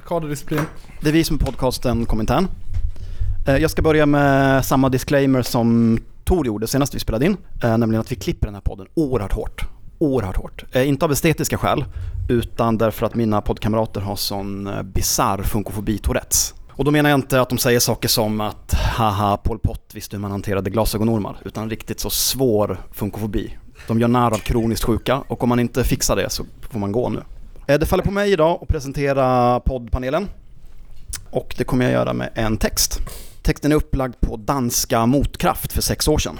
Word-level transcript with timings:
Kaderdisciplin. 0.00 0.60
Det 1.00 1.08
är 1.08 1.12
vi 1.12 1.24
som 1.24 1.36
är 1.36 1.40
podcasten 1.40 2.06
Komintern. 2.06 2.48
Eh, 3.46 3.56
jag 3.56 3.70
ska 3.70 3.82
börja 3.82 4.06
med 4.06 4.64
samma 4.64 4.88
disclaimer 4.88 5.42
som 5.42 5.98
Tor 6.24 6.46
gjorde 6.46 6.66
senast 6.66 6.94
vi 6.94 6.98
spelade 6.98 7.26
in, 7.26 7.36
eh, 7.62 7.78
nämligen 7.78 8.00
att 8.00 8.12
vi 8.12 8.16
klipper 8.16 8.46
den 8.46 8.54
här 8.54 8.60
podden 8.60 8.86
oerhört 8.94 9.32
hårt. 9.32 9.64
Oerhört 9.98 10.36
hårt. 10.36 10.64
Eh, 10.72 10.88
inte 10.88 11.04
av 11.04 11.12
estetiska 11.12 11.58
skäl, 11.58 11.84
utan 12.28 12.78
därför 12.78 13.06
att 13.06 13.14
mina 13.14 13.40
poddkamrater 13.40 14.00
har 14.00 14.16
sån 14.16 14.70
bisarr 14.84 15.42
funkofobi 15.42 15.98
Tourettes. 15.98 16.54
Och 16.70 16.84
då 16.84 16.90
menar 16.90 17.10
jag 17.10 17.18
inte 17.18 17.40
att 17.40 17.48
de 17.48 17.58
säger 17.58 17.80
saker 17.80 18.08
som 18.08 18.40
att 18.40 18.74
haha, 18.74 19.36
Pol 19.36 19.58
Pot 19.58 19.90
visste 19.94 20.16
hur 20.16 20.20
man 20.20 20.30
hanterade 20.30 20.70
glasögonormar, 20.70 21.36
utan 21.44 21.70
riktigt 21.70 22.00
så 22.00 22.10
svår 22.10 22.80
funkofobi. 22.92 23.58
De 23.86 24.00
gör 24.00 24.08
narr 24.08 24.34
av 24.34 24.38
kroniskt 24.38 24.84
sjuka 24.84 25.24
och 25.28 25.42
om 25.42 25.48
man 25.48 25.60
inte 25.60 25.84
fixar 25.84 26.16
det 26.16 26.30
så 26.30 26.44
får 26.70 26.78
man 26.78 26.92
gå 26.92 27.08
nu. 27.08 27.22
Eh, 27.66 27.78
det 27.78 27.86
faller 27.86 28.04
på 28.04 28.10
mig 28.10 28.32
idag 28.32 28.58
att 28.62 28.68
presentera 28.68 29.60
poddpanelen 29.60 30.28
och 31.30 31.54
det 31.58 31.64
kommer 31.64 31.84
jag 31.84 31.92
göra 31.92 32.12
med 32.12 32.30
en 32.34 32.56
text. 32.56 33.00
Texten 33.42 33.72
är 33.72 33.76
upplagd 33.76 34.14
på 34.20 34.36
danska 34.36 35.06
Motkraft 35.06 35.72
för 35.72 35.82
sex 35.82 36.08
år 36.08 36.18
sedan. 36.18 36.38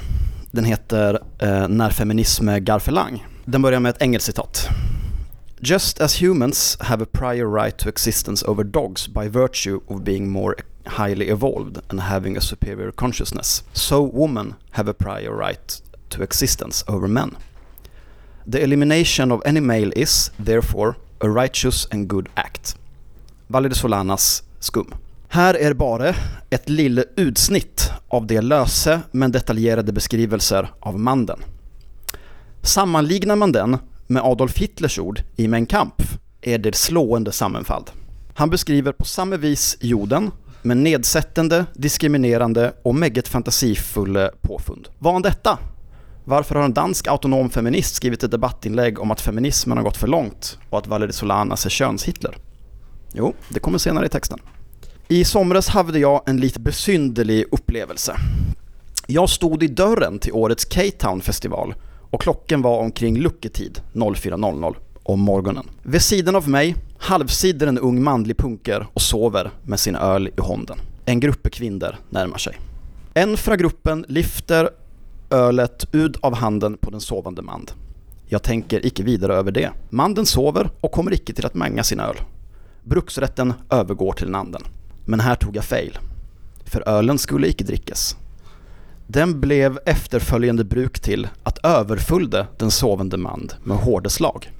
Den 0.51 0.65
heter 0.65 1.23
eh, 1.39 1.69
När 1.69 1.91
feminism 1.91 2.49
är 2.49 2.91
lang. 2.91 3.27
Den 3.45 3.63
börjar 3.63 3.81
med 3.81 3.91
ett 3.91 4.03
engelskt 4.03 4.27
citat. 4.27 4.69
Just 5.61 6.01
as 6.01 6.23
humans 6.23 6.77
have 6.81 7.05
a 7.05 7.07
prior 7.13 7.63
right 7.63 7.79
to 7.79 7.89
existence 7.89 8.47
over 8.47 8.65
dogs 8.65 9.09
by 9.09 9.29
virtue 9.29 9.81
of 9.87 10.03
being 10.03 10.31
more 10.31 10.55
highly 10.85 11.31
evolved 11.31 11.79
and 11.89 12.01
having 12.01 12.37
a 12.37 12.41
superior 12.41 12.91
consciousness, 12.91 13.65
so 13.73 14.11
women 14.13 14.55
have 14.71 14.91
a 14.91 14.95
prior 14.95 15.31
right 15.31 15.83
to 16.09 16.23
existence 16.23 16.85
over 16.89 17.09
men. 17.09 17.37
The 18.51 18.63
elimination 18.63 19.33
of 19.33 19.41
any 19.45 19.61
male 19.61 19.93
is, 19.97 20.31
therefore, 20.45 20.97
a 21.23 21.29
righteous 21.29 21.89
and 21.91 22.09
good 22.09 22.29
act. 22.35 22.77
Valle 23.47 23.69
de 23.69 23.75
Solanas 23.75 24.43
skum. 24.59 24.95
Här 25.29 25.55
är 25.55 25.75
bara 25.75 26.15
ett 26.51 26.69
lille 26.69 27.05
utsnitt 27.17 27.91
av 28.09 28.27
de 28.27 28.41
löse 28.41 29.01
men 29.11 29.33
detaljerade 29.33 29.93
beskrivelser 29.93 30.71
av 30.81 30.99
manden. 30.99 31.41
Sammanlignar 32.63 33.37
man 33.37 33.53
den 33.53 33.79
med 34.07 34.23
Adolf 34.23 34.57
Hitlers 34.57 34.99
ord 34.99 35.23
i 35.37 35.49
Mein 35.49 35.67
Kampf 35.67 36.19
är 36.41 36.59
det 36.59 36.75
slående 36.75 37.33
sammanfall. 37.33 37.85
Han 38.35 38.51
beskriver 38.51 38.93
på 38.93 39.05
samma 39.05 39.37
vis 39.37 39.77
jorden 39.81 40.31
med 40.63 40.77
nedsättande, 40.77 41.67
diskriminerande 41.75 42.73
och 42.83 42.95
meget 42.95 43.29
fantasifulla 43.29 44.31
påfund. 44.41 44.89
Var 44.99 45.13
han 45.13 45.23
detta? 45.23 45.59
Varför 46.25 46.55
har 46.55 46.63
en 46.63 46.75
dansk 46.75 47.07
autonom 47.07 47.51
feminist 47.51 47.95
skrivit 47.95 48.23
ett 48.23 48.31
debattinlägg 48.31 49.01
om 49.01 49.11
att 49.11 49.21
feminismen 49.21 49.77
har 49.77 49.85
gått 49.85 49.97
för 49.97 50.07
långt 50.07 50.59
och 50.71 50.79
att 50.79 50.87
Valerie 50.87 51.13
Solanas 51.13 51.67
är 51.67 51.71
köns-Hitler? 51.71 52.37
Jo, 53.13 53.35
det 53.49 53.61
kommer 53.61 53.79
senare 53.79 54.07
i 54.07 54.09
texten. 54.09 54.39
I 55.09 55.25
somras 55.25 55.69
hade 55.69 55.99
jag 55.99 56.23
en 56.27 56.37
lite 56.37 56.61
besynderlig 56.61 57.45
upplevelse. 57.51 58.17
Jag 59.07 59.29
stod 59.29 59.63
i 59.63 59.69
dörren 59.69 60.19
till 60.19 60.33
årets 60.33 60.65
K-Town 60.65 61.21
festival 61.21 61.75
och 62.11 62.21
klockan 62.21 62.63
var 62.63 62.79
omkring 62.79 63.19
lucketid 63.19 63.81
04.00 63.93 64.75
om 65.03 65.21
morgonen. 65.21 65.69
Vid 65.83 66.03
sidan 66.03 66.37
av 66.37 66.49
mig 66.49 66.77
halvsider 66.99 67.67
en 67.67 67.79
ung 67.79 68.03
manlig 68.03 68.37
punker 68.37 68.87
och 68.93 69.03
sover 69.03 69.51
med 69.63 69.81
sin 69.81 69.97
öl 69.97 70.29
i 70.29 70.41
handen. 70.41 70.79
En 71.05 71.21
grupp 71.21 71.51
kvinnor 71.53 71.97
närmar 72.11 72.39
sig. 72.39 72.57
En 73.15 73.37
från 73.37 73.59
gruppen 73.59 74.05
lyfter 74.09 74.71
ölet 75.33 75.87
ud 75.93 76.17
av 76.21 76.35
handen 76.35 76.77
på 76.77 76.91
den 76.91 77.01
sovande 77.01 77.43
mand. 77.43 77.73
Jag 78.27 78.43
tänker 78.43 78.87
icke 78.87 79.03
vidare 79.03 79.35
över 79.35 79.53
det. 79.53 79.71
Manden 79.91 80.27
sover 80.27 80.71
och 80.81 80.93
kommer 80.93 81.13
icke 81.13 81.33
till 81.33 81.47
att 81.47 81.55
manga 81.55 81.83
sin 81.83 82.01
öl. 82.01 82.17
Bruksrätten 82.85 83.55
övergår 83.71 84.13
till 84.13 84.31
nanden. 84.31 84.63
Men 85.05 85.21
här 85.21 85.35
tog 85.35 85.57
jag 85.57 85.65
fel. 85.65 85.99
För 86.65 86.89
ölen 86.89 87.19
skulle 87.19 87.49
icke 87.49 87.65
drickas. 87.65 88.17
Den 89.07 89.41
blev 89.41 89.79
efterföljande 89.87 90.65
bruk 90.65 91.01
till 91.01 91.29
att 91.43 91.59
överfullde 91.65 92.47
den 92.59 92.71
sovande 92.71 93.17
mand 93.17 93.55
med 93.65 93.77
hårda 93.77 94.11
slag. 94.11 94.53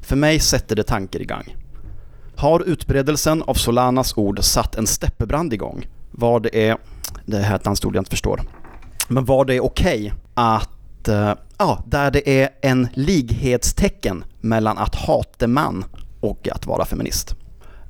För 0.00 0.16
mig 0.16 0.40
sätter 0.40 0.76
det 0.76 0.82
tankar 0.82 1.20
igång. 1.20 1.56
Har 2.36 2.60
utbredelsen 2.60 3.42
av 3.42 3.54
Solanas 3.54 4.16
ord 4.16 4.44
satt 4.44 4.74
en 4.74 4.86
steppebrand 4.86 5.52
igång? 5.52 5.86
Vad 6.10 6.42
det 6.42 6.68
är, 6.68 6.76
det 7.26 7.36
här 7.36 7.52
är 7.52 7.56
ett 7.56 7.64
danskt 7.64 7.84
jag 7.84 7.96
inte 7.96 8.10
förstår, 8.10 8.40
men 9.08 9.24
var 9.24 9.44
det 9.44 9.60
okej 9.60 10.12
att, 10.34 11.08
eh, 11.08 11.32
ja, 11.58 11.82
där 11.86 12.10
det 12.10 12.40
är 12.42 12.48
en 12.62 12.88
lighetstecken 12.94 14.24
mellan 14.40 14.78
att 14.78 14.94
hata 14.94 15.46
man 15.46 15.84
och 16.20 16.48
att 16.48 16.66
vara 16.66 16.84
feminist. 16.84 17.34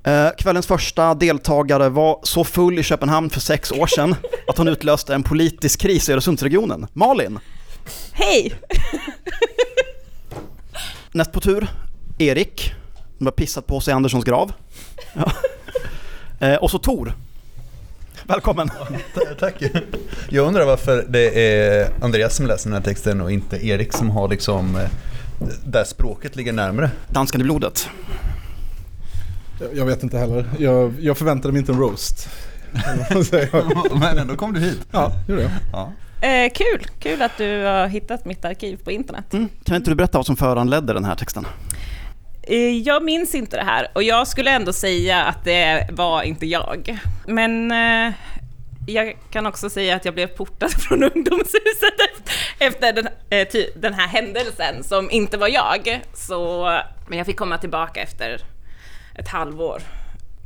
Eh, 0.05 0.29
Kvällens 0.39 0.67
första 0.67 1.15
deltagare 1.15 1.89
var 1.89 2.21
så 2.23 2.45
full 2.45 2.79
i 2.79 2.83
Köpenhamn 2.83 3.31
för 3.31 3.41
sex 3.41 3.73
år 3.73 3.87
sedan 3.87 4.15
att 4.49 4.59
hon 4.59 4.69
utlöste 4.69 5.15
en 5.15 5.23
politisk 5.23 5.81
kris 5.81 6.09
i 6.09 6.13
Öresundsregionen. 6.13 6.87
Malin, 6.93 7.39
Hej! 8.13 8.55
näst 11.13 11.33
på 11.33 11.41
tur, 11.41 11.69
Erik, 12.19 12.73
som 13.19 13.27
har 13.27 13.33
pissat 13.33 13.67
på 13.67 13.81
sig 13.81 13.93
i 13.93 13.95
Anderssons 13.95 14.25
grav. 14.25 14.53
Ja. 15.15 15.33
Eh, 16.47 16.55
Och 16.55 16.71
så 16.71 16.79
Tor. 16.79 17.15
Välkommen. 18.27 18.71
Tack. 19.39 19.63
Jag 20.29 20.47
undrar 20.47 20.67
varför 20.67 21.05
det 21.09 21.57
är 21.57 21.89
Andreas 22.01 22.37
som 22.37 22.47
läser 22.47 22.71
den 22.71 22.77
här 22.77 22.85
texten 22.85 23.21
och 23.21 23.33
inte 23.33 23.67
Erik 23.67 23.93
som 23.93 24.11
har 24.11 24.29
liksom 24.29 24.77
eh, 24.77 24.89
där 25.65 25.85
språket 25.85 26.37
ligger 26.37 26.53
närmare. 26.53 26.91
Danskan 27.09 27.41
i 27.41 27.45
blodet. 27.45 27.89
Jag 29.75 29.87
vet 29.87 30.03
inte 30.03 30.19
heller. 30.19 30.47
Jag, 30.59 30.95
jag 31.01 31.19
förväntade 31.19 31.53
mig 31.53 31.61
inte 31.61 31.73
en 31.73 31.79
roast. 31.79 32.29
Men 34.01 34.19
ändå 34.19 34.37
kom 34.37 34.53
du 34.53 34.61
hit. 34.61 34.81
Ja, 34.91 35.13
gjorde 35.29 35.43
jag. 35.43 35.51
Ja. 35.73 35.93
Eh, 36.29 36.53
kul, 36.53 36.87
kul 36.99 37.23
att 37.23 37.39
du 37.39 37.63
har 37.65 37.87
hittat 37.87 38.25
mitt 38.25 38.45
arkiv 38.45 38.77
på 38.85 38.91
internet. 38.91 39.33
Mm. 39.33 39.49
Kan 39.65 39.77
inte 39.77 39.91
du 39.91 39.95
berätta 39.95 40.19
vad 40.19 40.27
som 40.27 40.37
föranledde 40.37 40.93
den 40.93 41.05
här 41.05 41.17
texten? 41.17 41.47
Eh, 42.47 42.79
jag 42.79 43.05
minns 43.05 43.35
inte 43.35 43.57
det 43.57 43.63
här 43.63 43.89
och 43.93 44.03
jag 44.03 44.29
skulle 44.29 44.51
ändå 44.51 44.73
säga 44.73 45.25
att 45.25 45.45
det 45.45 45.89
var 45.93 46.23
inte 46.23 46.47
jag. 46.47 46.99
Men 47.27 47.73
eh, 47.73 48.13
jag 48.87 49.17
kan 49.31 49.47
också 49.47 49.71
säga 49.71 49.97
att 49.97 50.05
jag 50.05 50.15
blev 50.15 50.27
portad 50.27 50.71
från 50.89 51.03
ungdomshuset 51.03 52.31
efter 52.59 52.93
den, 52.93 53.09
eh, 53.31 53.49
den 53.77 53.95
här 53.95 54.07
händelsen 54.07 54.85
som 54.85 55.11
inte 55.11 55.37
var 55.37 55.49
jag. 55.49 56.01
Så, 56.15 56.65
men 57.09 57.19
jag 57.19 57.27
fick 57.27 57.37
komma 57.37 57.59
tillbaka 57.59 58.01
efter 58.01 58.41
ett 59.15 59.29
halvår. 59.29 59.83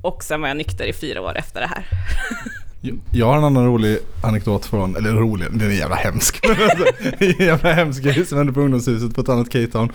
Och 0.03 0.25
sen 0.25 0.41
var 0.41 0.49
jag 0.49 0.57
nykter 0.57 0.85
i 0.85 0.93
fyra 0.93 1.21
år 1.21 1.39
efter 1.39 1.61
det 1.61 1.67
här. 1.67 1.85
Jag 3.13 3.27
har 3.27 3.37
en 3.37 3.45
annan 3.45 3.67
rolig 3.67 3.99
anekdot 4.23 4.67
från, 4.67 4.97
eller 4.97 5.13
rolig, 5.13 5.49
den 5.51 5.71
är 5.71 5.75
jävla 5.75 5.97
hemsk. 5.97 6.47
En 7.19 7.47
jävla 7.47 7.73
hemsk 7.73 8.03
grej 8.03 8.27
som 8.27 8.39
hände 8.39 8.53
på 8.53 8.61
ungdomshuset 8.61 9.15
på 9.15 9.21
ett 9.21 9.29
annat 9.29 9.53
K-town. 9.53 9.93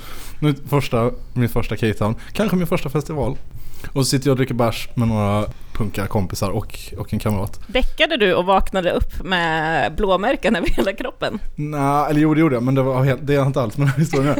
Första, 0.69 1.11
min 1.33 1.49
första 1.49 1.77
K-town, 1.77 2.15
kanske 2.33 2.57
min 2.57 2.67
första 2.67 2.89
festival. 2.89 3.37
Och 3.87 4.05
så 4.05 4.09
sitter 4.09 4.27
jag 4.27 4.31
och 4.31 4.37
dricker 4.37 4.53
bärs 4.53 4.89
med 4.95 5.07
några 5.07 5.45
punkarkompisar 5.73 6.49
och, 6.49 6.79
och 6.97 7.13
en 7.13 7.19
kamrat. 7.19 7.59
Däckade 7.67 8.17
du 8.17 8.33
och 8.33 8.45
vaknade 8.45 8.91
upp 8.91 9.23
med 9.23 9.95
blåmärken 9.95 10.55
över 10.55 10.67
hela 10.67 10.93
kroppen? 10.93 11.39
Nej, 11.55 12.09
eller 12.09 12.21
jo 12.21 12.33
det 12.33 12.39
gjorde 12.39 12.55
jag, 12.55 12.63
men 12.63 12.75
det, 12.75 12.81
var 12.81 13.03
helt, 13.03 13.27
det 13.27 13.35
är 13.35 13.45
inte 13.45 13.61
alls 13.61 13.77
med 13.77 13.87
den 13.87 13.91
här 13.93 13.99
historien 13.99 14.35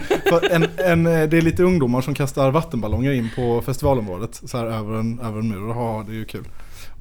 en, 0.52 0.68
en, 0.78 1.08
eh, 1.08 1.30
Det 1.30 1.38
är 1.38 1.42
lite 1.42 1.64
ungdomar 1.64 2.02
som 2.02 2.14
kastar 2.14 2.52
vattenballonger 2.52 3.12
in 3.12 3.30
på 3.36 3.62
festivalområdet, 3.62 4.42
så 4.46 4.58
här 4.58 4.66
över 4.66 5.00
en, 5.00 5.20
över 5.20 5.40
en 5.40 5.50
mur. 5.50 5.70
Ja, 5.70 6.04
det 6.08 6.12
är 6.12 6.16
ju 6.16 6.26
kul. 6.26 6.46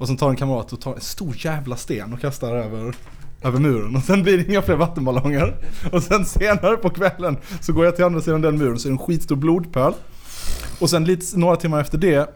Och 0.03 0.07
sen 0.07 0.17
tar 0.17 0.29
en 0.29 0.35
kamrat 0.35 0.73
och 0.73 0.81
tar 0.81 0.93
en 0.93 1.01
stor 1.01 1.35
jävla 1.37 1.75
sten 1.75 2.13
och 2.13 2.21
kastar 2.21 2.55
över, 2.55 2.95
över 3.43 3.59
muren. 3.59 3.95
Och 3.95 4.03
sen 4.03 4.23
blir 4.23 4.37
det 4.37 4.49
inga 4.49 4.61
fler 4.61 4.75
vattenballonger. 4.75 5.55
Och 5.91 6.03
sen 6.03 6.25
senare 6.25 6.77
på 6.77 6.89
kvällen 6.89 7.37
så 7.61 7.73
går 7.73 7.85
jag 7.85 7.95
till 7.95 8.05
andra 8.05 8.21
sidan 8.21 8.41
den 8.41 8.57
muren 8.57 8.79
så 8.79 8.87
är 8.87 8.89
det 8.89 8.93
en 8.93 8.97
skitstor 8.97 9.35
blodpöl. 9.35 9.93
Och 10.79 10.89
sen 10.89 11.05
lite, 11.05 11.37
några 11.37 11.55
timmar 11.55 11.81
efter 11.81 11.97
det 11.97 12.29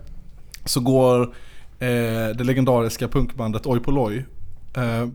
så 0.65 0.79
går 0.79 1.21
eh, 1.79 2.35
det 2.37 2.43
legendariska 2.43 3.07
punkbandet 3.07 3.65
Oj 3.65 3.79
Polloj 3.79 4.15
loj 4.15 4.25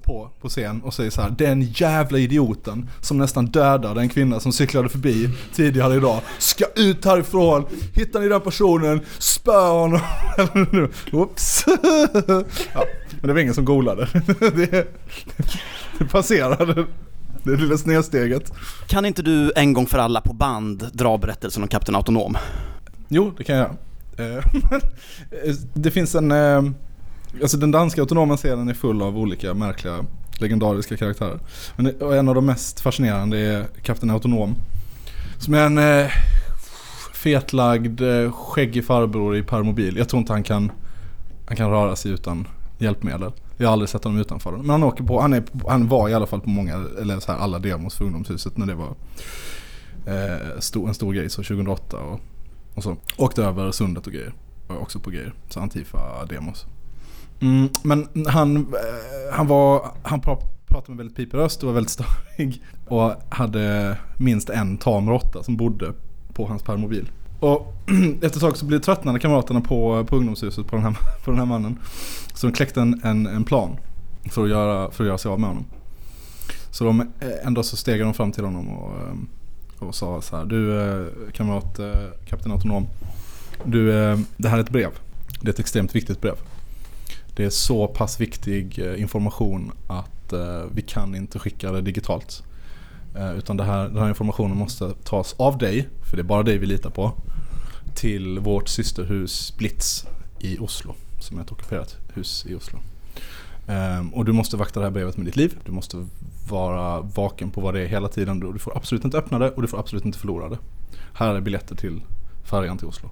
på, 0.02 0.30
på 0.40 0.48
scen 0.48 0.82
och 0.82 0.94
säger 0.94 1.10
så 1.10 1.22
här 1.22 1.30
Den 1.30 1.62
jävla 1.62 2.18
idioten 2.18 2.90
som 3.00 3.18
nästan 3.18 3.46
dödade 3.46 4.00
en 4.00 4.08
kvinna 4.08 4.40
som 4.40 4.52
cyklade 4.52 4.88
förbi 4.88 5.30
tidigare 5.54 5.94
idag 5.94 6.20
ska 6.38 6.64
ut 6.76 7.04
härifrån, 7.04 7.66
hittar 7.94 8.20
ni 8.20 8.28
den 8.28 8.40
personen, 8.40 9.00
spö 9.18 9.68
honom. 9.68 10.00
Oops. 11.12 11.64
ja, 12.74 12.84
men 13.10 13.28
det 13.28 13.32
var 13.32 13.40
ingen 13.40 13.54
som 13.54 13.64
golade. 13.64 14.08
det, 14.38 14.86
det 15.98 16.04
passerade 16.10 16.86
det 17.42 17.56
lilla 17.56 17.78
snedsteget. 17.78 18.52
Kan 18.86 19.04
inte 19.04 19.22
du 19.22 19.52
en 19.56 19.72
gång 19.72 19.86
för 19.86 19.98
alla 19.98 20.20
på 20.20 20.32
band 20.32 20.88
dra 20.92 21.18
berättelsen 21.18 21.62
om 21.62 21.68
Kapten 21.68 21.94
Autonom? 21.94 22.36
Jo, 23.08 23.32
det 23.36 23.44
kan 23.44 23.56
jag. 23.56 23.70
Eh, 24.16 24.36
eh, 24.36 24.42
det 25.74 25.90
finns 25.90 26.14
en... 26.14 26.32
Alltså 27.42 27.56
den 27.56 27.70
danska 27.70 28.00
autonoma 28.00 28.36
scenen 28.36 28.68
är 28.68 28.74
full 28.74 29.02
av 29.02 29.18
olika 29.18 29.54
märkliga 29.54 30.04
legendariska 30.38 30.96
karaktärer. 30.96 31.38
Men 31.76 31.84
det- 31.84 32.02
och 32.04 32.16
en 32.16 32.28
av 32.28 32.34
de 32.34 32.46
mest 32.46 32.80
fascinerande 32.80 33.38
är 33.38 33.66
Kapten 33.82 34.10
Autonom. 34.10 34.54
Som 35.38 35.54
är 35.54 35.66
en 35.66 35.78
eh, 35.78 36.10
fetlagd, 37.14 38.00
eh, 38.00 38.32
skäggig 38.32 38.84
farbror 38.86 39.36
i 39.36 39.42
permobil. 39.42 39.96
Jag 39.96 40.08
tror 40.08 40.20
inte 40.20 40.32
han 40.32 40.42
kan, 40.42 40.72
han 41.46 41.56
kan 41.56 41.70
röra 41.70 41.96
sig 41.96 42.12
utan 42.12 42.48
hjälpmedel. 42.78 43.32
Jag 43.56 43.66
har 43.68 43.72
aldrig 43.72 43.88
sett 43.88 44.04
honom 44.04 44.20
utanför 44.20 44.52
den. 44.52 44.60
Men 44.60 44.70
han 44.70 44.82
åker 44.82 45.04
på, 45.04 45.20
han, 45.20 45.32
är, 45.32 45.42
han 45.68 45.88
var 45.88 46.08
i 46.08 46.14
alla 46.14 46.26
fall 46.26 46.40
på 46.40 46.50
många, 46.50 46.74
eller 47.00 47.20
så 47.20 47.32
här 47.32 47.38
alla 47.38 47.58
demos 47.58 47.94
för 47.94 48.04
ungdomshuset 48.04 48.56
när 48.56 48.66
det 48.66 48.74
var 48.74 48.94
eh, 50.06 50.58
stor, 50.60 50.88
en 50.88 50.94
stor 50.94 51.12
grej 51.12 51.30
så 51.30 51.42
2008 51.42 51.96
och, 51.96 52.20
och 52.74 52.82
så. 52.82 52.96
Åkte 53.16 53.42
över 53.44 53.70
sundet 53.72 54.06
och 54.06 54.12
grejer. 54.12 54.32
Var 54.68 54.76
också 54.76 54.98
på 55.00 55.10
grejer. 55.10 55.32
Så 55.48 55.60
Antifa-demos. 55.60 56.66
Mm, 57.42 57.68
men 57.82 58.08
han, 58.26 58.56
eh, 58.56 59.34
han 59.34 59.46
var, 59.46 59.86
han 60.02 60.20
pratade 60.20 60.88
med 60.88 60.96
väldigt 60.96 61.16
pipig 61.16 61.38
röst 61.38 61.62
och 61.62 61.66
var 61.66 61.74
väldigt 61.74 61.90
störig. 61.90 62.62
Och 62.88 63.12
hade 63.28 63.96
minst 64.18 64.50
en 64.50 64.78
tam 64.78 65.08
råtta 65.08 65.42
som 65.42 65.56
bodde 65.56 65.92
på 66.32 66.46
hans 66.46 66.62
permobil. 66.62 67.10
Och 67.40 67.74
efter 68.14 68.26
ett 68.26 68.40
tag 68.40 68.56
så 68.56 68.66
blev 68.66 68.78
tröttnade 68.78 69.18
kamraterna 69.18 69.60
på, 69.60 70.04
på 70.04 70.16
ungdomshuset 70.16 70.66
på 70.66 70.76
den, 70.76 70.84
här, 70.84 70.96
på 71.24 71.30
den 71.30 71.38
här 71.38 71.46
mannen. 71.46 71.78
Så 72.34 72.46
de 72.46 72.52
kläckte 72.52 72.80
en, 72.80 73.00
en, 73.04 73.26
en 73.26 73.44
plan 73.44 73.76
för 74.30 74.42
att, 74.42 74.50
göra, 74.50 74.90
för 74.90 75.04
att 75.04 75.08
göra 75.08 75.18
sig 75.18 75.30
av 75.30 75.40
med 75.40 75.48
honom. 75.48 75.64
Så 76.70 76.84
de, 76.84 77.00
eh, 77.00 77.06
en 77.46 77.54
dag 77.54 77.64
så 77.64 77.76
steg 77.76 78.00
de 78.00 78.14
fram 78.14 78.32
till 78.32 78.44
honom 78.44 78.68
och, 78.68 78.90
eh, 78.90 79.88
och 79.88 79.94
sa 79.94 80.20
så 80.20 80.36
här. 80.36 80.44
Du 80.44 81.32
kamrat, 81.32 81.80
kapten 82.26 82.52
Autonom. 82.52 82.86
Du, 83.64 83.86
det 84.36 84.48
här 84.48 84.58
är 84.58 84.62
ett 84.62 84.70
brev. 84.70 84.90
Det 85.40 85.48
är 85.48 85.52
ett 85.52 85.60
extremt 85.60 85.94
viktigt 85.94 86.20
brev. 86.20 86.34
Det 87.36 87.44
är 87.44 87.50
så 87.50 87.88
pass 87.88 88.20
viktig 88.20 88.78
eh, 88.78 89.00
information 89.00 89.72
att 89.86 90.32
eh, 90.32 90.62
vi 90.72 90.82
kan 90.82 91.14
inte 91.14 91.38
skicka 91.38 91.72
det 91.72 91.80
digitalt. 91.80 92.42
Eh, 93.16 93.32
utan 93.38 93.56
det 93.56 93.64
här, 93.64 93.88
den 93.88 93.98
här 93.98 94.08
informationen 94.08 94.56
måste 94.56 94.94
tas 95.04 95.34
av 95.38 95.58
dig, 95.58 95.88
för 96.10 96.16
det 96.16 96.20
är 96.20 96.24
bara 96.24 96.42
dig 96.42 96.58
vi 96.58 96.66
litar 96.66 96.90
på, 96.90 97.12
till 97.94 98.38
vårt 98.38 98.68
systerhus 98.68 99.54
Blitz 99.56 100.06
i 100.38 100.58
Oslo, 100.58 100.94
som 101.20 101.38
är 101.38 101.42
ett 101.42 101.52
ockuperat 101.52 101.96
hus 102.14 102.46
i 102.48 102.54
Oslo. 102.54 102.78
Ehm, 103.66 104.14
och 104.14 104.24
du 104.24 104.32
måste 104.32 104.56
vakta 104.56 104.80
det 104.80 104.86
här 104.86 104.90
brevet 104.90 105.16
med 105.16 105.26
ditt 105.26 105.36
liv. 105.36 105.58
Du 105.64 105.72
måste 105.72 106.06
vara 106.48 107.00
vaken 107.00 107.50
på 107.50 107.60
vad 107.60 107.74
det 107.74 107.80
är 107.80 107.86
hela 107.86 108.08
tiden. 108.08 108.40
Du 108.40 108.58
får 108.58 108.76
absolut 108.76 109.04
inte 109.04 109.18
öppna 109.18 109.38
det 109.38 109.50
och 109.50 109.62
du 109.62 109.68
får 109.68 109.78
absolut 109.78 110.04
inte 110.04 110.18
förlora 110.18 110.48
det. 110.48 110.58
Här 111.14 111.34
är 111.34 111.40
biljetter 111.40 111.76
till 111.76 112.00
färjan 112.44 112.78
till 112.78 112.86
Oslo. 112.86 113.10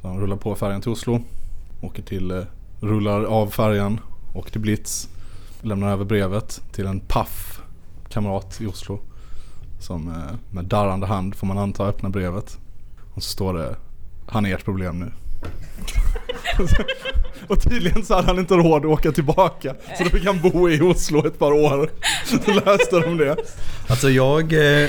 Så 0.00 0.08
han 0.08 0.20
rullar 0.20 0.36
på 0.36 0.54
färjan 0.54 0.80
till 0.80 0.90
Oslo, 0.90 1.22
åker 1.80 2.02
till, 2.02 2.44
rullar 2.80 3.24
av 3.24 3.50
färjan, 3.50 4.00
åker 4.34 4.50
till 4.50 4.60
Blitz, 4.60 5.08
lämnar 5.62 5.92
över 5.92 6.04
brevet 6.04 6.62
till 6.72 6.86
en 6.86 7.00
paff 7.00 7.60
kamrat 8.08 8.60
i 8.60 8.66
Oslo. 8.66 9.00
Som 9.80 10.08
eh, 10.08 10.54
med 10.54 10.64
darrande 10.64 11.06
hand 11.06 11.34
får 11.34 11.46
man 11.46 11.58
anta 11.58 11.86
öppnar 11.86 12.10
brevet. 12.10 12.58
Och 13.14 13.22
så 13.22 13.30
står 13.30 13.54
det, 13.54 13.76
han 14.26 14.46
är 14.46 14.54
ert 14.54 14.64
problem 14.64 15.00
nu. 15.00 15.12
och 17.48 17.62
tydligen 17.62 18.04
så 18.04 18.14
hade 18.14 18.26
han 18.26 18.38
inte 18.38 18.54
råd 18.54 18.84
att 18.84 18.90
åka 18.90 19.12
tillbaka. 19.12 19.74
Så 19.98 20.04
då 20.04 20.10
fick 20.10 20.26
han 20.26 20.40
bo 20.40 20.70
i 20.70 20.80
Oslo 20.80 21.26
ett 21.26 21.38
par 21.38 21.52
år. 21.52 21.90
Så 22.24 22.52
löste 22.52 23.00
de 23.00 23.16
det. 23.16 23.36
Alltså 23.88 24.10
jag, 24.10 24.52
eh, 24.52 24.88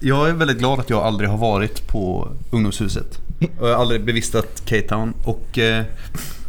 jag 0.00 0.28
är 0.28 0.32
väldigt 0.32 0.58
glad 0.58 0.80
att 0.80 0.90
jag 0.90 1.02
aldrig 1.02 1.30
har 1.30 1.38
varit 1.38 1.88
på 1.88 2.28
ungdomshuset. 2.50 3.18
Och 3.58 3.68
jag 3.68 3.74
har 3.74 3.80
aldrig 3.80 4.04
bevistat 4.04 4.62
K-Town. 4.68 5.14
Och 5.24 5.58
eh, 5.58 5.84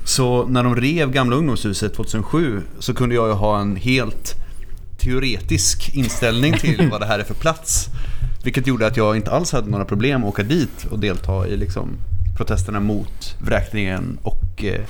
så 0.10 0.48
när 0.48 0.64
de 0.64 0.76
rev 0.76 1.12
gamla 1.12 1.36
ungdomshuset 1.36 1.94
2007 1.94 2.62
så 2.80 2.94
kunde 2.94 3.16
jag 3.16 3.28
ju 3.28 3.34
ha 3.34 3.60
en 3.60 3.76
helt 3.76 4.36
teoretisk 4.98 5.96
inställning 5.96 6.54
till 6.54 6.88
vad 6.92 7.02
det 7.02 7.06
här 7.06 7.20
är 7.20 7.24
för 7.24 7.34
plats. 7.34 7.88
Vilket 8.44 8.68
gjorde 8.68 8.88
att 8.88 8.98
jag 8.98 9.16
inte 9.16 9.32
alls 9.32 9.52
hade 9.52 9.70
några 9.70 9.86
problem 9.86 10.24
att 10.24 10.30
åka 10.30 10.44
dit 10.44 10.86
och 10.92 11.00
delta 11.00 11.48
i 11.48 11.58
liksom 11.58 11.90
protesterna 12.38 12.80
mot 12.80 13.36
vräkningen 13.42 14.20
och 14.24 14.64
eh, 14.64 14.82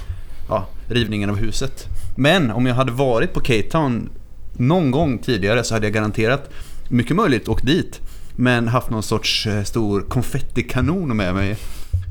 ja, 0.50 0.68
rivningen 0.88 1.30
av 1.30 1.38
huset. 1.38 1.86
Men 2.18 2.52
om 2.52 2.66
jag 2.66 2.76
hade 2.76 2.92
varit 2.92 3.34
på 3.34 3.40
K-Town 3.40 4.10
någon 4.54 4.92
gång 4.92 5.18
tidigare 5.18 5.64
så 5.64 5.74
hade 5.74 5.86
jag 5.86 5.94
garanterat, 5.94 6.50
mycket 6.90 7.16
möjligt, 7.16 7.48
åkt 7.48 7.66
dit. 7.66 8.00
Men 8.36 8.68
haft 8.68 8.90
någon 8.90 9.04
sorts 9.04 9.48
eh, 9.48 9.64
stor 9.64 10.02
konfettikanon 10.02 11.18
med 11.18 11.36
mig 11.36 11.58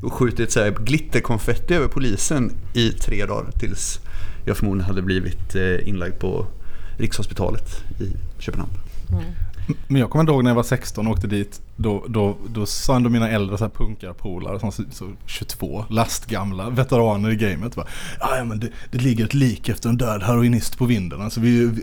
och 0.03 0.13
skjutit 0.13 0.51
så 0.51 0.59
här 0.59 0.71
glitterkonfetti 0.71 1.73
över 1.73 1.87
polisen 1.87 2.51
i 2.73 2.91
tre 2.91 3.25
dagar 3.25 3.51
tills 3.51 3.99
jag 4.45 4.57
förmodligen 4.57 4.87
hade 4.87 5.01
blivit 5.01 5.55
eh, 5.55 5.87
inlagd 5.87 6.19
på 6.19 6.45
Rikshospitalet 6.97 7.83
i 7.99 8.11
Köpenhamn. 8.41 8.71
Mm. 9.09 9.23
Men 9.87 10.01
jag 10.01 10.09
kommer 10.09 10.31
ihåg 10.31 10.43
när 10.43 10.51
jag 10.51 10.55
var 10.55 10.63
16 10.63 11.07
och 11.07 11.13
åkte 11.13 11.27
dit. 11.27 11.61
Då, 11.81 12.05
då, 12.07 12.37
då 12.47 12.65
sa 12.65 12.95
ändå 12.95 13.09
mina 13.09 13.29
äldre 13.29 13.57
så 13.57 13.63
här 13.63 13.71
punkarpolare 13.71 14.59
som 14.59 14.71
så, 14.71 14.83
så 14.91 15.05
22, 15.25 15.85
lastgamla 15.89 16.69
veteraner 16.69 17.29
i 17.31 17.35
gamet. 17.35 17.75
Bara, 17.75 17.85
ah, 18.19 18.37
"Ja, 18.37 18.43
men 18.43 18.59
det, 18.59 18.69
det 18.91 18.97
ligger 18.97 19.25
ett 19.25 19.33
lik 19.33 19.69
efter 19.69 19.89
en 19.89 19.97
död 19.97 20.23
heroinist 20.23 20.77
på 20.77 20.85
vinden. 20.85 21.21
Alltså 21.21 21.39
vi, 21.39 21.65
vi 21.65 21.81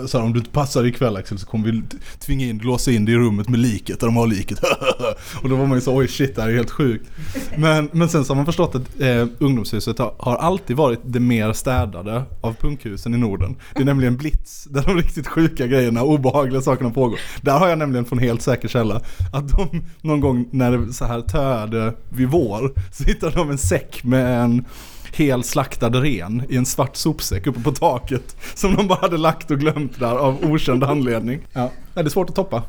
eh, 0.00 0.06
så 0.06 0.18
här, 0.18 0.24
om 0.24 0.32
du 0.32 0.38
inte 0.38 0.50
passar 0.50 0.84
ikväll 0.86 1.16
Axel 1.16 1.38
så 1.38 1.46
kommer 1.46 1.72
vi 1.72 1.82
tvinga 2.18 2.46
in, 2.46 2.58
låsa 2.58 2.90
in 2.90 3.04
dig 3.04 3.14
i 3.14 3.18
rummet 3.18 3.48
med 3.48 3.58
liket 3.60 4.00
där 4.00 4.06
de 4.06 4.16
har 4.16 4.26
liket. 4.26 4.58
och 5.42 5.48
då 5.48 5.56
var 5.56 5.66
man 5.66 5.76
ju 5.76 5.80
så 5.80 5.96
oj 5.96 6.08
shit 6.08 6.36
det 6.36 6.42
här 6.42 6.48
är 6.48 6.54
helt 6.54 6.70
sjukt. 6.70 7.10
Men, 7.56 7.88
men 7.92 8.08
sen 8.08 8.24
så 8.24 8.30
har 8.30 8.36
man 8.36 8.46
förstått 8.46 8.74
att 8.74 9.00
eh, 9.00 9.26
ungdomshuset 9.38 9.98
har, 9.98 10.14
har 10.18 10.36
alltid 10.36 10.76
varit 10.76 11.00
det 11.04 11.20
mer 11.20 11.52
städade 11.52 12.22
av 12.40 12.54
punkhusen 12.54 13.14
i 13.14 13.18
Norden. 13.18 13.56
Det 13.74 13.80
är 13.80 13.84
nämligen 13.84 14.16
Blitz 14.16 14.64
där 14.64 14.82
de 14.82 14.96
riktigt 14.96 15.26
sjuka 15.26 15.66
grejerna, 15.66 16.02
obehagliga 16.02 16.60
sakerna 16.60 16.90
pågår. 16.90 17.18
Där 17.40 17.58
har 17.58 17.68
jag 17.68 17.78
nämligen 17.78 18.04
från 18.04 18.18
helt 18.18 18.42
säker 18.42 18.68
källa 18.68 19.00
att 19.36 19.48
de 19.48 19.82
någon 20.00 20.20
gång 20.20 20.48
när 20.50 20.78
det 20.78 20.92
så 20.92 21.04
här 21.04 21.20
töade 21.20 21.94
vid 22.08 22.28
vår 22.28 22.72
så 22.92 23.04
hittade 23.04 23.36
de 23.36 23.50
en 23.50 23.58
säck 23.58 24.04
med 24.04 24.42
en 24.42 24.64
hel 25.12 25.44
slaktad 25.44 25.90
ren 25.90 26.42
i 26.48 26.56
en 26.56 26.66
svart 26.66 26.96
sopsäck 26.96 27.46
uppe 27.46 27.60
på 27.60 27.72
taket 27.72 28.36
som 28.54 28.76
de 28.76 28.88
bara 28.88 28.98
hade 28.98 29.16
lagt 29.16 29.50
och 29.50 29.58
glömt 29.58 30.00
där 30.00 30.16
av 30.16 30.44
okänd 30.44 30.84
anledning. 30.84 31.40
Ja, 31.52 31.70
det 31.94 32.00
är 32.00 32.08
svårt 32.08 32.28
att 32.28 32.36
toppa. 32.36 32.62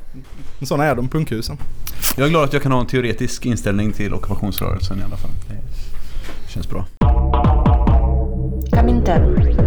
Men 0.60 0.68
sådana 0.68 0.86
är 0.86 0.96
de, 0.96 1.08
punkhusen. 1.10 1.58
Jag 2.18 2.26
är 2.26 2.30
glad 2.30 2.44
att 2.44 2.54
jag 2.54 2.62
kan 2.62 2.72
ha 2.72 2.80
en 2.80 2.88
teoretisk 2.88 3.46
inställning 3.46 3.92
till 3.92 4.14
ockupationsrörelsen 4.14 5.00
i 5.00 5.04
alla 5.04 5.18
fall. 5.18 5.32
Det 6.46 6.52
känns 6.52 6.70
bra. 6.70 6.86
Komintern. 8.72 9.67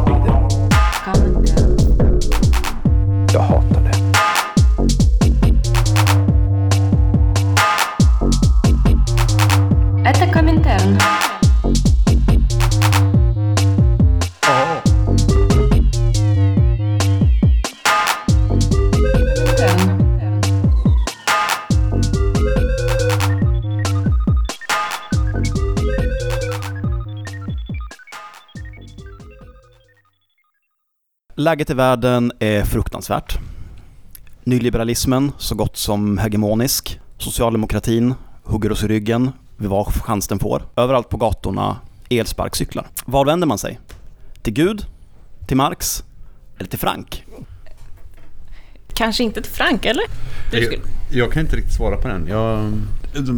Läget 31.41 31.69
i 31.69 31.73
världen 31.73 32.31
är 32.39 32.63
fruktansvärt. 32.63 33.39
Nyliberalismen 34.43 35.31
så 35.37 35.55
gott 35.55 35.77
som 35.77 36.17
hegemonisk. 36.17 36.99
Socialdemokratin 37.17 38.13
hugger 38.43 38.71
oss 38.71 38.83
i 38.83 38.87
ryggen 38.87 39.31
vid 39.57 39.69
var 39.69 39.85
chans 39.85 40.27
den 40.27 40.39
får. 40.39 40.63
Överallt 40.75 41.09
på 41.09 41.17
gatorna 41.17 41.77
elsparkcyklar. 42.09 42.87
Var 43.05 43.25
vänder 43.25 43.47
man 43.47 43.57
sig? 43.57 43.79
Till 44.41 44.53
Gud? 44.53 44.85
Till 45.47 45.57
Marx? 45.57 46.03
Eller 46.57 46.69
till 46.69 46.79
Frank? 46.79 47.25
Kanske 48.93 49.23
inte 49.23 49.41
till 49.41 49.51
Frank, 49.51 49.85
eller? 49.85 50.03
Jag, 50.51 50.81
jag 51.11 51.31
kan 51.31 51.41
inte 51.41 51.55
riktigt 51.55 51.75
svara 51.75 51.97
på 51.97 52.07
den. 52.07 52.27
Jag, 52.27 52.73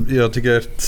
jag 0.10 0.34
tycker 0.34 0.58
att 0.58 0.84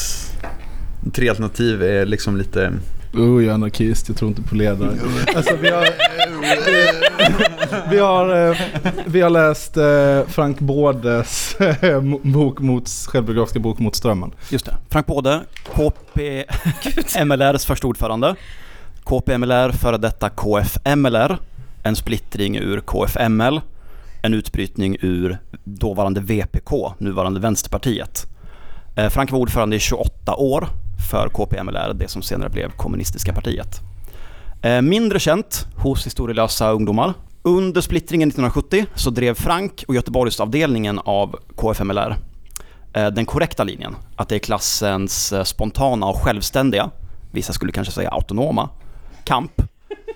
tre 1.14 1.30
alternativ 1.30 1.84
är 1.84 2.06
liksom 2.06 2.38
lite... 2.38 2.74
Oh, 3.18 3.44
jag 3.44 3.50
är 3.50 3.54
anarkist, 3.54 4.08
jag 4.08 4.18
tror 4.18 4.30
inte 4.30 4.42
på 4.42 4.56
ledare. 4.56 4.98
Alltså 5.36 5.56
vi 5.56 5.70
har, 5.70 5.86
vi 7.90 8.00
har, 8.00 8.50
eh, 8.50 8.58
vi 9.06 9.22
har 9.22 9.30
läst 9.30 9.78
eh, 9.78 10.22
Frank 10.28 10.60
Bådes 10.60 11.56
eh, 11.56 12.02
bok 12.24 12.60
mot, 12.60 12.90
självbiografiska 12.90 13.60
bok 13.60 13.80
mot 13.80 13.96
strömmen. 13.96 14.32
Just 14.50 14.66
det. 14.66 14.78
Frank 14.90 15.06
Både, 15.06 15.42
KP 15.74 16.46
MLRs 17.26 17.66
första 17.66 17.88
ordförande. 17.88 18.36
KPMLR, 19.04 19.72
före 19.72 19.98
detta 19.98 20.30
KFMLR. 20.30 21.38
En 21.84 21.96
splittring 21.96 22.58
ur 22.58 22.80
KFML. 22.80 23.62
en 24.22 24.34
utbrytning 24.34 24.98
ur 25.02 25.38
dåvarande 25.64 26.22
VPK, 26.22 26.94
nuvarande 26.98 27.40
Vänsterpartiet. 27.40 28.26
Frank 29.10 29.32
var 29.32 29.40
ordförande 29.40 29.76
i 29.76 29.80
28 29.80 30.36
år 30.36 30.68
för 31.12 31.30
KPMLR, 31.30 31.94
det 31.94 32.08
som 32.08 32.22
senare 32.22 32.50
blev 32.50 32.72
Kommunistiska 32.72 33.34
partiet. 33.34 33.82
Eh, 34.66 34.82
mindre 34.82 35.20
känt 35.20 35.68
hos 35.76 36.06
historielösa 36.06 36.72
ungdomar. 36.72 37.14
Under 37.42 37.82
splittringen 37.82 38.30
1970 38.30 38.86
så 38.96 39.10
drev 39.10 39.34
Frank 39.34 39.84
och 39.88 39.96
Göteborgsavdelningen 39.96 41.00
av 41.00 41.36
KFMLR 41.56 42.18
eh, 42.94 43.08
den 43.08 43.26
korrekta 43.26 43.64
linjen, 43.64 43.96
att 44.16 44.30
det 44.30 44.36
är 44.36 44.40
klassens 44.40 45.34
eh, 45.34 45.44
spontana 45.44 46.06
och 46.06 46.22
självständiga, 46.22 46.90
vissa 47.32 47.54
skulle 47.54 47.72
kanske 47.72 47.94
säga 47.94 48.10
autonoma, 48.10 48.70
kamp 49.24 49.62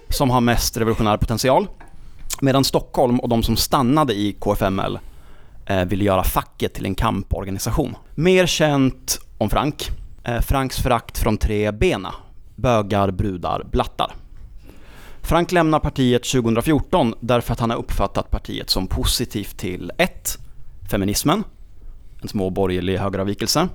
som 0.10 0.30
har 0.30 0.42
mest 0.42 0.78
revolutionär 0.78 1.18
potential. 1.18 1.68
Medan 2.42 2.64
Stockholm 2.64 3.20
och 3.20 3.30
de 3.30 3.44
som 3.44 3.58
stannade 3.58 4.14
i 4.14 4.36
KFML 4.40 5.00
ville 5.88 6.04
göra 6.04 6.24
facket 6.24 6.74
till 6.74 6.86
en 6.86 6.96
kamporganisation. 6.96 7.96
Mer 8.16 8.46
känt 8.46 9.20
om 9.38 9.50
Frank, 9.50 9.90
Franks 10.42 10.78
förakt 10.78 11.18
från 11.18 11.38
tre 11.38 11.72
bena, 11.72 12.14
bögar, 12.56 13.12
brudar, 13.12 13.64
blattar. 13.72 14.12
Frank 15.22 15.52
lämnar 15.52 15.80
partiet 15.80 16.24
2014 16.24 17.14
därför 17.20 17.54
att 17.54 17.60
han 17.60 17.70
har 17.70 17.78
uppfattat 17.78 18.32
partiet 18.32 18.70
som 18.70 18.88
positivt 18.88 19.58
till 19.58 19.92
1. 19.98 20.38
Feminismen, 20.92 21.44
en 22.22 22.28
små 22.28 22.50
borgerlig 22.50 22.98
högeravvikelse. 22.98 23.68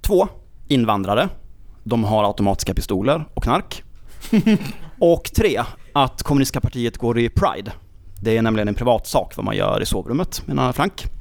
2. 0.00 0.28
Invandrare, 0.68 1.28
de 1.84 2.04
har 2.04 2.24
automatiska 2.24 2.74
pistoler 2.74 3.24
och 3.34 3.42
knark. 3.42 3.82
och 4.98 5.24
3. 5.36 5.62
Att 5.92 6.22
kommunistiska 6.22 6.60
partiet 6.60 6.98
går 6.98 7.18
i 7.18 7.28
Pride. 7.28 7.72
Det 8.22 8.36
är 8.36 8.42
nämligen 8.42 8.68
en 8.68 8.74
privatsak 8.74 9.36
vad 9.36 9.44
man 9.44 9.56
gör 9.56 9.82
i 9.82 9.86
sovrummet, 9.86 10.42
menar 10.46 10.72
Frank. 10.72 11.15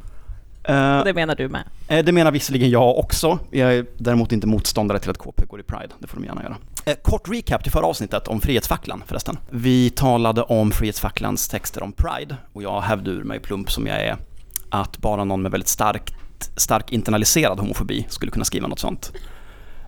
Eh, 0.68 0.98
Och 1.00 1.06
det 1.06 1.14
menar 1.14 1.36
du 1.36 1.50
med. 1.50 1.64
Eh, 1.88 2.06
Det 2.06 2.12
menar 2.12 2.32
visserligen 2.32 2.70
jag 2.70 2.98
också. 2.98 3.40
Jag 3.52 3.74
är 3.76 3.86
däremot 3.98 4.32
inte 4.32 4.48
motståndare 4.48 5.00
till 5.00 5.10
att 5.10 5.18
KP 5.18 5.46
går 5.46 5.60
i 5.60 5.64
Pride. 5.64 5.90
Det 6.00 6.08
får 6.08 6.18
de 6.18 6.26
gärna 6.26 6.44
göra. 6.44 6.58
Eh, 6.86 6.96
Kort 7.04 7.30
recap 7.30 7.64
till 7.64 7.72
förra 7.72 7.86
avsnittet 7.86 8.28
om 8.28 8.42
Frihetsfacklan 8.42 9.04
förresten. 9.08 9.38
Vi 9.50 9.90
talade 9.90 10.42
om 10.42 10.72
Frihetsfacklans 10.72 11.48
texter 11.48 11.84
om 11.84 11.92
Pride 11.92 12.36
och 12.54 12.64
jag 12.64 12.82
hävde 12.82 13.12
ur 13.12 13.24
mig 13.24 13.40
plump 13.40 13.72
som 13.72 13.88
jag 13.88 14.02
är 14.02 14.18
att 14.70 14.98
bara 14.98 15.24
någon 15.24 15.42
med 15.42 15.52
väldigt 15.52 15.68
starkt, 15.68 16.14
stark 16.58 16.92
internaliserad 16.92 17.60
homofobi 17.60 18.06
skulle 18.10 18.32
kunna 18.32 18.46
skriva 18.46 18.68
något 18.68 18.80
sånt. 18.80 19.12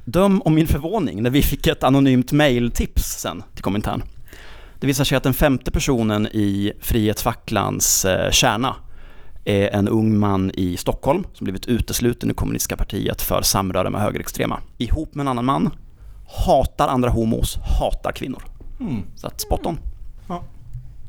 Döm 0.05 0.41
om 0.45 0.55
min 0.55 0.67
förvåning 0.67 1.23
när 1.23 1.29
vi 1.29 1.41
fick 1.41 1.67
ett 1.67 1.83
anonymt 1.83 2.31
mailtips 2.31 3.03
sen 3.03 3.43
till 3.53 3.63
kommentaren. 3.63 4.03
Det 4.79 4.87
visar 4.87 5.03
sig 5.03 5.15
att 5.17 5.23
den 5.23 5.33
femte 5.33 5.71
personen 5.71 6.27
i 6.27 6.71
Frihetsfacklans 6.81 8.05
kärna 8.31 8.67
är 8.67 8.86
en 9.47 9.87
ung 9.87 10.17
man 10.17 10.51
i 10.53 10.77
Stockholm 10.77 11.23
som 11.33 11.45
blivit 11.45 11.65
utesluten 11.65 12.29
ur 12.29 12.33
kommunistiska 12.33 12.77
partiet 12.77 13.21
för 13.21 13.41
samröre 13.41 13.89
med 13.89 14.01
högerextrema. 14.01 14.59
Ihop 14.77 15.15
med 15.15 15.23
en 15.23 15.27
annan 15.27 15.45
man, 15.45 15.69
hatar 16.45 16.87
andra 16.87 17.09
homos, 17.09 17.57
hatar 17.79 18.11
kvinnor. 18.11 18.43
Mm. 18.79 19.03
Så 19.15 19.27
att 19.27 19.41
spot 19.41 19.65
on. 19.65 19.77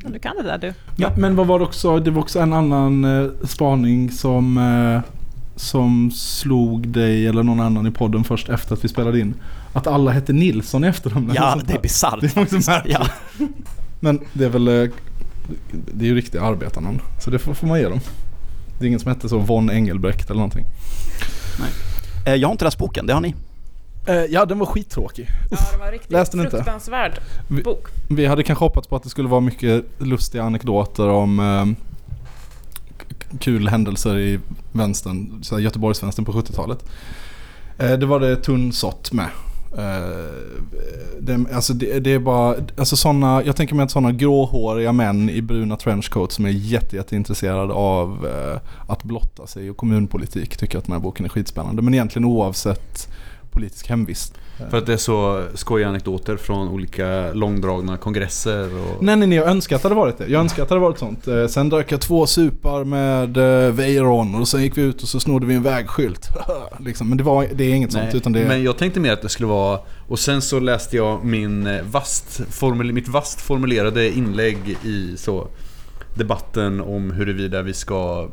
Du 0.06 0.18
kan 0.18 0.36
det 0.36 0.42
där 0.42 0.58
du. 0.58 0.74
Ja, 0.96 1.10
men 1.16 1.36
vad 1.36 1.46
var 1.46 1.58
det 1.58 1.64
också? 1.64 1.98
Det 1.98 2.10
var 2.10 2.22
också 2.22 2.40
en 2.40 2.52
annan 2.52 3.04
eh, 3.04 3.30
spaning 3.44 4.10
som, 4.10 4.58
eh, 4.58 5.00
som 5.56 6.10
slog 6.10 6.88
dig 6.88 7.26
eller 7.26 7.42
någon 7.42 7.60
annan 7.60 7.86
i 7.86 7.90
podden 7.90 8.24
först 8.24 8.48
efter 8.48 8.74
att 8.74 8.84
vi 8.84 8.88
spelade 8.88 9.20
in. 9.20 9.34
Att 9.72 9.86
alla 9.86 10.10
hette 10.10 10.32
Nilsson 10.32 10.84
i 10.84 10.86
efternamn. 10.86 11.32
Ja, 11.34 11.58
det 11.64 11.72
är 11.72 11.80
bisarrt. 11.80 12.20
Det 12.20 12.26
är 12.26 12.42
också 12.42 12.56
faktiskt. 12.56 12.68
märkligt. 12.68 12.98
Ja. 13.38 13.46
Men 14.00 14.20
det 14.32 14.44
är 14.44 14.48
väl, 14.48 14.68
eh, 14.68 14.90
det 15.70 16.04
är 16.04 16.08
ju 16.08 16.14
riktiga 16.14 16.42
arbetarnamn. 16.42 17.00
Så 17.20 17.30
det 17.30 17.38
får, 17.38 17.54
får 17.54 17.66
man 17.66 17.78
ge 17.78 17.88
dem. 17.88 18.00
Det 18.78 18.84
är 18.84 18.86
ingen 18.86 19.00
som 19.00 19.08
hette 19.08 19.28
så 19.28 19.38
Von 19.38 19.70
Engelbrekt 19.70 20.24
eller 20.30 20.38
någonting. 20.40 20.66
Eh, 22.26 22.34
Jag 22.34 22.48
har 22.48 22.52
inte 22.52 22.64
läst 22.64 22.78
boken, 22.78 23.06
det 23.06 23.12
har 23.14 23.20
ni. 23.20 23.34
Eh, 24.06 24.14
ja, 24.14 24.44
den 24.44 24.58
var 24.58 24.66
skittråkig. 24.66 25.28
Ja, 25.50 25.56
det 25.72 25.78
var 25.78 25.92
riktigt 25.92 26.12
Läste 26.12 26.36
den 26.36 26.46
inte? 26.46 26.56
fruktansvärd 26.56 27.12
Vi- 27.48 27.62
bok. 27.62 27.86
Vi 28.08 28.26
hade 28.26 28.42
kanske 28.42 28.64
hoppats 28.64 28.88
på 28.88 28.96
att 28.96 29.02
det 29.02 29.08
skulle 29.08 29.28
vara 29.28 29.40
mycket 29.40 29.84
lustiga 29.98 30.42
anekdoter 30.42 31.08
om 31.08 31.40
eh, 31.40 31.66
kul 33.40 33.68
händelser 33.68 34.18
i 34.18 34.38
vänstern, 34.72 35.42
Göteborgsvänstern 35.58 36.24
på 36.24 36.32
70-talet. 36.32 36.84
Eh, 37.78 37.92
det 37.92 38.06
var 38.06 38.20
det 38.20 38.36
tunnsått 38.36 39.12
med. 39.12 39.28
Eh, 39.76 40.62
det, 41.20 41.44
alltså 41.52 41.72
det, 41.72 42.00
det 42.00 42.12
är 42.12 42.18
bara, 42.18 42.56
alltså 42.76 42.96
såna, 42.96 43.42
jag 43.44 43.56
tänker 43.56 43.74
mig 43.74 43.84
att 43.84 43.90
sådana 43.90 44.12
gråhåriga 44.12 44.92
män 44.92 45.30
i 45.30 45.42
bruna 45.42 45.76
trenchcoats 45.76 46.34
som 46.34 46.44
är 46.44 46.50
jätte, 46.50 46.96
jätteintresserade 46.96 47.72
av 47.72 48.26
eh, 48.26 48.60
att 48.86 49.04
blotta 49.04 49.46
sig 49.46 49.70
och 49.70 49.76
kommunpolitik 49.76 50.56
tycker 50.56 50.78
att 50.78 50.84
den 50.84 50.92
här 50.92 51.00
boken 51.00 51.24
är 51.26 51.30
skitspännande. 51.30 51.82
Men 51.82 51.94
egentligen 51.94 52.24
oavsett 52.24 53.08
politisk 53.50 53.88
hemvist. 53.88 54.34
För 54.70 54.78
att 54.78 54.86
det 54.86 54.92
är 54.92 54.96
så 54.96 55.44
skojiga 55.54 55.88
anekdoter 55.88 56.36
från 56.36 56.68
olika 56.68 57.32
långdragna 57.32 57.96
kongresser 57.96 58.64
och... 58.64 59.02
Nej, 59.02 59.16
nej, 59.16 59.28
nej, 59.28 59.38
jag 59.38 59.48
önskar 59.48 59.76
att 59.76 59.82
det 59.82 59.88
hade 59.88 60.00
varit 60.00 60.18
det. 60.18 60.26
Jag 60.26 60.40
önskar 60.40 60.62
att 60.62 60.68
det 60.68 60.74
hade 60.74 60.86
varit 60.86 60.98
sånt. 60.98 61.28
Eh, 61.28 61.46
sen 61.46 61.68
drack 61.68 61.92
jag 61.92 62.00
två 62.00 62.26
supar 62.26 62.84
med 62.84 63.36
eh, 63.36 63.72
Weiron 63.72 64.34
och 64.34 64.48
sen 64.48 64.62
gick 64.62 64.78
vi 64.78 64.82
ut 64.82 65.02
och 65.02 65.08
så 65.08 65.20
snodde 65.20 65.46
vi 65.46 65.54
en 65.54 65.62
vägskylt. 65.62 66.28
liksom. 66.78 67.08
Men 67.08 67.18
det, 67.18 67.24
var, 67.24 67.46
det 67.54 67.64
är 67.64 67.74
inget 67.74 67.92
sånt, 67.92 68.14
utan 68.14 68.32
det. 68.32 68.48
Men 68.48 68.62
jag 68.62 68.78
tänkte 68.78 69.00
mer 69.00 69.12
att 69.12 69.22
det 69.22 69.28
skulle 69.28 69.48
vara... 69.48 69.80
Och 70.08 70.18
sen 70.18 70.42
så 70.42 70.60
läste 70.60 70.96
jag 70.96 71.24
min 71.24 71.66
eh, 71.66 71.82
vast 71.82 72.40
formul, 72.50 72.92
mitt 72.92 73.08
vast 73.08 73.40
formulerade 73.40 74.10
inlägg 74.10 74.76
i 74.84 75.16
så 75.16 75.48
debatten 76.14 76.80
om 76.80 77.10
huruvida 77.10 77.62
vi 77.62 77.74
ska 77.74 78.28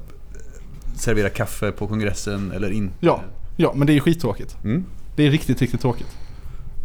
servera 0.95 1.29
kaffe 1.29 1.71
på 1.71 1.87
kongressen 1.87 2.51
eller 2.51 2.71
inte. 2.71 2.95
Ja, 2.99 3.21
ja, 3.57 3.73
men 3.75 3.87
det 3.87 3.93
är 3.93 3.95
ju 3.95 3.99
skittråkigt. 3.99 4.57
Mm. 4.63 4.85
Det 5.15 5.23
är 5.27 5.31
riktigt, 5.31 5.61
riktigt 5.61 5.81
tråkigt. 5.81 6.07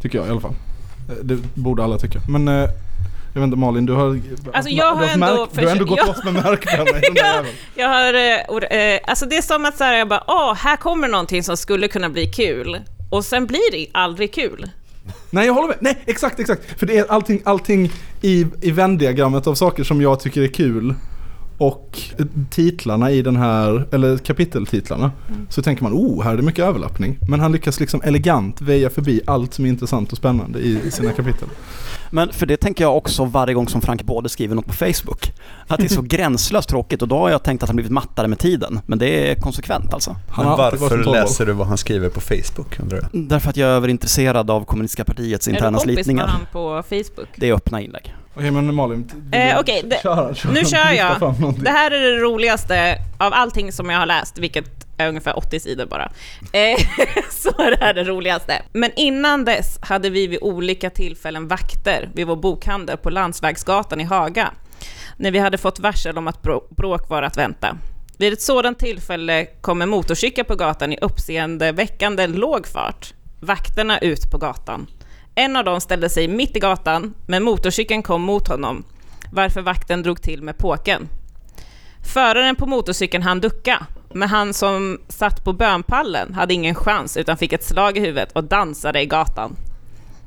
Tycker 0.02 0.18
jag 0.18 0.26
i 0.26 0.30
alla 0.30 0.40
fall. 0.40 0.54
Eh, 1.08 1.14
Det 1.22 1.36
borde 1.54 1.84
alla 1.84 1.98
tycka. 1.98 2.20
Men 2.28 2.48
eh, 2.48 2.54
jag 3.34 3.40
vet 3.40 3.44
inte 3.44 3.56
Malin, 3.56 3.86
du 3.86 3.92
har... 3.92 4.20
Alltså, 4.52 4.70
jag 4.70 4.96
du 4.98 5.00
har 5.00 5.12
ändå 5.12 5.26
märk, 5.26 5.48
Du 5.52 5.64
har 5.66 5.72
ändå 5.72 5.84
gått 5.84 5.98
jag- 5.98 6.06
loss 6.08 6.24
med 6.24 6.32
märkpenna 6.34 6.98
i 6.98 7.00
den 7.00 7.00
där 7.14 7.22
Ja. 7.22 7.34
jäveln. 7.34 7.54
Jag 7.74 7.88
har, 7.88 8.14
eh, 8.72 8.94
eh, 8.94 9.00
alltså 9.04 9.26
det 9.26 9.36
är 9.36 9.42
som 9.42 9.64
att 9.64 9.76
så 9.78 9.84
här, 9.84 9.94
jag 9.98 10.08
bara, 10.08 10.24
åh, 10.26 10.54
här 10.54 10.76
kommer 10.76 11.08
någonting 11.08 11.42
som 11.42 11.56
skulle 11.56 11.88
kunna 11.88 12.08
bli 12.08 12.26
kul. 12.26 12.78
Och 13.10 13.24
sen 13.24 13.46
blir 13.46 13.72
det 13.72 13.86
aldrig 13.92 14.32
kul. 14.34 14.70
Nej 15.30 15.46
jag 15.46 15.54
håller 15.54 15.68
med. 15.68 15.76
Nej 15.80 15.98
exakt 16.06 16.40
exakt. 16.40 16.78
För 16.78 16.86
det 16.86 16.98
är 16.98 17.06
allting, 17.12 17.42
allting 17.44 17.92
i, 18.20 18.46
i 18.60 18.70
vändiagrammet 18.70 19.46
av 19.46 19.54
saker 19.54 19.84
som 19.84 20.02
jag 20.02 20.20
tycker 20.20 20.42
är 20.42 20.48
kul. 20.48 20.94
Och 21.60 22.00
titlarna 22.50 23.10
i 23.10 23.22
den 23.22 23.36
här, 23.36 23.88
eller 23.92 24.18
kapiteltitlarna. 24.18 25.12
Så 25.48 25.62
tänker 25.62 25.82
man, 25.82 25.92
oh 25.92 26.22
här 26.22 26.32
är 26.32 26.36
det 26.36 26.42
mycket 26.42 26.64
överlappning. 26.64 27.18
Men 27.28 27.40
han 27.40 27.52
lyckas 27.52 27.80
liksom 27.80 28.02
elegant 28.02 28.60
väja 28.60 28.90
förbi 28.90 29.20
allt 29.26 29.54
som 29.54 29.64
är 29.64 29.68
intressant 29.68 30.12
och 30.12 30.18
spännande 30.18 30.58
i, 30.58 30.90
sina 30.90 31.12
kapitel. 31.12 31.48
Men 32.10 32.32
för 32.32 32.46
det 32.46 32.56
tänker 32.56 32.84
jag 32.84 32.96
också 32.96 33.24
varje 33.24 33.54
gång 33.54 33.68
som 33.68 33.80
Frank 33.80 34.02
Både 34.02 34.28
skriver 34.28 34.54
något 34.54 34.66
på 34.66 34.72
Facebook. 34.72 35.32
Att 35.66 35.78
det 35.78 35.84
är 35.84 35.88
så 35.88 36.02
gränslöst 36.16 36.68
tråkigt 36.68 37.02
och 37.02 37.08
då 37.08 37.18
har 37.18 37.30
jag 37.30 37.42
tänkt 37.42 37.62
att 37.62 37.68
han 37.68 37.76
blivit 37.76 37.92
mattare 37.92 38.28
med 38.28 38.38
tiden. 38.38 38.80
Men 38.86 38.98
det 38.98 39.30
är 39.30 39.34
konsekvent 39.34 39.94
alltså. 39.94 40.16
Men 40.36 40.46
varför 40.46 41.12
läser 41.12 41.46
du 41.46 41.52
vad 41.52 41.66
han 41.66 41.78
skriver 41.78 42.08
på 42.08 42.20
Facebook 42.20 42.80
undrar 42.80 42.98
jag? 42.98 43.28
Därför 43.28 43.50
att 43.50 43.56
jag 43.56 43.70
är 43.70 43.74
överintresserad 43.74 44.50
av 44.50 44.64
kommunistiska 44.64 45.04
partiets 45.04 45.46
är 45.46 45.52
du 45.52 45.56
interna 45.56 45.78
kompis 45.78 45.86
med 45.86 46.04
slitningar. 46.04 46.30
på 46.52 46.82
Facebook? 46.88 47.28
Det 47.36 47.48
är 47.48 47.54
öppna 47.54 47.80
inlägg. 47.80 48.14
Okej 48.34 48.50
men 48.50 48.74
Malin. 48.74 49.10
Eh, 49.32 49.58
okej, 49.60 49.82
det- 49.84 50.00
kör, 50.02 50.34
kör, 50.34 50.50
Nu 50.50 50.64
kör 50.64 50.92
jag. 50.92 51.54
Det 51.64 51.70
här 51.70 51.90
är 51.90 52.00
det 52.00 52.16
roligaste 52.20 52.96
av 53.18 53.32
allting 53.34 53.72
som 53.72 53.90
jag 53.90 53.98
har 53.98 54.06
läst, 54.06 54.38
vilket 54.38 54.64
är 54.96 55.08
ungefär 55.08 55.38
80 55.38 55.60
sidor 55.60 55.86
bara. 55.86 56.12
Eh, 56.52 56.78
så 57.30 57.48
är 57.48 57.70
det 57.70 57.76
här 57.80 57.94
det 57.94 58.04
roligaste. 58.04 58.62
Men 58.72 58.90
innan 58.96 59.44
dess 59.44 59.78
hade 59.82 60.10
vi 60.10 60.26
vid 60.26 60.38
olika 60.42 60.90
tillfällen 60.90 61.48
vakter 61.48 62.10
vid 62.14 62.26
vår 62.26 62.36
bokhandel 62.36 62.96
på 62.96 63.10
Landsvägsgatan 63.10 64.00
i 64.00 64.04
Haga, 64.04 64.50
när 65.16 65.30
vi 65.30 65.38
hade 65.38 65.58
fått 65.58 65.78
varsel 65.80 66.18
om 66.18 66.28
att 66.28 66.42
brå- 66.42 66.64
bråk 66.76 67.08
var 67.10 67.22
att 67.22 67.36
vänta. 67.36 67.76
Vid 68.18 68.32
ett 68.32 68.42
sådant 68.42 68.78
tillfälle 68.78 69.46
kom 69.60 69.82
en 69.82 69.88
motorcykel 69.88 70.44
på 70.44 70.54
gatan 70.56 70.92
i 70.92 70.98
uppseendeväckande 71.00 72.26
låg 72.26 72.66
fart. 72.66 73.14
Vakterna 73.40 73.98
ut 73.98 74.30
på 74.30 74.38
gatan. 74.38 74.86
En 75.34 75.56
av 75.56 75.64
dem 75.64 75.80
ställde 75.80 76.08
sig 76.08 76.28
mitt 76.28 76.56
i 76.56 76.60
gatan, 76.60 77.14
men 77.26 77.42
motorcykeln 77.42 78.02
kom 78.02 78.22
mot 78.22 78.48
honom, 78.48 78.84
varför 79.32 79.62
vakten 79.62 80.02
drog 80.02 80.22
till 80.22 80.42
med 80.42 80.58
påken. 80.58 81.08
Föraren 82.12 82.56
på 82.56 82.66
motorcykeln 82.66 83.22
hann 83.22 83.40
ducka, 83.40 83.86
men 84.14 84.28
han 84.28 84.54
som 84.54 85.00
satt 85.08 85.44
på 85.44 85.52
bönpallen 85.52 86.34
hade 86.34 86.54
ingen 86.54 86.74
chans 86.74 87.16
utan 87.16 87.36
fick 87.36 87.52
ett 87.52 87.64
slag 87.64 87.96
i 87.96 88.00
huvudet 88.00 88.32
och 88.32 88.44
dansade 88.44 89.02
i 89.02 89.06
gatan. 89.06 89.56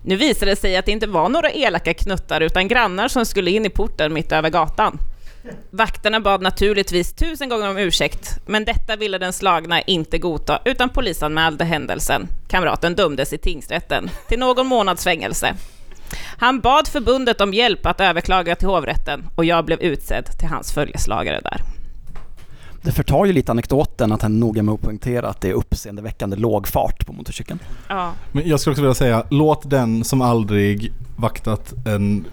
Nu 0.06 0.16
visade 0.16 0.52
det 0.52 0.56
sig 0.56 0.78
att 0.78 0.86
det 0.86 0.92
inte 0.92 1.08
var 1.08 1.30
några 1.30 1.52
elaka 1.52 1.94
knuttar 1.94 2.42
utan 2.42 2.68
grannar 2.68 3.08
som 3.08 3.26
skulle 3.26 3.52
in 3.52 3.66
i 3.66 3.70
porten 3.70 4.14
mitt 4.14 4.32
över 4.32 4.50
gatan. 4.50 5.00
Vakterna 5.70 6.20
bad 6.20 6.42
naturligtvis 6.42 7.14
tusen 7.14 7.50
gånger 7.50 7.70
om 7.70 7.78
ursäkt, 7.78 8.40
men 8.46 8.66
detta 8.66 8.96
ville 8.96 9.18
den 9.18 9.34
slagna 9.34 9.82
inte 9.82 10.18
godta 10.18 10.60
utan 10.66 10.90
polisanmälde 10.90 11.64
händelsen. 11.64 12.28
Kamraten 12.48 12.96
dömdes 12.96 13.34
i 13.34 13.38
tingsrätten 13.38 14.10
till 14.28 14.40
någon 14.40 14.68
månads 14.68 15.04
fängelse. 15.04 15.56
Han 16.38 16.60
bad 16.60 16.88
förbundet 16.88 17.42
om 17.42 17.54
hjälp 17.54 17.86
att 17.86 18.02
överklaga 18.02 18.56
till 18.56 18.68
hovrätten 18.68 19.26
och 19.36 19.46
jag 19.46 19.66
blev 19.66 19.82
utsedd 19.82 20.26
till 20.40 20.48
hans 20.48 20.72
följeslagare 20.72 21.40
där. 21.44 21.62
Det 22.82 22.92
förtar 22.92 23.26
ju 23.26 23.34
lite 23.34 23.52
anekdoten 23.52 24.12
att 24.12 24.22
han 24.22 24.40
noga 24.40 24.64
med 24.64 24.74
att 24.74 24.82
poängtera 24.82 25.30
att 25.30 25.42
det 25.42 25.50
är 25.50 25.54
uppseendeväckande 25.54 26.36
låg 26.36 26.68
fart 26.68 27.06
på 27.06 27.14
motorcykeln. 27.14 27.60
Ja. 27.88 28.14
Men 28.32 28.48
jag 28.48 28.60
skulle 28.60 28.72
också 28.72 28.82
vilja 28.82 28.94
säga, 28.94 29.26
låt 29.30 29.70
den 29.70 30.04
som 30.04 30.22
aldrig 30.22 30.94
vaktat 31.16 31.74
en 31.86 32.26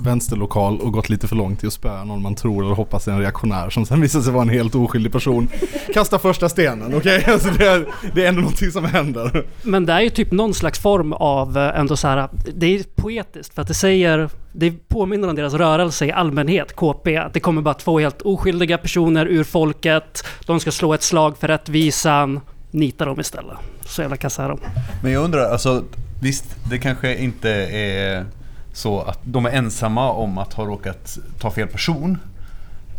vänsterlokal 0.00 0.80
och 0.80 0.92
gått 0.92 1.08
lite 1.08 1.28
för 1.28 1.36
långt 1.36 1.64
i 1.64 1.66
att 1.66 1.72
spöa 1.72 2.04
någon 2.04 2.22
man 2.22 2.34
tror 2.34 2.64
eller 2.64 2.74
hoppas 2.74 3.08
är 3.08 3.12
en 3.12 3.20
reaktionär 3.20 3.70
som 3.70 3.86
sen 3.86 4.00
visar 4.00 4.20
sig 4.20 4.32
vara 4.32 4.42
en 4.42 4.48
helt 4.48 4.74
oskyldig 4.74 5.12
person. 5.12 5.48
Kasta 5.94 6.18
första 6.18 6.48
stenen, 6.48 6.94
okej? 6.94 7.24
Alltså 7.30 7.50
det, 7.58 7.66
är, 7.66 7.86
det 8.14 8.24
är 8.24 8.28
ändå 8.28 8.40
någonting 8.40 8.70
som 8.70 8.84
händer. 8.84 9.46
Men 9.62 9.86
det 9.86 9.92
är 9.92 10.00
ju 10.00 10.10
typ 10.10 10.32
någon 10.32 10.54
slags 10.54 10.78
form 10.78 11.12
av 11.12 11.58
eh, 11.58 11.78
ändå 11.78 11.96
så 11.96 12.08
här. 12.08 12.28
Det 12.54 12.66
är 12.66 12.82
poetiskt 12.94 13.54
för 13.54 13.62
att 13.62 13.68
det 13.68 13.74
säger... 13.74 14.28
Det 14.52 14.88
påminner 14.88 15.28
om 15.28 15.36
deras 15.36 15.54
rörelse 15.54 16.06
i 16.06 16.12
allmänhet, 16.12 16.76
KP. 16.76 17.16
Att 17.16 17.34
det 17.34 17.40
kommer 17.40 17.62
bara 17.62 17.74
två 17.74 17.98
helt 17.98 18.22
oskyldiga 18.22 18.78
personer 18.78 19.26
ur 19.26 19.44
folket. 19.44 20.26
De 20.46 20.60
ska 20.60 20.70
slå 20.70 20.94
ett 20.94 21.02
slag 21.02 21.38
för 21.38 21.48
rättvisan. 21.48 22.40
Nita 22.70 23.04
dem 23.04 23.20
istället. 23.20 23.56
Så 23.86 24.02
jävla 24.02 24.16
kassa 24.16 24.44
är 24.44 24.48
de. 24.48 24.60
Men 25.02 25.12
jag 25.12 25.24
undrar, 25.24 25.50
alltså 25.50 25.84
visst, 26.22 26.44
det 26.70 26.78
kanske 26.78 27.16
inte 27.16 27.50
är 27.50 28.26
så 28.72 29.00
att 29.00 29.18
de 29.24 29.46
är 29.46 29.50
ensamma 29.50 30.10
om 30.10 30.38
att 30.38 30.52
ha 30.52 30.64
råkat 30.64 31.18
ta 31.38 31.50
fel 31.50 31.68
person 31.68 32.18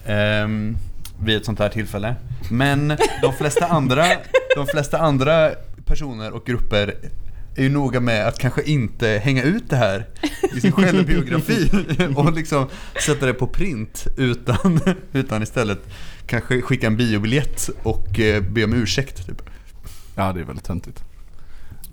ehm, 0.05 0.77
vid 1.23 1.37
ett 1.37 1.45
sånt 1.45 1.59
här 1.59 1.69
tillfälle. 1.69 2.15
Men 2.49 2.87
de 3.21 3.33
flesta 3.33 3.65
andra, 3.65 4.05
de 4.55 4.67
flesta 4.67 4.97
andra 4.97 5.51
personer 5.85 6.31
och 6.31 6.45
grupper 6.45 6.95
är 7.55 7.63
ju 7.63 7.69
noga 7.69 7.99
med 7.99 8.27
att 8.27 8.39
kanske 8.39 8.63
inte 8.63 9.07
hänga 9.07 9.43
ut 9.43 9.69
det 9.69 9.75
här 9.75 10.05
i 10.55 10.61
sin 10.61 10.71
självbiografi 10.71 11.69
och 12.15 12.33
liksom 12.33 12.67
sätta 13.05 13.25
det 13.25 13.33
på 13.33 13.47
print 13.47 14.07
utan, 14.17 14.79
utan 15.13 15.43
istället 15.43 15.79
kanske 16.25 16.61
skicka 16.61 16.87
en 16.87 16.97
biobiljett 16.97 17.69
och 17.83 18.19
eh, 18.19 18.43
be 18.43 18.63
om 18.63 18.73
ursäkt. 18.73 19.27
Typ. 19.27 19.41
Ja, 20.15 20.33
det 20.33 20.39
är 20.39 20.43
väldigt 20.43 20.65
töntigt. 20.65 21.03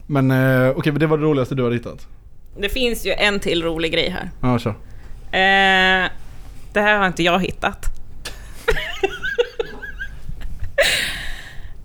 Men 0.07 0.31
eh, 0.31 0.71
okej, 0.77 0.93
men 0.93 1.01
det 1.01 1.07
var 1.07 1.19
det 1.19 1.25
roligaste 1.25 1.55
du 1.55 1.63
har 1.63 1.71
hittat? 1.71 2.07
Det 2.57 2.69
finns 2.69 3.07
ju 3.07 3.13
en 3.13 3.41
till 3.41 3.63
rolig 3.63 3.93
grej 3.93 4.09
här. 4.11 4.31
Ja, 4.43 4.59
kör. 4.59 4.71
Eh, 4.71 6.09
det 6.73 6.81
här 6.81 6.99
har 6.99 7.07
inte 7.07 7.23
jag 7.23 7.41
hittat. 7.41 7.87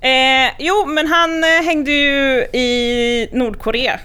eh, 0.02 0.52
jo, 0.60 0.86
men 0.86 1.08
han 1.08 1.44
eh, 1.44 1.50
hängde 1.66 1.92
ju 1.92 2.40
i 2.54 3.30
Nordkorea. 3.34 4.00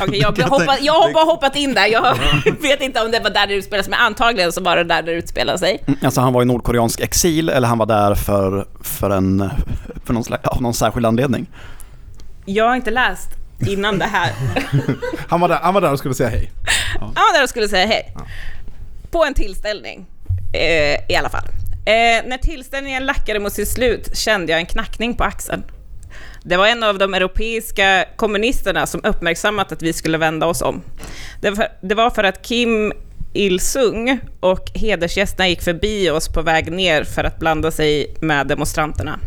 Okej, 0.00 0.18
jag, 0.20 0.36
kan 0.36 0.48
hoppa, 0.48 0.64
tänka- 0.64 0.84
jag 0.84 0.92
har 0.92 1.12
bara 1.12 1.24
hoppat 1.24 1.56
in 1.56 1.74
där. 1.74 1.86
Jag 1.86 2.16
vet 2.62 2.80
inte 2.80 3.00
om 3.04 3.10
det 3.10 3.20
var 3.20 3.30
där 3.30 3.46
det 3.46 3.54
utspelade 3.54 3.84
sig, 3.84 3.90
men 3.90 4.00
antagligen 4.00 4.52
så 4.52 4.62
var 4.62 4.76
det 4.76 4.84
där 4.84 5.02
det 5.02 5.12
utspelade 5.12 5.58
sig. 5.58 5.82
Mm, 5.86 5.98
Alltså 6.02 6.20
han 6.20 6.32
var 6.32 6.42
i 6.42 6.44
nordkoreansk 6.44 7.00
exil 7.00 7.48
eller 7.48 7.68
han 7.68 7.78
var 7.78 7.86
där 7.86 8.14
för, 8.14 8.66
för, 8.82 9.10
en, 9.10 9.50
för 10.04 10.14
någon, 10.14 10.24
slags, 10.24 10.42
ja, 10.44 10.58
någon 10.60 10.74
särskild 10.74 11.06
anledning. 11.06 11.46
Jag 12.44 12.68
har 12.68 12.76
inte 12.76 12.90
läst 12.90 13.28
innan 13.60 13.98
det 13.98 14.04
här. 14.04 14.32
Han 15.28 15.40
var 15.40 15.48
där, 15.48 15.58
han 15.62 15.74
var 15.74 15.80
där 15.80 15.92
och 15.92 15.98
skulle 15.98 16.14
säga 16.14 16.28
hej. 16.28 16.50
Han 17.00 17.14
var 17.14 17.34
där 17.34 17.42
och 17.42 17.48
skulle 17.48 17.68
säga 17.68 17.86
hej. 17.86 18.14
På 19.10 19.24
en 19.24 19.34
tillställning, 19.34 20.06
eh, 20.52 21.12
i 21.12 21.16
alla 21.18 21.28
fall. 21.28 21.44
Eh, 21.86 22.26
när 22.26 22.38
tillställningen 22.38 23.06
lackade 23.06 23.40
mot 23.40 23.52
sitt 23.52 23.68
slut 23.68 24.16
kände 24.16 24.52
jag 24.52 24.60
en 24.60 24.66
knackning 24.66 25.14
på 25.14 25.24
axeln. 25.24 25.64
Det 26.42 26.56
var 26.56 26.66
en 26.66 26.82
av 26.82 26.98
de 26.98 27.14
europeiska 27.14 28.04
kommunisterna 28.16 28.86
som 28.86 29.00
uppmärksammat 29.04 29.72
att 29.72 29.82
vi 29.82 29.92
skulle 29.92 30.18
vända 30.18 30.46
oss 30.46 30.62
om. 30.62 30.82
Det 31.40 31.50
var, 31.50 31.68
det 31.80 31.94
var 31.94 32.10
för 32.10 32.24
att 32.24 32.42
Kim 32.42 32.92
Il-Sung 33.34 34.20
och 34.40 34.70
hedersgästerna 34.74 35.48
gick 35.48 35.62
förbi 35.62 36.10
oss 36.10 36.28
på 36.28 36.42
väg 36.42 36.72
ner 36.72 37.04
för 37.04 37.24
att 37.24 37.38
blanda 37.38 37.70
sig 37.70 38.14
med 38.20 38.46
demonstranterna. 38.46 39.18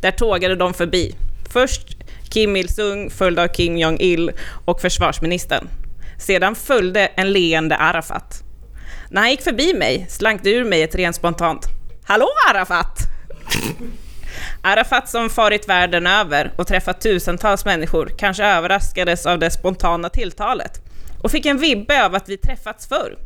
Där 0.00 0.10
tågade 0.10 0.56
de 0.56 0.74
förbi. 0.74 1.14
Först 1.52 1.96
Kim 2.34 2.56
Il-Sung, 2.56 3.10
följd 3.10 3.38
av 3.38 3.48
Kim 3.48 3.76
Jong-Il 3.76 4.32
och 4.64 4.80
försvarsministern. 4.80 5.68
Sedan 6.18 6.54
följde 6.54 7.06
en 7.06 7.32
leende 7.32 7.76
Arafat. 7.76 8.42
När 9.10 9.20
han 9.20 9.30
gick 9.30 9.42
förbi 9.42 9.74
mig 9.74 10.06
slank 10.08 10.40
det 10.44 10.50
ur 10.50 10.64
mig 10.64 10.82
ett 10.82 10.94
rent 10.94 11.16
spontant 11.16 11.66
”Hallå 12.04 12.28
Arafat!” 12.50 12.98
Arafat 14.62 15.08
som 15.08 15.30
farit 15.30 15.68
världen 15.68 16.06
över 16.06 16.52
och 16.58 16.66
träffat 16.66 17.00
tusentals 17.00 17.64
människor 17.64 18.12
kanske 18.18 18.44
överraskades 18.44 19.26
av 19.26 19.38
det 19.38 19.50
spontana 19.50 20.08
tilltalet 20.08 20.80
och 21.22 21.30
fick 21.30 21.46
en 21.46 21.58
vibbe 21.58 22.04
av 22.04 22.14
att 22.14 22.28
vi 22.28 22.36
träffats 22.36 22.86
förr. 22.86 23.18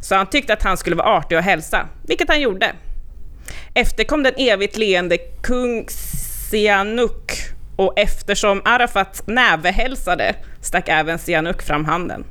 Så 0.00 0.14
han 0.14 0.26
tyckte 0.26 0.52
att 0.52 0.62
han 0.62 0.76
skulle 0.76 0.96
vara 0.96 1.16
artig 1.18 1.38
och 1.38 1.44
hälsa, 1.44 1.88
vilket 2.06 2.28
han 2.28 2.40
gjorde. 2.40 2.72
Efter 3.74 4.04
kom 4.04 4.22
den 4.22 4.34
evigt 4.36 4.76
leende 4.76 5.18
kung 5.42 5.86
Sihanouk 6.50 7.57
och 7.78 7.92
eftersom 7.96 8.62
Arafat 8.64 9.22
nävehälsade 9.26 10.34
stack 10.60 10.88
även 10.88 11.18
Sihanouk 11.18 11.62
fram 11.62 11.84
handen. 11.84 12.24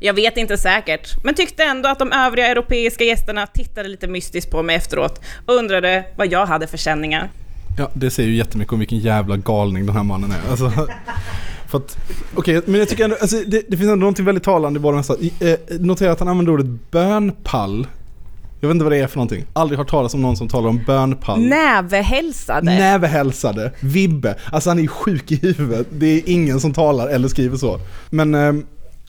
Jag 0.00 0.14
vet 0.14 0.36
inte 0.36 0.58
säkert, 0.58 1.24
men 1.24 1.34
tyckte 1.34 1.64
ändå 1.64 1.88
att 1.88 1.98
de 1.98 2.12
övriga 2.12 2.46
europeiska 2.46 3.04
gästerna 3.04 3.46
tittade 3.46 3.88
lite 3.88 4.08
mystiskt 4.08 4.50
på 4.50 4.62
mig 4.62 4.76
efteråt 4.76 5.20
och 5.46 5.54
undrade 5.54 6.04
vad 6.16 6.32
jag 6.32 6.46
hade 6.46 6.66
för 6.66 6.76
känningar. 6.76 7.30
Ja, 7.78 7.90
det 7.94 8.10
säger 8.10 8.28
ju 8.28 8.36
jättemycket 8.36 8.72
om 8.72 8.78
vilken 8.78 8.98
jävla 8.98 9.36
galning 9.36 9.86
den 9.86 9.96
här 9.96 10.02
mannen 10.02 10.32
är. 10.32 10.50
Alltså, 10.50 10.70
för 11.68 11.78
att, 11.78 11.98
okay, 12.36 12.60
men 12.66 12.80
jag 12.80 12.88
tycker 12.88 13.04
ändå, 13.04 13.16
alltså, 13.20 13.36
det, 13.36 13.62
det 13.68 13.76
finns 13.76 13.82
ändå 13.82 13.96
någonting 13.96 14.24
väldigt 14.24 14.44
talande 14.44 14.78
i 14.78 14.80
bara 14.80 14.96
den 14.96 15.04
här, 15.40 15.48
Eh, 15.48 15.58
notera 15.80 16.12
att 16.12 16.18
han 16.18 16.28
använder 16.28 16.52
ordet 16.52 16.90
bönpall. 16.90 17.86
Jag 18.60 18.68
vet 18.68 18.74
inte 18.74 18.84
vad 18.84 18.92
det 18.92 18.98
är 18.98 19.06
för 19.06 19.16
någonting. 19.16 19.44
Aldrig 19.52 19.78
hört 19.78 19.90
talas 19.90 20.14
om 20.14 20.22
någon 20.22 20.36
som 20.36 20.48
talar 20.48 20.68
om 20.68 20.80
bönpall. 20.86 21.40
Nävehälsade. 21.40 22.62
Nävehälsade, 22.62 23.72
Vibbe. 23.80 24.36
Alltså 24.52 24.70
han 24.70 24.78
är 24.78 24.82
ju 24.82 24.88
sjuk 24.88 25.32
i 25.32 25.36
huvudet. 25.36 25.86
Det 25.90 26.06
är 26.06 26.22
ingen 26.26 26.60
som 26.60 26.72
talar 26.72 27.08
eller 27.08 27.28
skriver 27.28 27.56
så. 27.56 27.80
Men 28.10 28.34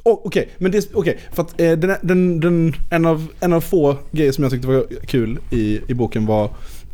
oh, 0.08 0.22
okej, 0.26 0.50
men 0.58 0.72
det, 0.72 0.90
okej, 0.94 1.20
för 1.34 1.42
att 1.42 1.62
eh, 1.62 1.72
den, 1.72 1.96
den, 2.02 2.40
den, 2.40 2.76
en, 2.90 3.06
av, 3.06 3.28
en 3.40 3.54
av 3.54 3.62
få 3.62 3.98
grejer 4.12 4.32
som 4.32 4.44
jag 4.44 4.52
tyckte 4.52 4.68
var 4.68 4.86
kul 5.08 5.40
i, 5.52 5.82
i 5.88 5.94
boken 5.94 6.26
var 6.26 6.46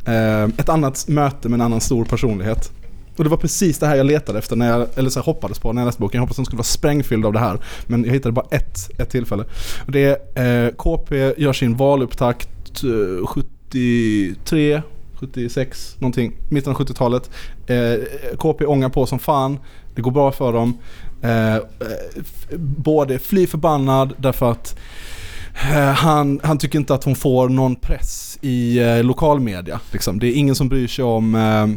eh, 0.06 0.44
ett 0.44 0.70
annat 0.70 1.08
möte 1.08 1.50
med 1.50 1.58
en 1.58 1.62
annan 1.62 1.82
stor 1.82 2.06
personlighet. 2.06 2.72
Och 3.18 3.24
det 3.24 3.30
var 3.30 3.38
precis 3.38 3.80
det 3.80 3.88
här 3.88 3.96
jag 3.96 4.06
letade 4.06 4.40
efter, 4.40 4.56
när 4.56 4.70
jag, 4.70 4.88
eller 4.96 5.10
så 5.10 5.20
här, 5.20 5.26
hoppades 5.26 5.60
på 5.60 5.74
när 5.74 5.82
jag 5.82 5.86
läste 5.86 6.02
boken. 6.02 6.18
Jag 6.18 6.22
hoppades 6.22 6.36
att 6.36 6.38
den 6.38 6.46
skulle 6.46 6.58
vara 6.58 6.64
sprängfylld 6.64 7.26
av 7.26 7.34
det 7.34 7.40
här. 7.40 7.60
Men 7.88 8.06
jag 8.06 8.14
hittade 8.14 8.34
bara 8.34 8.46
ett, 8.52 9.00
ett 9.00 9.10
tillfälle. 9.10 9.44
Och 9.86 9.92
det 9.92 10.30
är 10.36 10.66
eh, 10.66 10.72
KP 10.72 11.34
gör 11.38 11.54
sin 11.54 11.78
valupptakt 11.78 12.84
eh, 12.84 13.28
73, 13.28 14.82
76 15.16 15.96
någonting, 16.00 16.34
mitten 16.50 16.72
av 16.72 16.80
70-talet. 16.80 17.30
Eh, 17.68 18.36
KP 18.38 18.66
ångar 18.66 18.90
på 18.90 19.06
som 19.06 19.20
fan, 19.20 19.60
det 19.96 20.02
går 20.02 20.12
bra 20.12 20.32
för 20.32 20.54
dem. 20.54 20.78
Eh, 21.22 21.56
eh, 21.56 21.62
både 22.58 23.20
fly 23.20 23.48
förbannad 23.48 24.14
därför 24.18 24.52
att 24.52 24.80
eh, 25.74 25.92
han, 25.92 26.40
han 26.44 26.58
tycker 26.58 26.80
inte 26.80 26.94
att 26.94 27.04
hon 27.04 27.16
får 27.16 27.50
någon 27.50 27.76
press 27.76 28.38
i 28.42 28.80
eh, 28.80 29.04
lokalmedia. 29.04 29.80
Liksom. 29.92 30.20
Det 30.20 30.28
är 30.28 30.34
ingen 30.34 30.56
som 30.56 30.70
bryr 30.70 30.88
sig 30.88 31.06
om 31.06 31.36
eh, 31.36 31.68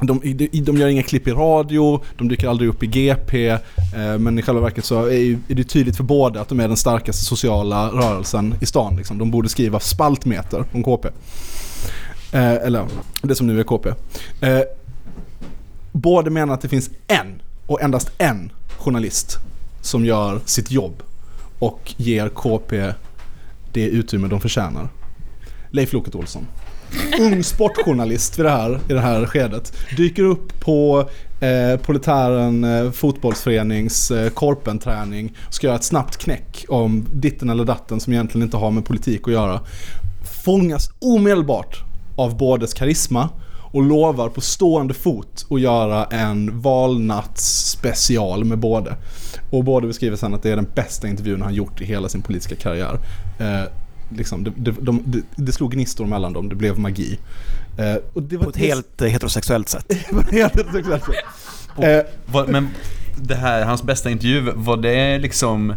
de, 0.00 0.20
de, 0.64 0.76
gör 0.76 0.88
inga 0.88 1.02
klipp 1.02 1.28
i 1.28 1.30
radio, 1.30 2.02
de 2.18 2.28
dyker 2.28 2.48
aldrig 2.48 2.68
upp 2.68 2.82
i 2.82 2.86
GP, 2.86 3.48
eh, 3.48 3.58
men 4.18 4.38
i 4.38 4.42
själva 4.42 4.60
verket 4.60 4.84
så 4.84 5.04
är, 5.04 5.38
det 5.48 5.64
tydligt 5.64 5.96
för 5.96 6.04
båda 6.04 6.40
att 6.40 6.48
de 6.48 6.60
är 6.60 6.68
den 6.68 6.76
starkaste 6.76 7.24
sociala 7.24 7.88
rörelsen 7.88 8.54
i 8.60 8.66
stan. 8.66 8.96
Liksom. 8.96 9.18
De 9.18 9.30
borde 9.30 9.48
skriva 9.48 9.80
spaltmeter 9.80 10.64
om 10.72 10.82
KP. 10.82 11.08
Eh, 12.32 12.52
eller 12.52 12.86
det 13.22 13.34
som 13.34 13.46
nu 13.46 13.60
är 13.60 13.64
KP. 13.64 13.88
Eh, 14.40 14.60
båda 15.92 16.30
menar 16.30 16.54
att 16.54 16.60
det 16.60 16.68
finns 16.68 16.90
en 17.06 17.42
och 17.66 17.82
endast 17.82 18.10
en 18.18 18.52
journalist 18.78 19.38
som 19.80 20.04
gör 20.04 20.40
sitt 20.44 20.70
jobb 20.70 21.02
och 21.58 21.94
ger 21.96 22.28
KP 22.28 22.92
det 23.72 23.86
utrymme 23.86 24.28
de 24.28 24.40
förtjänar. 24.40 24.88
Leif 25.70 25.92
Loket 25.92 26.14
Olsson. 26.14 26.46
Ung 27.20 27.44
sportjournalist 27.44 28.38
vid 28.38 28.46
det 28.46 28.50
här, 28.50 28.80
i 28.88 28.92
det 28.92 29.00
här 29.00 29.26
skedet. 29.26 29.72
Dyker 29.96 30.22
upp 30.22 30.60
på 30.60 31.08
eh, 31.40 31.80
Proletären 31.80 32.64
eh, 32.64 32.90
fotbollsförenings 32.90 34.10
eh, 34.10 34.30
korpenträning. 34.30 35.36
Ska 35.50 35.66
göra 35.66 35.76
ett 35.76 35.84
snabbt 35.84 36.16
knäck 36.16 36.64
om 36.68 37.06
ditten 37.12 37.50
eller 37.50 37.64
datten 37.64 38.00
som 38.00 38.12
egentligen 38.12 38.44
inte 38.44 38.56
har 38.56 38.70
med 38.70 38.84
politik 38.84 39.20
att 39.24 39.32
göra. 39.32 39.60
Fångas 40.44 40.90
omedelbart 40.98 41.82
av 42.16 42.36
bådes 42.36 42.74
karisma 42.74 43.28
och 43.72 43.82
lovar 43.82 44.28
på 44.28 44.40
stående 44.40 44.94
fot 44.94 45.46
att 45.50 45.60
göra 45.60 46.04
en 46.04 46.60
valnattsspecial 46.60 48.44
med 48.44 48.58
både. 48.58 48.96
Och 49.50 49.64
både 49.64 49.86
beskriver 49.86 50.16
sen 50.16 50.34
att 50.34 50.42
det 50.42 50.50
är 50.50 50.56
den 50.56 50.68
bästa 50.74 51.08
intervjun 51.08 51.42
han 51.42 51.54
gjort 51.54 51.80
i 51.80 51.84
hela 51.84 52.08
sin 52.08 52.22
politiska 52.22 52.56
karriär. 52.56 52.98
Eh, 53.38 53.62
liksom, 54.16 54.44
det, 54.44 54.52
det, 54.56 54.70
de, 54.80 55.02
det, 55.06 55.22
det 55.36 55.52
slog 55.52 55.72
gnistor 55.72 56.06
mellan 56.06 56.32
dem, 56.32 56.48
det 56.48 56.54
blev 56.54 56.78
magi. 56.78 57.18
Eh, 57.78 57.94
och 58.12 58.22
det 58.22 58.36
var 58.36 58.44
På 58.44 58.50
ett 58.50 58.56
helt 58.56 59.02
eh, 59.02 59.08
heterosexuellt 59.08 59.68
sätt. 59.68 59.84
det 59.88 60.12
var 60.12 60.22
helt 60.22 60.72
sexuellt. 60.72 61.04
Eh, 61.78 62.00
Vad- 62.26 62.48
Men 62.48 62.68
det 63.22 63.34
här, 63.34 63.64
hans 63.64 63.82
bästa 63.82 64.10
intervju, 64.10 64.40
var 64.54 64.76
det 64.76 65.18
liksom 65.18 65.74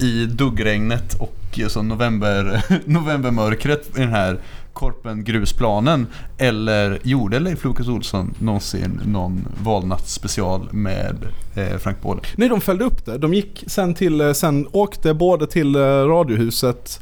i 0.00 0.26
duggregnet 0.26 1.14
och 1.14 1.38
så 1.68 1.82
november, 1.82 2.64
novembermörkret 2.84 3.88
i 3.96 4.00
den 4.00 4.10
här 4.10 4.38
Korpen 4.72 5.24
grusplanen 5.24 6.06
eller 6.38 6.98
gjorde 7.02 7.38
Leif 7.38 7.64
Lukas 7.64 7.88
Olsson 7.88 8.34
någonsin 8.38 9.00
någon 9.06 9.46
valnattsspecial 9.62 10.68
med 10.72 11.16
eh, 11.54 11.78
Frank 11.78 12.02
Båle? 12.02 12.20
Nej, 12.36 12.48
de 12.48 12.60
följde 12.60 12.84
upp 12.84 13.04
det. 13.06 13.18
De 13.18 13.34
gick 13.34 13.64
sen 13.66 13.94
till, 13.94 14.20
eh, 14.20 14.32
sen 14.32 14.66
åkte 14.72 15.14
både 15.14 15.46
till 15.46 15.74
eh, 15.76 15.80
Radiohuset 15.80 17.00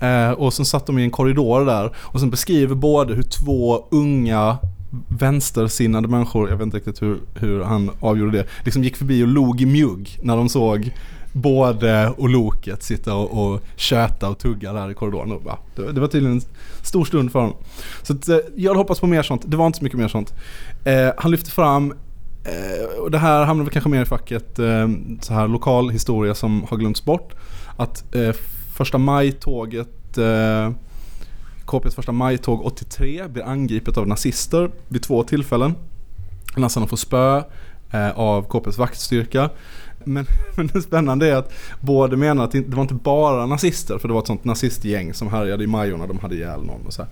eh, 0.00 0.30
och 0.30 0.52
sen 0.52 0.66
satt 0.66 0.86
de 0.86 0.98
i 0.98 1.02
en 1.02 1.10
korridor 1.10 1.64
där 1.64 1.92
och 1.96 2.20
sen 2.20 2.30
beskriver 2.30 2.74
både 2.74 3.14
hur 3.14 3.22
två 3.22 3.84
unga 3.90 4.58
vänstersinnade 5.08 6.08
människor, 6.08 6.50
jag 6.50 6.56
vet 6.56 6.64
inte 6.64 6.76
riktigt 6.76 7.02
hur, 7.02 7.18
hur 7.34 7.62
han 7.62 7.90
avgjorde 8.00 8.38
det, 8.38 8.46
liksom 8.64 8.84
gick 8.84 8.96
förbi 8.96 9.22
och 9.22 9.28
log 9.28 9.60
i 9.60 9.66
mjugg 9.66 10.18
när 10.22 10.36
de 10.36 10.48
såg 10.48 10.94
både 11.32 12.08
och 12.08 12.28
Loket 12.28 12.82
sitta 12.82 13.14
och, 13.14 13.46
och 13.46 13.60
köta 13.76 14.28
och 14.28 14.38
tugga 14.38 14.72
där 14.72 14.90
i 14.90 14.94
korridoren. 14.94 15.32
Och 15.32 15.42
bara, 15.42 15.58
det, 15.76 15.92
det 15.92 16.00
var 16.00 16.08
tydligen 16.08 16.36
en 16.36 16.42
stor 16.82 17.04
stund 17.04 17.32
för 17.32 17.38
honom. 17.38 17.56
Så 18.02 18.12
att, 18.12 18.28
eh, 18.28 18.36
jag 18.56 18.70
hade 18.70 18.80
hoppats 18.80 19.00
på 19.00 19.06
mer 19.06 19.22
sånt, 19.22 19.42
det 19.46 19.56
var 19.56 19.66
inte 19.66 19.78
så 19.78 19.84
mycket 19.84 19.98
mer 19.98 20.08
sånt. 20.08 20.34
Eh, 20.84 21.10
han 21.16 21.30
lyfte 21.30 21.50
fram 21.50 21.94
Eh, 22.44 23.00
och 23.00 23.10
det 23.10 23.18
här 23.18 23.44
hamnar 23.44 23.64
väl 23.64 23.72
kanske 23.72 23.90
mer 23.90 24.02
i 24.02 24.06
facket 24.06 24.58
eh, 24.58 24.88
så 25.20 25.34
här 25.34 25.48
lokal 25.48 25.90
historia 25.90 26.34
som 26.34 26.66
har 26.70 26.76
glömts 26.76 27.04
bort. 27.04 27.34
Att 27.76 28.14
eh, 28.14 28.32
första 28.80 28.98
maj-tåget, 28.98 30.18
eh, 30.18 30.70
KPs 31.64 31.94
första 31.94 32.12
maj-tåg 32.12 32.66
83 32.66 33.28
blir 33.28 33.44
angripet 33.44 33.96
av 33.96 34.08
nazister 34.08 34.70
vid 34.88 35.02
två 35.02 35.22
tillfällen. 35.22 35.74
Nazisterna 36.56 36.86
får 36.86 36.96
spö 36.96 37.42
eh, 37.90 38.10
av 38.18 38.42
KPs 38.42 38.78
vaktstyrka. 38.78 39.50
Men, 40.04 40.26
men 40.56 40.66
det 40.66 40.82
spännande 40.82 41.28
är 41.28 41.36
att 41.36 41.52
båda 41.80 42.16
menar 42.16 42.44
att 42.44 42.52
det 42.52 42.60
det 42.60 42.76
var 42.76 42.82
inte 42.82 42.94
bara 42.94 43.46
nazister, 43.46 43.98
för 43.98 44.08
det 44.08 44.14
var 44.14 44.20
ett 44.20 44.26
sånt 44.26 44.44
nazistgäng 44.44 45.14
som 45.14 45.28
härjade 45.28 45.64
i 45.64 45.66
Majorna, 45.66 46.06
de 46.06 46.18
hade 46.18 46.34
ihjäl 46.34 46.62
någon 46.62 46.86
och 46.86 46.92
så 46.92 47.02
här. 47.02 47.10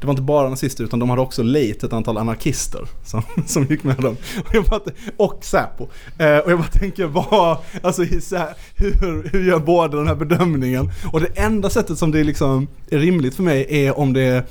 Det 0.00 0.06
var 0.06 0.12
inte 0.12 0.22
bara 0.22 0.48
nazister 0.48 0.84
utan 0.84 0.98
de 0.98 1.10
hade 1.10 1.22
också 1.22 1.42
lejt 1.42 1.84
ett 1.84 1.92
antal 1.92 2.18
anarkister 2.18 2.88
som, 3.04 3.22
som 3.46 3.64
gick 3.64 3.84
med 3.84 3.96
dem. 3.96 4.16
Och, 4.44 4.54
jag 4.54 4.64
bara, 4.64 4.80
och 5.16 5.44
Säpo. 5.44 5.88
Eh, 6.18 6.38
och 6.38 6.50
jag 6.50 6.58
bara 6.58 6.68
tänker, 6.68 7.06
vad, 7.06 7.58
alltså, 7.82 8.02
hur, 8.02 9.28
hur 9.32 9.44
gör 9.44 9.58
båda 9.58 9.96
den 9.96 10.08
här 10.08 10.14
bedömningen? 10.14 10.90
Och 11.12 11.20
det 11.20 11.38
enda 11.38 11.70
sättet 11.70 11.98
som 11.98 12.10
det 12.10 12.24
liksom 12.24 12.68
är 12.90 12.98
rimligt 12.98 13.34
för 13.34 13.42
mig 13.42 13.66
är 13.68 13.98
om 13.98 14.12
det 14.12 14.22
är 14.22 14.44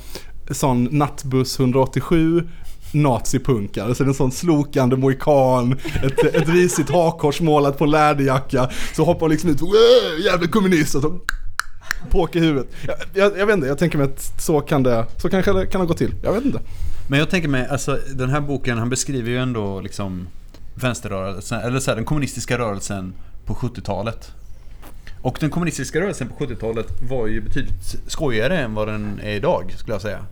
sån 0.50 0.84
nattbuss 0.84 1.60
187 1.60 2.48
nazipunkare, 2.92 3.94
så 3.94 4.02
det 4.02 4.06
är 4.06 4.08
en 4.08 4.14
sån 4.14 4.32
slokande 4.32 4.96
mohikan, 4.96 5.72
ett, 6.04 6.34
ett 6.34 6.48
risigt 6.48 6.90
hakkors 6.90 7.40
målat 7.40 7.78
på 7.78 7.84
en 7.84 7.90
läderjacka, 7.90 8.70
så 8.96 9.04
hoppar 9.04 9.28
liksom 9.28 9.50
ut, 9.50 9.60
jävla 10.24 10.46
kommunist, 10.46 10.94
och 10.94 11.02
så 11.02 11.20
påk 12.10 12.36
i 12.36 12.40
huvudet. 12.40 12.66
Jag, 12.86 12.96
jag, 13.14 13.38
jag 13.38 13.46
vet 13.46 13.54
inte, 13.54 13.68
jag 13.68 13.78
tänker 13.78 13.98
mig 13.98 14.04
att 14.04 14.42
så 14.42 14.60
kan 14.60 14.82
det, 14.82 15.06
så 15.16 15.30
kanske 15.30 15.52
det 15.52 15.66
kan 15.66 15.80
ha 15.80 15.88
gått 15.88 15.98
till. 15.98 16.14
Jag 16.22 16.32
vet 16.32 16.44
inte. 16.44 16.60
Men 17.08 17.18
jag 17.18 17.30
tänker 17.30 17.48
mig, 17.48 17.66
alltså 17.66 17.98
den 18.14 18.30
här 18.30 18.40
boken, 18.40 18.78
han 18.78 18.90
beskriver 18.90 19.30
ju 19.30 19.38
ändå 19.38 19.80
liksom 19.80 20.28
vänsterrörelsen, 20.74 21.60
eller 21.60 21.80
så 21.80 21.90
här, 21.90 21.96
den 21.96 22.04
kommunistiska 22.04 22.58
rörelsen 22.58 23.14
på 23.44 23.54
70-talet. 23.54 24.32
Och 25.22 25.36
den 25.40 25.50
kommunistiska 25.50 26.00
rörelsen 26.00 26.28
på 26.28 26.44
70-talet 26.44 27.02
var 27.10 27.26
ju 27.26 27.40
betydligt 27.40 27.96
skojigare 28.06 28.58
än 28.58 28.74
vad 28.74 28.88
den 28.88 29.20
är 29.22 29.34
idag, 29.34 29.74
skulle 29.76 29.94
jag 29.94 30.02
säga. 30.02 30.24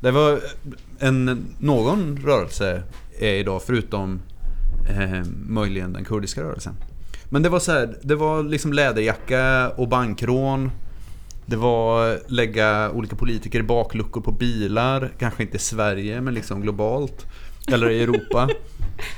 Det 0.00 0.10
var 0.10 0.40
en, 0.98 1.46
någon 1.58 2.16
rörelse 2.16 2.82
är 3.18 3.34
idag, 3.34 3.62
förutom 3.66 4.20
eh, 4.90 5.24
möjligen 5.46 5.92
den 5.92 6.04
kurdiska 6.04 6.42
rörelsen. 6.42 6.74
Men 7.28 7.42
det 7.42 7.48
var 7.48 7.60
så 7.60 7.72
här, 7.72 7.96
det 8.02 8.14
var 8.14 8.42
liksom 8.42 8.72
läderjacka 8.72 9.68
och 9.68 9.88
bankrån. 9.88 10.70
Det 11.50 11.56
var 11.56 12.18
lägga 12.28 12.90
olika 12.90 13.16
politiker 13.16 13.58
i 13.60 13.62
bakluckor 13.62 14.20
på 14.20 14.32
bilar, 14.32 15.12
kanske 15.18 15.42
inte 15.42 15.56
i 15.56 15.60
Sverige 15.60 16.20
men 16.20 16.34
liksom 16.34 16.60
globalt. 16.60 17.26
Eller 17.72 17.90
i 17.90 18.02
Europa. 18.02 18.48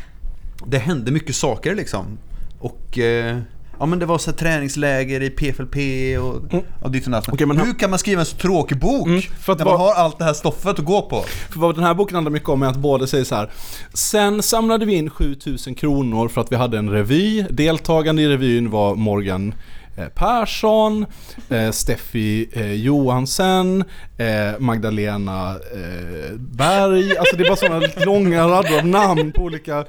Det 0.66 0.78
hände 0.78 1.10
mycket 1.12 1.34
saker 1.34 1.74
liksom. 1.74 2.18
Och 2.58 2.98
eh, 2.98 3.38
ja 3.78 3.86
men 3.86 3.98
det 3.98 4.06
var 4.06 4.18
så 4.18 4.32
träningsläger 4.32 5.22
i 5.22 5.30
PFLP 5.30 5.76
och, 6.20 6.54
och 6.82 6.90
ditt 6.90 7.04
och 7.04 7.10
datt. 7.10 7.26
Han- 7.26 7.66
Hur 7.66 7.74
kan 7.78 7.90
man 7.90 7.98
skriva 7.98 8.20
en 8.20 8.26
så 8.26 8.36
tråkig 8.36 8.78
bok? 8.80 9.06
Mm, 9.06 9.20
för 9.22 9.52
att 9.52 9.58
när 9.58 9.64
man 9.66 9.76
har 9.80 9.94
allt 9.94 10.18
det 10.18 10.24
här 10.24 10.32
stoffet 10.32 10.78
att 10.78 10.84
gå 10.84 11.02
på. 11.02 11.22
För 11.50 11.60
vad 11.60 11.74
den 11.74 11.84
här 11.84 11.94
boken 11.94 12.14
handlar 12.14 12.32
mycket 12.32 12.48
om 12.48 12.62
är 12.62 12.66
att 12.66 12.76
båda 12.76 13.06
säger 13.06 13.24
så 13.24 13.34
här. 13.34 13.50
Sen 13.94 14.42
samlade 14.42 14.86
vi 14.86 14.94
in 14.94 15.10
7000 15.10 15.74
kronor 15.74 16.28
för 16.28 16.40
att 16.40 16.52
vi 16.52 16.56
hade 16.56 16.78
en 16.78 16.90
revy. 16.90 17.42
Deltagande 17.50 18.22
i 18.22 18.28
revyn 18.28 18.70
var 18.70 18.94
Morgan 18.94 19.54
Eh, 19.96 20.08
Persson, 20.08 21.06
eh, 21.48 21.70
Steffi 21.70 22.48
eh, 22.52 22.72
Johansen, 22.72 23.84
eh, 24.16 24.58
Magdalena 24.58 25.50
eh, 25.50 26.32
Berg. 26.38 27.16
Alltså 27.16 27.36
det 27.36 27.44
är 27.44 27.48
bara 27.48 27.56
sådana 27.56 27.86
långa 28.06 28.48
rader 28.48 28.78
av 28.78 28.86
namn 28.86 29.32
på 29.32 29.42
olika 29.42 29.84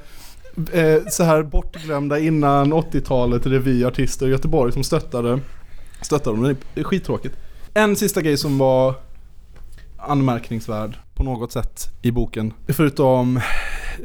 eh, 0.74 0.98
så 1.10 1.24
här 1.24 1.44
bortglömda 1.44 2.20
innan 2.20 2.74
80-talet 2.74 3.46
revyartister 3.46 4.28
i 4.28 4.30
Göteborg 4.30 4.72
som 4.72 4.84
stöttade, 4.84 5.40
stöttade 6.02 6.38
dem. 6.38 6.56
Det 6.74 6.82
är 6.82 6.84
skittråkigt. 6.84 7.36
En 7.74 7.96
sista 7.96 8.22
grej 8.22 8.38
som 8.38 8.58
var 8.58 8.96
anmärkningsvärd 9.98 10.98
på 11.14 11.24
något 11.24 11.52
sätt 11.52 11.90
i 12.02 12.12
boken. 12.12 12.54
Förutom 12.68 13.38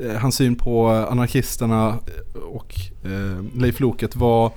eh, 0.03 0.13
hans 0.17 0.37
syn 0.37 0.57
på 0.57 0.89
anarkisterna 0.89 1.89
eh, 1.89 2.41
och 2.41 2.75
eh, 3.05 3.45
Leif 3.61 3.81
Loket 3.81 4.17
var 4.17 4.53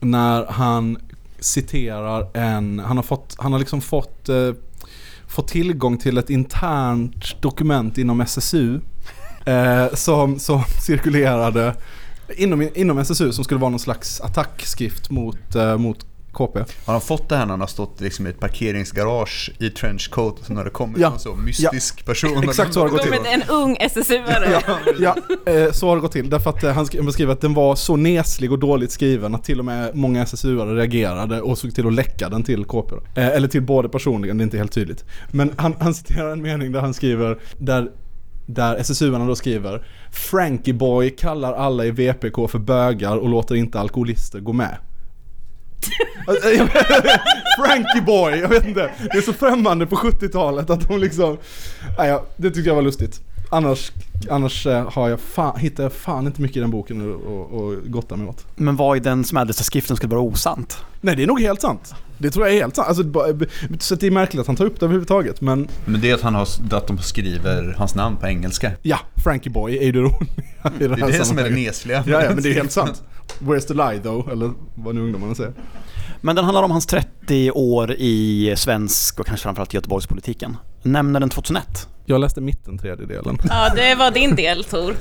när 0.00 0.46
han 0.46 0.98
citerar 1.38 2.36
en, 2.36 2.78
han 2.78 2.96
har 2.96 3.04
fått, 3.04 3.36
han 3.38 3.52
har 3.52 3.58
liksom 3.58 3.80
fått, 3.80 4.28
eh, 4.28 4.52
fått 5.26 5.48
tillgång 5.48 5.98
till 5.98 6.18
ett 6.18 6.30
internt 6.30 7.42
dokument 7.42 7.98
inom 7.98 8.20
SSU 8.20 8.80
eh, 9.44 9.94
som, 9.94 10.38
som 10.38 10.62
cirkulerade 10.86 11.74
inom, 12.36 12.68
inom 12.74 12.98
SSU 12.98 13.32
som 13.32 13.44
skulle 13.44 13.60
vara 13.60 13.70
någon 13.70 13.80
slags 13.80 14.20
attackskrift 14.20 15.10
mot, 15.10 15.54
eh, 15.54 15.76
mot 15.76 16.06
KP. 16.32 16.58
Har 16.84 16.92
han 16.92 17.00
fått 17.00 17.28
det 17.28 17.36
här 17.36 17.44
när 17.46 17.50
han 17.52 17.60
har 17.60 17.66
stått 17.66 18.00
liksom 18.00 18.26
i 18.26 18.30
ett 18.30 18.40
parkeringsgarage 18.40 19.50
i 19.58 19.70
trenchcoat 19.70 20.38
och 20.40 20.46
så 20.46 20.52
när 20.52 20.64
det 20.64 20.70
kommer 20.70 20.98
Ja. 20.98 21.12
en 21.12 21.18
så 21.18 21.34
mystisk 21.34 22.04
person? 22.04 22.44
Exakt 22.48 22.74
så 22.74 22.80
har 22.80 22.86
det 22.86 22.92
gått 22.92 23.02
till. 23.02 23.12
Kommit 23.12 23.32
en 23.32 23.42
ung 23.48 23.76
SSU-are. 23.80 24.62
Ja, 24.98 25.16
eh, 25.52 25.72
så 25.72 25.88
har 25.88 25.94
det 25.96 26.00
gått 26.02 26.12
till. 26.12 26.30
Därför 26.30 26.50
att 26.50 26.64
eh, 26.64 26.72
han 26.72 26.84
sk- 26.84 27.06
beskriver 27.06 27.32
att 27.32 27.40
den 27.40 27.54
var 27.54 27.74
så 27.74 27.96
neslig 27.96 28.52
och 28.52 28.58
dåligt 28.58 28.90
skriven 28.92 29.34
att 29.34 29.44
till 29.44 29.58
och 29.58 29.64
med 29.64 29.94
många 29.96 30.24
SSU-are 30.24 30.74
reagerade 30.74 31.40
och 31.40 31.58
såg 31.58 31.74
till 31.74 31.86
att 31.86 31.92
läcka 31.94 32.28
den 32.28 32.42
till 32.42 32.64
KP. 32.64 32.94
Eh, 33.14 33.26
eller 33.28 33.48
till 33.48 33.62
båda 33.62 33.88
personligen, 33.88 34.38
det 34.38 34.42
är 34.42 34.44
inte 34.44 34.58
helt 34.58 34.72
tydligt. 34.72 35.04
Men 35.30 35.52
han, 35.56 35.74
han 35.80 35.94
citerar 35.94 36.32
en 36.32 36.42
mening 36.42 36.72
där 36.72 36.80
han 36.80 36.94
skriver, 36.94 37.38
där 37.58 37.90
där 38.46 38.76
SSU-arna 38.76 39.26
då 39.26 39.34
skriver 39.36 39.86
Frankie 40.12 40.74
Boy 40.74 41.10
kallar 41.10 41.52
alla 41.52 41.84
i 41.84 41.90
VPK 41.90 42.50
för 42.50 42.58
bögar 42.58 43.16
och 43.16 43.28
låter 43.28 43.54
inte 43.54 43.80
alkoholister 43.80 44.40
gå 44.40 44.52
med. 44.52 44.76
Alltså, 46.26 46.48
jag 46.48 46.64
vet- 46.64 46.86
Frankie 47.66 48.02
Boy, 48.02 48.36
jag 48.38 48.48
vet 48.48 48.64
inte. 48.66 48.90
Det 49.12 49.18
är 49.18 49.22
så 49.22 49.32
främmande 49.32 49.86
på 49.86 49.96
70-talet 49.96 50.70
att 50.70 50.88
de 50.88 51.00
liksom... 51.00 51.36
Nej, 51.98 52.08
ja, 52.08 52.24
det 52.36 52.50
tyckte 52.50 52.68
jag 52.70 52.74
var 52.74 52.82
lustigt. 52.82 53.20
Annars, 53.52 53.92
annars 54.30 54.66
eh, 54.66 54.90
har 54.92 55.08
jag 55.08 55.20
fan, 55.20 55.58
hittar 55.58 55.82
jag 55.82 55.92
fan 55.92 56.26
inte 56.26 56.42
mycket 56.42 56.56
i 56.56 56.60
den 56.60 56.70
boken 56.70 57.10
att- 57.14 57.90
gotta 57.90 58.16
mig 58.16 58.28
åt. 58.28 58.46
Men 58.56 58.76
vad 58.76 58.96
i 58.96 59.00
den 59.00 59.24
smädelseskriften 59.24 59.96
skulle 59.96 60.10
vara 60.10 60.20
osant? 60.20 60.78
Nej, 61.00 61.16
det 61.16 61.22
är 61.22 61.26
nog 61.26 61.40
helt 61.40 61.60
sant. 61.60 61.94
Det 62.18 62.30
tror 62.30 62.46
jag 62.46 62.56
är 62.56 62.60
helt 62.60 62.76
sant. 62.76 62.88
Alltså, 62.88 63.02
så 63.78 63.94
det 63.94 64.06
är 64.06 64.10
märkligt 64.10 64.40
att 64.40 64.46
han 64.46 64.56
tar 64.56 64.64
upp 64.64 64.80
det 64.80 64.86
överhuvudtaget. 64.86 65.40
Men 65.40 65.68
Men 65.84 66.00
det 66.00 66.10
är 66.10 66.14
att, 66.14 66.20
han 66.20 66.34
har, 66.34 66.48
att 66.70 66.86
de 66.86 66.98
skriver 66.98 67.74
hans 67.78 67.94
namn 67.94 68.16
på 68.16 68.26
engelska. 68.26 68.70
ja, 68.82 68.98
Frankie 69.24 69.52
Boy 69.52 69.78
är 69.78 69.82
ju 69.84 69.92
det 69.92 69.98
roliga 70.00 70.16
Det 70.78 70.84
är 70.84 71.18
det 71.18 71.24
som 71.24 71.38
är 71.38 71.44
det 71.44 71.50
nesliga. 71.50 72.04
Ja, 72.06 72.22
ja, 72.22 72.30
men 72.34 72.42
det 72.42 72.48
är 72.50 72.54
helt 72.54 72.72
sant. 72.72 73.02
Where's 73.40 73.66
the 73.66 73.74
lie 73.74 74.00
though? 74.02 74.28
Eller 74.32 74.50
vad 74.74 74.94
nu 74.94 75.00
ungdomarna 75.00 75.34
säger. 75.34 75.52
Men 76.20 76.36
den 76.36 76.44
handlar 76.44 76.62
om 76.62 76.70
hans 76.70 76.86
30 76.86 77.50
år 77.50 77.92
i 77.98 78.54
svensk 78.56 79.20
och 79.20 79.26
kanske 79.26 79.42
framförallt 79.42 79.74
Göteborgspolitiken. 79.74 80.56
Nämner 80.82 81.20
den 81.20 81.28
2001. 81.30 81.88
Jag 82.04 82.20
läste 82.20 82.40
mitten 82.40 82.78
tredjedelen. 82.78 83.38
Ja, 83.48 83.72
det 83.74 83.94
var 83.94 84.10
din 84.10 84.34
del 84.36 84.64
Tor. 84.64 84.94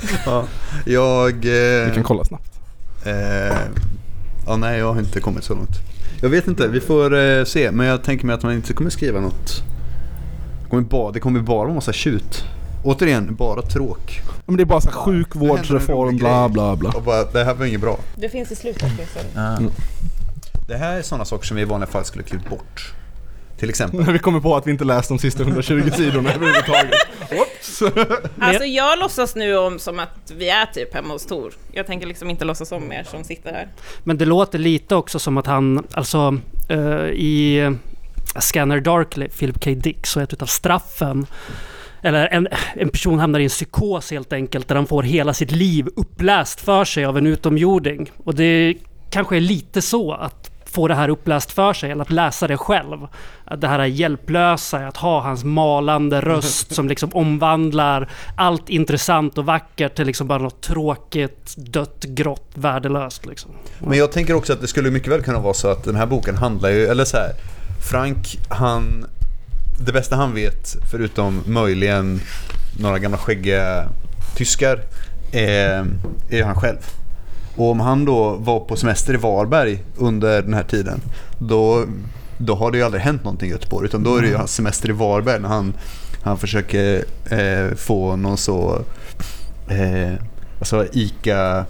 Jag... 0.85 1.33
Vi 1.45 1.85
Eh, 1.89 1.93
kan 1.93 2.03
kolla 2.03 2.23
snabbt. 2.25 2.59
eh, 3.05 3.57
ja, 4.47 4.55
nej, 4.57 4.79
jag 4.79 4.93
har 4.93 4.99
inte 4.99 5.19
kommit 5.19 5.43
så 5.43 5.53
långt. 5.53 5.75
Jag 6.21 6.29
vet 6.29 6.47
inte, 6.47 6.67
vi 6.67 6.79
får 6.79 7.17
eh, 7.17 7.43
se. 7.43 7.71
Men 7.71 7.87
jag 7.87 8.03
tänker 8.03 8.25
mig 8.25 8.33
att 8.35 8.43
man 8.43 8.53
inte 8.53 8.73
kommer 8.73 8.89
skriva 8.89 9.19
något. 9.19 9.63
Det 10.63 10.69
kommer 10.69 10.83
bara, 10.83 11.11
det 11.11 11.19
kommer 11.19 11.39
bara 11.39 11.63
vara 11.65 11.73
massa 11.73 11.93
tjut. 11.93 12.43
Återigen, 12.83 13.35
bara 13.35 13.61
tråk. 13.61 14.21
Men 14.45 14.57
det 14.57 14.63
är 14.63 14.65
bara 14.65 14.81
så 14.81 14.89
här 14.89 14.95
sjukvårdsreform, 14.97 16.17
bla 16.17 16.49
bla 16.49 16.75
bla. 16.75 16.89
Och 16.91 17.03
bara, 17.03 17.23
det 17.23 17.43
här 17.43 17.53
var 17.53 17.65
inget 17.65 17.81
bra. 17.81 17.99
Det 18.15 18.29
finns 18.29 18.51
i 18.51 18.55
slutet. 18.55 18.91
Det 20.67 20.77
här 20.77 20.97
är 20.97 21.01
sådana 21.01 21.25
saker 21.25 21.45
som 21.47 21.55
vi 21.57 21.61
i 21.61 21.65
vanliga 21.65 21.89
fall 21.89 22.05
skulle 22.05 22.23
klippt 22.23 22.49
bort. 22.49 22.93
till 23.59 23.69
exempel. 23.69 23.99
När 23.99 24.11
vi 24.13 24.19
kommer 24.19 24.39
på 24.39 24.55
att 24.55 24.67
vi 24.67 24.71
inte 24.71 24.83
läst 24.83 25.09
de 25.09 25.19
sista 25.19 25.43
120 25.43 25.89
sidorna 25.95 26.33
överhuvudtaget. 26.33 26.93
Oops. 27.31 27.81
Alltså 28.39 28.63
jag 28.63 28.99
låtsas 28.99 29.35
nu 29.35 29.57
om 29.57 29.79
som 29.79 29.99
att 29.99 30.31
vi 30.37 30.49
är 30.49 30.65
typ 30.65 30.93
hemma 30.93 31.13
hos 31.13 31.25
Tor. 31.25 31.53
Jag 31.71 31.87
tänker 31.87 32.07
liksom 32.07 32.29
inte 32.29 32.45
låtsas 32.45 32.71
om 32.71 32.91
er 32.91 33.03
som 33.03 33.23
sitter 33.23 33.51
här. 33.51 33.67
Men 34.03 34.17
det 34.17 34.25
låter 34.25 34.59
lite 34.59 34.95
också 34.95 35.19
som 35.19 35.37
att 35.37 35.45
han, 35.45 35.87
alltså 35.91 36.37
eh, 36.69 37.05
i 37.05 37.75
Scanner 38.39 38.79
Darkly, 38.79 39.27
Philip 39.29 39.63
K. 39.63 39.71
Dick, 39.71 40.05
så 40.07 40.19
är 40.19 40.23
ett 40.23 40.33
utav 40.33 40.45
straffen 40.45 41.25
eller 42.01 42.27
en, 42.27 42.47
en 42.73 42.89
person 42.89 43.19
hamnar 43.19 43.39
i 43.39 43.43
en 43.43 43.49
psykos 43.49 44.11
helt 44.11 44.33
enkelt 44.33 44.67
där 44.67 44.75
han 44.75 44.87
får 44.87 45.03
hela 45.03 45.33
sitt 45.33 45.51
liv 45.51 45.87
uppläst 45.95 46.61
för 46.61 46.85
sig 46.85 47.05
av 47.05 47.17
en 47.17 47.27
utomjording. 47.27 48.11
Och 48.23 48.35
det 48.35 48.75
kanske 49.09 49.35
är 49.35 49.41
lite 49.41 49.81
så 49.81 50.13
att 50.13 50.51
få 50.71 50.87
det 50.87 50.95
här 50.95 51.09
uppläst 51.09 51.51
för 51.51 51.73
sig 51.73 51.91
eller 51.91 52.01
att 52.01 52.11
läsa 52.11 52.47
det 52.47 52.57
själv. 52.57 53.07
Att 53.45 53.61
det 53.61 53.67
här 53.67 53.79
är 53.79 53.85
hjälplösa, 53.85 54.77
att 54.77 54.97
ha 54.97 55.21
hans 55.21 55.43
malande 55.43 56.21
röst 56.21 56.75
som 56.75 56.87
liksom 56.87 57.09
omvandlar 57.13 58.09
allt 58.35 58.69
intressant 58.69 59.37
och 59.37 59.45
vackert 59.45 59.95
till 59.95 60.05
liksom 60.05 60.27
bara 60.27 60.39
något 60.39 60.61
tråkigt, 60.61 61.55
dött, 61.57 62.03
grått, 62.03 62.51
värdelöst 62.53 63.25
liksom. 63.25 63.51
Men 63.79 63.97
jag 63.97 64.11
tänker 64.11 64.33
också 64.33 64.53
att 64.53 64.61
det 64.61 64.67
skulle 64.67 64.91
mycket 64.91 65.11
väl 65.11 65.21
kunna 65.21 65.39
vara 65.39 65.53
så 65.53 65.67
att 65.67 65.83
den 65.83 65.95
här 65.95 66.05
boken 66.05 66.35
handlar 66.35 66.69
ju, 66.69 66.85
eller 66.85 67.05
så 67.05 67.17
här, 67.17 67.31
Frank, 67.91 68.37
han, 68.49 69.05
det 69.79 69.91
bästa 69.91 70.15
han 70.15 70.33
vet, 70.33 70.75
förutom 70.91 71.43
möjligen 71.45 72.21
några 72.79 72.99
gamla 72.99 73.17
skäggiga 73.17 73.89
tyskar, 74.35 74.81
är, 75.31 75.85
är 76.29 76.43
han 76.43 76.55
själv. 76.55 76.77
Och 77.55 77.71
om 77.71 77.79
han 77.79 78.05
då 78.05 78.35
var 78.35 78.59
på 78.59 78.75
semester 78.75 79.13
i 79.13 79.17
Varberg 79.17 79.83
under 79.97 80.41
den 80.41 80.53
här 80.53 80.63
tiden, 80.63 81.01
då, 81.39 81.85
då 82.37 82.55
har 82.55 82.71
det 82.71 82.77
ju 82.77 82.83
aldrig 82.83 83.03
hänt 83.03 83.23
någonting 83.23 83.49
i 83.49 83.51
Göteborg, 83.51 83.85
utan 83.85 84.03
då 84.03 84.15
är 84.15 84.21
det 84.21 84.27
ju 84.27 84.35
hans 84.35 84.53
semester 84.53 84.89
i 84.89 84.93
Varberg 84.93 85.39
när 85.39 85.49
han, 85.49 85.73
han 86.21 86.37
försöker 86.37 87.05
eh, 87.29 87.75
få 87.75 88.15
någon 88.15 88.37
så, 88.37 88.81
eh, 89.69 90.13
alltså 90.59 90.85
ICA 90.93 91.65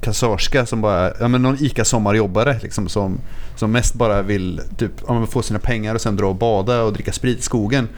kassörska 0.00 0.66
som 0.66 0.80
bara, 0.80 1.12
ja 1.20 1.28
men 1.28 1.42
någon 1.42 1.56
ICA 1.60 1.84
sommarjobbare 1.84 2.58
liksom 2.62 2.88
som, 2.88 3.20
som 3.56 3.72
mest 3.72 3.94
bara 3.94 4.22
vill 4.22 4.60
typ, 4.76 4.92
ja, 5.08 5.26
få 5.26 5.42
sina 5.42 5.58
pengar 5.58 5.94
och 5.94 6.00
sen 6.00 6.16
dra 6.16 6.26
och 6.26 6.36
bada 6.36 6.82
och 6.82 6.92
dricka 6.92 7.12
sprit 7.12 7.38
i 7.38 7.42
skogen. 7.42 7.88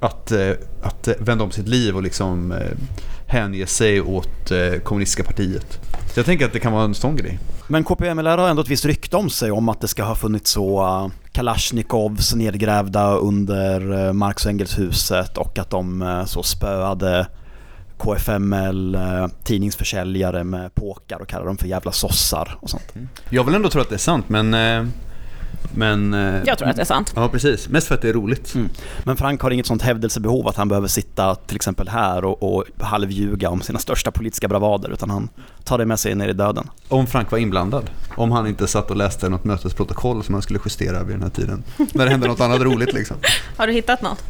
Att, 0.00 0.32
eh, 0.32 0.50
att 0.82 1.08
vända 1.18 1.44
om 1.44 1.50
sitt 1.50 1.68
liv 1.68 1.96
och 1.96 2.02
liksom 2.02 2.52
eh, 2.52 2.58
hänge 3.26 3.66
sig 3.66 4.00
åt 4.00 4.50
eh, 4.50 4.80
kommunistiska 4.82 5.24
partiet. 5.24 5.78
Så 6.14 6.18
jag 6.18 6.26
tänker 6.26 6.46
att 6.46 6.52
det 6.52 6.60
kan 6.60 6.72
vara 6.72 6.84
en 6.84 6.94
sån 6.94 7.16
grej. 7.16 7.38
Men 7.68 7.84
KPMLR 7.84 8.38
har 8.38 8.48
ändå 8.48 8.62
ett 8.62 8.68
visst 8.68 8.84
rykte 8.84 9.16
om 9.16 9.30
sig 9.30 9.50
om 9.50 9.68
att 9.68 9.80
det 9.80 9.88
ska 9.88 10.02
ha 10.02 10.14
funnits 10.14 10.50
så 10.50 11.10
Kalashnikovs 11.32 12.34
nedgrävda 12.34 13.14
under 13.14 14.12
Marx 14.12 14.44
och 14.44 14.50
Engelshuset 14.50 15.38
och 15.38 15.58
att 15.58 15.70
de 15.70 16.24
så 16.26 16.42
spöade 16.42 17.26
KFML 18.00 18.94
uh, 18.94 19.26
tidningsförsäljare 19.44 20.44
med 20.44 20.74
påkar 20.74 21.22
och 21.22 21.28
kallade 21.28 21.48
dem 21.48 21.56
för 21.56 21.66
jävla 21.68 21.92
sossar 21.92 22.58
och 22.60 22.70
sånt. 22.70 22.92
Jag 23.30 23.44
vill 23.44 23.54
ändå 23.54 23.70
tro 23.70 23.80
att 23.80 23.88
det 23.88 23.94
är 23.96 23.98
sant 23.98 24.28
men... 24.28 24.54
eh, 24.54 24.86
Men... 25.74 26.14
eh, 26.14 26.40
Jag 26.46 26.58
tror 26.58 26.68
att 26.68 26.76
det 26.76 26.82
är 26.82 26.86
sant. 26.86 27.12
Ja 27.16 27.28
precis, 27.28 27.68
mest 27.68 27.86
för 27.88 27.94
att 27.94 28.02
det 28.02 28.08
är 28.08 28.12
roligt. 28.12 28.54
Mm. 28.54 28.68
Men 29.04 29.16
Frank 29.16 29.40
har 29.40 29.50
inget 29.50 29.66
sånt 29.66 29.82
hävdelsebehov 29.82 30.48
att 30.48 30.56
han 30.56 30.68
behöver 30.68 30.88
sitta 30.88 31.34
till 31.34 31.56
exempel 31.56 31.88
här 31.88 32.24
och, 32.24 32.42
och 32.56 32.64
halvljuga 32.80 33.50
om 33.50 33.60
sina 33.62 33.78
största 33.78 34.10
politiska 34.10 34.48
bravader 34.48 34.90
utan 34.90 35.10
han 35.10 35.28
tar 35.64 35.78
det 35.78 35.86
med 35.86 35.98
sig 36.00 36.14
ner 36.14 36.28
i 36.28 36.32
döden. 36.32 36.68
Om 36.88 37.06
Frank 37.06 37.30
var 37.30 37.38
inblandad. 37.38 37.90
Om 38.16 38.32
han 38.32 38.46
inte 38.46 38.66
satt 38.66 38.90
och 38.90 38.96
läste 38.96 39.28
något 39.28 39.44
mötesprotokoll 39.44 40.24
som 40.24 40.34
han 40.34 40.42
skulle 40.42 40.58
justera 40.64 41.02
vid 41.02 41.14
den 41.14 41.22
här 41.22 41.30
tiden. 41.30 41.62
När 41.92 42.04
det 42.04 42.10
hände 42.10 42.26
något 42.28 42.40
annat 42.40 42.60
roligt 42.60 42.92
liksom. 42.92 43.16
Har 43.56 43.66
du 43.66 43.72
hittat 43.72 44.02
något? 44.02 44.24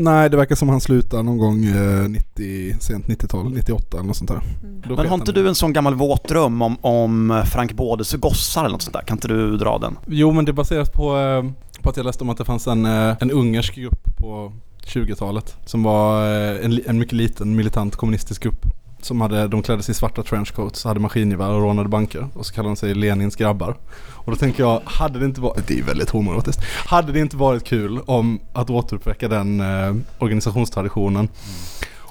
Nej, 0.00 0.30
det 0.30 0.36
verkar 0.36 0.54
som 0.54 0.68
han 0.68 0.80
slutar 0.80 1.22
någon 1.22 1.38
gång 1.38 1.64
eh, 1.64 2.08
90, 2.08 2.76
sent 2.80 3.06
90-tal, 3.06 3.52
98 3.52 3.96
eller 3.96 4.06
något 4.06 4.16
sånt 4.16 4.30
där. 4.30 4.40
Då 4.88 4.96
Men 4.96 5.06
har 5.06 5.14
inte 5.14 5.32
du 5.32 5.48
en 5.48 5.54
sån 5.54 5.72
gammal 5.72 5.94
våt 5.94 6.28
dröm 6.28 6.62
om, 6.62 6.76
om 6.80 7.42
Frank 7.46 7.72
Bådes 7.72 8.14
gossar 8.14 8.60
eller 8.60 8.72
något 8.72 8.82
sånt 8.82 8.94
där? 8.94 9.02
Kan 9.02 9.16
inte 9.16 9.28
du 9.28 9.56
dra 9.56 9.78
den? 9.78 9.98
Jo, 10.06 10.32
men 10.32 10.44
det 10.44 10.52
baseras 10.52 10.90
på, 10.90 11.18
eh, 11.18 11.44
på 11.82 11.90
att 11.90 11.96
jag 11.96 12.06
läste 12.06 12.24
om 12.24 12.30
att 12.30 12.38
det 12.38 12.44
fanns 12.44 12.66
en, 12.66 12.86
eh, 12.86 13.16
en 13.20 13.30
ungersk 13.30 13.74
grupp 13.74 14.16
på 14.18 14.52
20-talet 14.86 15.56
som 15.64 15.82
var 15.82 16.26
eh, 16.26 16.64
en, 16.64 16.80
en 16.86 16.98
mycket 16.98 17.14
liten 17.14 17.56
militant 17.56 17.96
kommunistisk 17.96 18.42
grupp. 18.42 18.66
Som 19.00 19.20
hade, 19.20 19.48
de 19.48 19.62
klädde 19.62 19.82
sig 19.82 19.92
i 19.92 19.94
svarta 19.94 20.22
trenchcoats, 20.22 20.84
hade 20.84 21.00
maskingevär 21.00 21.48
och 21.50 21.62
rånade 21.62 21.88
banker. 21.88 22.28
Och 22.34 22.46
så 22.46 22.54
kallade 22.54 22.70
de 22.70 22.76
sig 22.76 22.94
Lenins 22.94 23.36
grabbar. 23.36 23.76
Och 24.10 24.30
då 24.32 24.36
tänker 24.36 24.62
jag, 24.62 24.80
hade 24.84 25.18
det 25.18 25.24
inte 25.24 25.40
varit, 25.40 25.66
det 25.66 25.78
är 25.78 25.82
väldigt 25.82 26.10
homoerotiskt. 26.10 26.64
Hade 26.86 27.12
det 27.12 27.20
inte 27.20 27.36
varit 27.36 27.64
kul 27.64 28.00
om 28.06 28.40
att 28.52 28.70
återuppväcka 28.70 29.28
den 29.28 29.60
eh, 29.60 29.94
organisationstraditionen. 30.18 31.28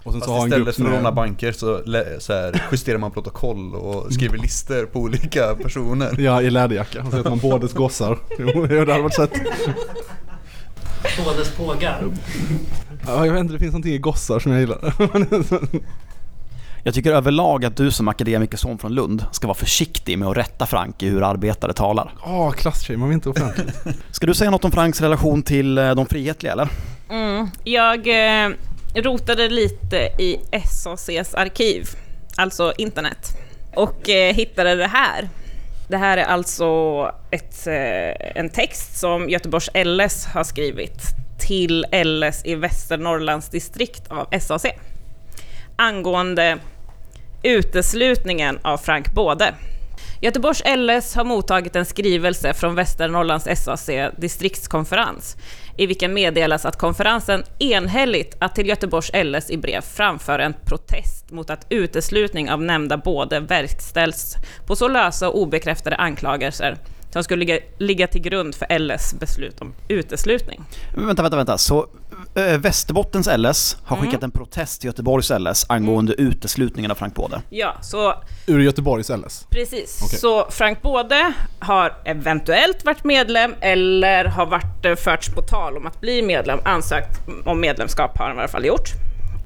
Och 0.03 0.11
sen 0.13 0.21
Fast 0.21 0.31
så 0.33 0.45
istället 0.47 0.75
för 0.75 0.83
att 0.83 0.91
råna 0.91 1.11
banker 1.11 1.51
så, 1.51 1.81
lä- 1.85 2.19
så 2.19 2.33
här, 2.33 2.63
justerar 2.71 2.97
man 2.97 3.11
protokoll 3.11 3.75
och 3.75 4.13
skriver 4.13 4.37
listor 4.37 4.85
på 4.85 4.99
olika 4.99 5.55
personer. 5.55 6.19
Ja, 6.21 6.41
i 6.41 6.49
läderjacka. 6.49 7.03
Och 7.03 7.11
så 7.11 7.17
heter 7.17 7.29
man 7.29 7.39
bådes 7.39 7.73
gossar. 7.73 8.17
Jo, 8.39 8.65
det 8.65 8.79
hade 8.79 9.01
varit 9.01 9.13
sett. 9.13 9.31
Bådes 11.25 11.51
pågar. 11.55 12.03
Ja, 13.07 13.25
jag 13.25 13.33
vet 13.33 13.39
inte, 13.41 13.53
det 13.53 13.59
finns 13.59 13.71
någonting 13.71 13.93
i 13.93 13.97
gossar 13.97 14.39
som 14.39 14.51
jag 14.51 14.61
gillar. 14.61 14.93
Jag 16.87 16.93
tycker 16.93 17.11
överlag 17.11 17.65
att 17.65 17.77
du 17.77 17.91
som 17.91 18.07
akademikerson 18.07 18.77
från 18.77 18.93
Lund 18.93 19.25
ska 19.31 19.47
vara 19.47 19.57
försiktig 19.57 20.19
med 20.19 20.27
att 20.27 20.37
rätta 20.37 20.65
Frank 20.65 21.03
i 21.03 21.09
hur 21.09 21.23
arbetare 21.23 21.73
talar. 21.73 22.11
Åh, 22.25 22.51
klasstjej, 22.51 22.97
man 22.97 23.09
vill 23.09 23.15
inte 23.15 23.29
offentligt. 23.29 23.75
Ska 24.11 24.27
du 24.27 24.33
säga 24.33 24.51
något 24.51 24.65
om 24.65 24.71
Franks 24.71 25.01
relation 25.01 25.43
till 25.43 25.77
eh, 25.77 25.95
de 25.95 26.05
frihetliga 26.05 26.53
eller? 26.53 26.69
Mm. 27.09 27.49
Jag 27.63 28.07
eh, 28.07 28.49
rotade 28.95 29.49
lite 29.49 29.97
i 29.97 30.39
SACs 30.65 31.33
arkiv, 31.33 31.87
alltså 32.35 32.73
internet, 32.77 33.37
och 33.75 34.09
eh, 34.09 34.33
hittade 34.33 34.75
det 34.75 34.87
här. 34.87 35.29
Det 35.89 35.97
här 35.97 36.17
är 36.17 36.25
alltså 36.25 36.65
ett, 37.31 37.67
eh, 37.67 38.41
en 38.41 38.49
text 38.49 38.99
som 38.99 39.29
Göteborgs 39.29 39.69
LS 39.73 40.25
har 40.25 40.43
skrivit 40.43 41.01
till 41.39 41.85
LS 41.91 42.45
i 42.45 42.55
Västernorrlands 42.55 43.49
distrikt 43.49 44.07
av 44.11 44.39
SAC 44.39 44.65
angående 45.77 46.57
uteslutningen 47.47 48.59
av 48.61 48.77
Frank 48.77 49.13
Både. 49.13 49.53
Göteborgs 50.21 50.63
LS 50.77 51.15
har 51.15 51.23
mottagit 51.23 51.75
en 51.75 51.85
skrivelse 51.85 52.53
från 52.53 52.75
Västernorrlands 52.75 53.47
SAC 53.63 53.89
distriktskonferens 54.17 55.37
i 55.77 55.85
vilken 55.85 56.13
meddelas 56.13 56.65
att 56.65 56.77
konferensen 56.77 57.43
enhälligt 57.59 58.35
att 58.39 58.55
till 58.55 58.67
Göteborgs 58.67 59.11
LS 59.13 59.49
i 59.49 59.57
brev 59.57 59.81
framför 59.81 60.39
en 60.39 60.53
protest 60.65 61.31
mot 61.31 61.49
att 61.49 61.65
uteslutning 61.69 62.51
av 62.51 62.61
nämnda 62.61 62.97
både 62.97 63.39
verkställs 63.39 64.35
på 64.65 64.75
så 64.75 64.87
lösa 64.87 65.29
och 65.29 65.41
obekräftade 65.41 65.95
anklagelser 65.95 66.77
som 67.09 67.23
skulle 67.23 67.39
ligga, 67.39 67.59
ligga 67.77 68.07
till 68.07 68.21
grund 68.21 68.55
för 68.55 68.79
LS 68.79 69.13
beslut 69.19 69.61
om 69.61 69.73
uteslutning. 69.87 70.63
Vänta, 70.95 71.21
vänta, 71.21 71.37
vänta. 71.37 71.57
Så 71.57 71.87
äh, 72.37 72.57
Västerbottens 72.57 73.27
LS 73.37 73.77
har 73.83 73.97
Mm. 73.97 74.05
skickat 74.09 74.23
en 74.23 74.31
protest 74.31 74.81
till 74.81 74.87
Göteborgs 74.87 75.29
LS 75.39 75.65
angående 75.69 76.13
uteslutningen 76.13 76.91
av 76.91 76.95
Frank 76.95 77.15
Både. 77.15 77.41
Ja, 77.49 77.75
så 77.81 78.13
Ur 78.47 78.59
Göteborgs 78.59 79.09
LS. 79.09 79.45
Precis. 79.49 79.99
Okej. 80.03 80.19
Så 80.19 80.47
Frank 80.51 80.81
Både 80.81 81.33
har 81.59 81.93
eventuellt 82.05 82.85
varit 82.85 83.03
medlem 83.03 83.55
eller 83.61 84.25
har 84.25 84.45
varit 84.45 84.85
eh, 84.85 84.95
förts 84.95 85.29
på 85.29 85.41
tal 85.41 85.77
om 85.77 85.87
att 85.87 86.01
bli 86.01 86.21
medlem. 86.21 86.59
Ansökt 86.65 87.19
om 87.45 87.61
medlemskap 87.61 88.17
har 88.17 88.27
han 88.27 88.35
i 88.35 88.39
alla 88.39 88.47
fall 88.47 88.65
gjort. 88.65 88.89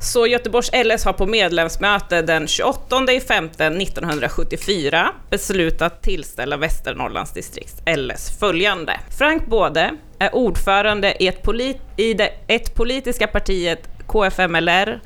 Så 0.01 0.27
Göteborgs 0.27 0.71
LS 0.85 1.05
har 1.05 1.13
på 1.13 1.25
medlemsmöte 1.25 2.21
den 2.21 2.47
28 2.47 3.11
i 3.11 3.19
5 3.19 3.45
1974 3.45 5.09
beslutat 5.29 6.01
tillställa 6.03 6.57
Västernorrlands 6.57 7.31
distrikts 7.33 7.75
LS 7.97 8.39
följande. 8.39 8.99
Frank 9.17 9.45
Både 9.47 9.91
är 10.21 10.35
ordförande 10.35 11.23
i 11.23 11.27
ett, 11.27 11.43
polit, 11.43 11.81
i 11.97 12.13
det, 12.13 12.29
ett 12.47 12.75
politiska 12.75 13.27
partiet 13.27 13.89
KFMLR 14.07 14.99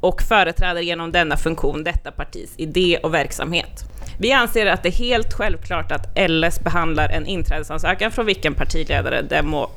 och 0.00 0.22
företräder 0.22 0.80
genom 0.80 1.12
denna 1.12 1.36
funktion 1.36 1.84
detta 1.84 2.10
partis 2.10 2.54
idé 2.56 2.98
och 3.02 3.14
verksamhet. 3.14 3.84
Vi 4.18 4.32
anser 4.32 4.66
att 4.66 4.82
det 4.82 4.88
är 4.88 4.92
helt 4.92 5.32
självklart 5.34 5.92
att 5.92 6.30
LS 6.30 6.60
behandlar 6.60 7.08
en 7.08 7.26
inträdesansökan 7.26 8.10
från 8.10 8.26
vilken 8.26 8.54
partiledare 8.54 9.22
det, 9.22 9.42
må, 9.42 9.70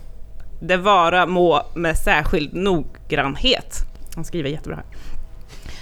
det 0.62 0.78
vara 0.78 1.26
må 1.26 1.66
med 1.76 1.98
särskild 1.98 2.54
noggrannhet. 2.54 3.76
Han 4.16 4.26
skriver 4.26 4.50
jättebra 4.50 4.76
här. 4.76 4.86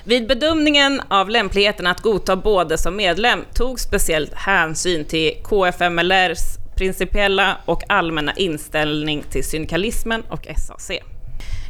Vid 0.04 0.28
bedömningen 0.28 1.02
av 1.08 1.30
lämpligheten 1.30 1.88
att 1.88 2.02
godta 2.02 2.36
både 2.36 2.78
som 2.78 2.96
medlem 2.96 3.46
tog 3.54 3.80
speciellt 3.80 4.34
hänsyn 4.34 5.06
till 5.06 5.34
KFMLRs 5.44 6.63
principiella 6.76 7.58
och 7.66 7.84
allmänna 7.90 8.34
inställning 8.34 9.24
till 9.30 9.44
syndikalismen 9.44 10.24
och 10.30 10.48
SAC. 10.58 10.92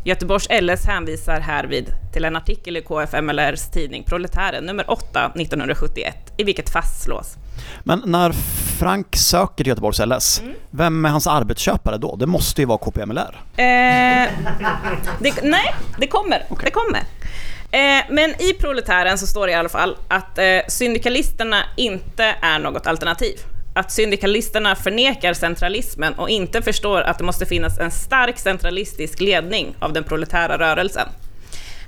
Göteborgs 0.06 0.48
LS 0.62 0.86
hänvisar 0.86 1.40
härvid 1.40 1.94
till 2.14 2.26
en 2.26 2.36
artikel 2.36 2.78
i 2.78 2.82
KFMLRs 2.82 3.72
tidning 3.72 4.04
Proletären 4.04 4.64
nummer 4.64 4.92
8 4.92 5.32
1971 5.36 6.34
i 6.38 6.44
vilket 6.44 6.70
fastslås 6.70 7.36
Men 7.84 8.02
när 8.06 8.32
Frank 8.80 9.16
söker 9.16 9.56
till 9.56 9.68
Göteborgs 9.68 10.00
LS. 10.00 10.42
Vem 10.72 11.06
är 11.06 11.10
hans 11.10 11.28
arbetsköpare 11.28 11.98
då? 11.98 12.16
Det 12.16 12.26
måste 12.26 12.62
ju 12.62 12.66
vara 12.66 12.78
KPMLR. 12.78 13.42
Eh, 13.58 13.66
det, 15.20 15.44
nej, 15.44 15.76
det 16.00 16.08
kommer. 16.08 16.44
Det 16.64 16.72
kommer. 16.72 17.00
Eh, 17.72 18.06
men 18.10 18.42
i 18.42 18.54
Proletären 18.60 19.18
så 19.18 19.28
står 19.28 19.48
det 19.48 19.54
i 19.54 19.56
alla 19.56 19.70
fall 19.70 19.98
att 20.08 20.38
eh, 20.38 20.46
syndikalisterna 20.68 21.58
inte 21.78 22.36
är 22.42 22.60
något 22.60 22.88
alternativ. 22.88 23.40
Att 23.76 23.92
syndikalisterna 23.92 24.76
förnekar 24.76 25.34
centralismen 25.34 26.14
och 26.14 26.30
inte 26.30 26.62
förstår 26.62 27.02
att 27.02 27.18
det 27.18 27.24
måste 27.24 27.46
finnas 27.46 27.80
en 27.80 27.92
stark 27.92 28.40
centralistisk 28.40 29.20
ledning 29.20 29.76
av 29.80 29.94
den 29.94 30.04
proletära 30.04 30.58
rörelsen. 30.58 31.08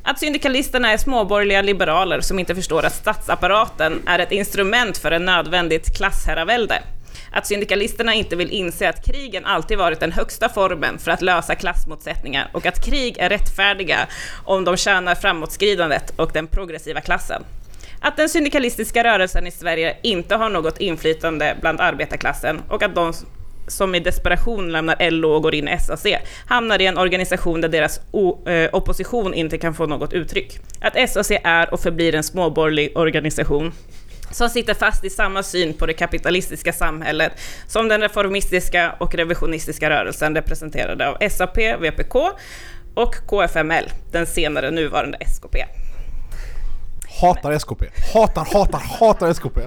Att 0.03 0.19
syndikalisterna 0.19 0.91
är 0.91 0.97
småborgerliga 0.97 1.61
liberaler 1.61 2.21
som 2.21 2.39
inte 2.39 2.55
förstår 2.55 2.85
att 2.85 2.93
statsapparaten 2.93 4.01
är 4.05 4.19
ett 4.19 4.31
instrument 4.31 4.97
för 4.97 5.11
en 5.11 5.25
nödvändigt 5.25 5.97
klassherravälde. 5.97 6.81
Att 7.31 7.47
syndikalisterna 7.47 8.13
inte 8.13 8.35
vill 8.35 8.51
inse 8.51 8.89
att 8.89 9.05
krigen 9.05 9.45
alltid 9.45 9.77
varit 9.77 9.99
den 9.99 10.11
högsta 10.11 10.49
formen 10.49 10.99
för 10.99 11.11
att 11.11 11.21
lösa 11.21 11.55
klassmotsättningar 11.55 12.49
och 12.53 12.65
att 12.65 12.85
krig 12.85 13.17
är 13.17 13.29
rättfärdiga 13.29 14.07
om 14.43 14.63
de 14.63 14.77
tjänar 14.77 15.15
framåtskridandet 15.15 16.13
och 16.15 16.31
den 16.33 16.47
progressiva 16.47 17.01
klassen. 17.01 17.43
Att 17.99 18.17
den 18.17 18.29
syndikalistiska 18.29 19.03
rörelsen 19.03 19.47
i 19.47 19.51
Sverige 19.51 19.97
inte 20.01 20.35
har 20.35 20.49
något 20.49 20.77
inflytande 20.77 21.57
bland 21.61 21.81
arbetarklassen 21.81 22.61
och 22.69 22.83
att 22.83 22.95
de 22.95 23.13
som 23.67 23.95
i 23.95 23.99
desperation 23.99 24.71
lämnar 24.71 25.11
LO 25.11 25.29
och 25.29 25.43
går 25.43 25.55
in 25.55 25.67
i 25.67 25.79
SAC 25.79 26.05
hamnar 26.47 26.81
i 26.81 26.85
en 26.85 26.97
organisation 26.97 27.61
där 27.61 27.69
deras 27.69 27.99
eh, 28.47 28.69
opposition 28.75 29.33
inte 29.33 29.57
kan 29.57 29.73
få 29.73 29.85
något 29.85 30.13
uttryck. 30.13 30.59
Att 30.81 31.09
SAC 31.09 31.31
är 31.43 31.73
och 31.73 31.79
förblir 31.79 32.15
en 32.15 32.23
småborgerlig 32.23 32.97
organisation 32.97 33.71
som 34.31 34.49
sitter 34.49 34.73
fast 34.73 35.05
i 35.05 35.09
samma 35.09 35.43
syn 35.43 35.73
på 35.73 35.85
det 35.85 35.93
kapitalistiska 35.93 36.73
samhället 36.73 37.31
som 37.67 37.87
den 37.87 38.01
reformistiska 38.01 38.95
och 38.99 39.15
revisionistiska 39.15 39.89
rörelsen 39.89 40.35
representerade 40.35 41.09
av 41.09 41.29
SAP, 41.29 41.57
VPK 41.57 42.15
och 42.93 43.15
KFML, 43.27 43.89
den 44.11 44.25
senare 44.25 44.71
nuvarande 44.71 45.17
SKP. 45.17 45.57
Hatar 47.21 47.51
SKP. 47.51 47.83
Hatar, 48.13 48.45
hatar, 48.53 48.79
hatar 48.99 49.29
SKP. 49.29 49.59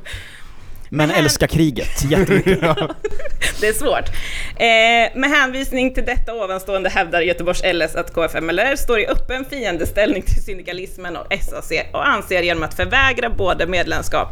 Men 0.91 1.11
här- 1.11 1.19
älskar 1.19 1.47
kriget 1.47 2.05
jättemycket. 2.11 2.61
Det 3.61 3.69
är 3.69 3.73
svårt. 3.73 4.09
Eh, 4.57 5.19
med 5.21 5.31
hänvisning 5.31 5.95
till 5.95 6.05
detta 6.05 6.35
ovanstående 6.35 6.89
hävdar 6.91 7.21
Göteborgs 7.21 7.63
LS 7.73 7.95
att 7.95 8.15
KFMLR 8.15 8.77
står 8.77 9.01
i 9.01 9.07
öppen 9.07 9.45
fiendeställning 9.45 10.23
till 10.23 10.43
syndikalismen 10.45 11.17
och 11.17 11.27
SAC 11.43 11.73
och 11.93 12.09
anser 12.09 12.43
genom 12.43 12.63
att 12.63 12.75
förvägra 12.75 13.31
både 13.31 13.67
medlemskap. 13.67 14.29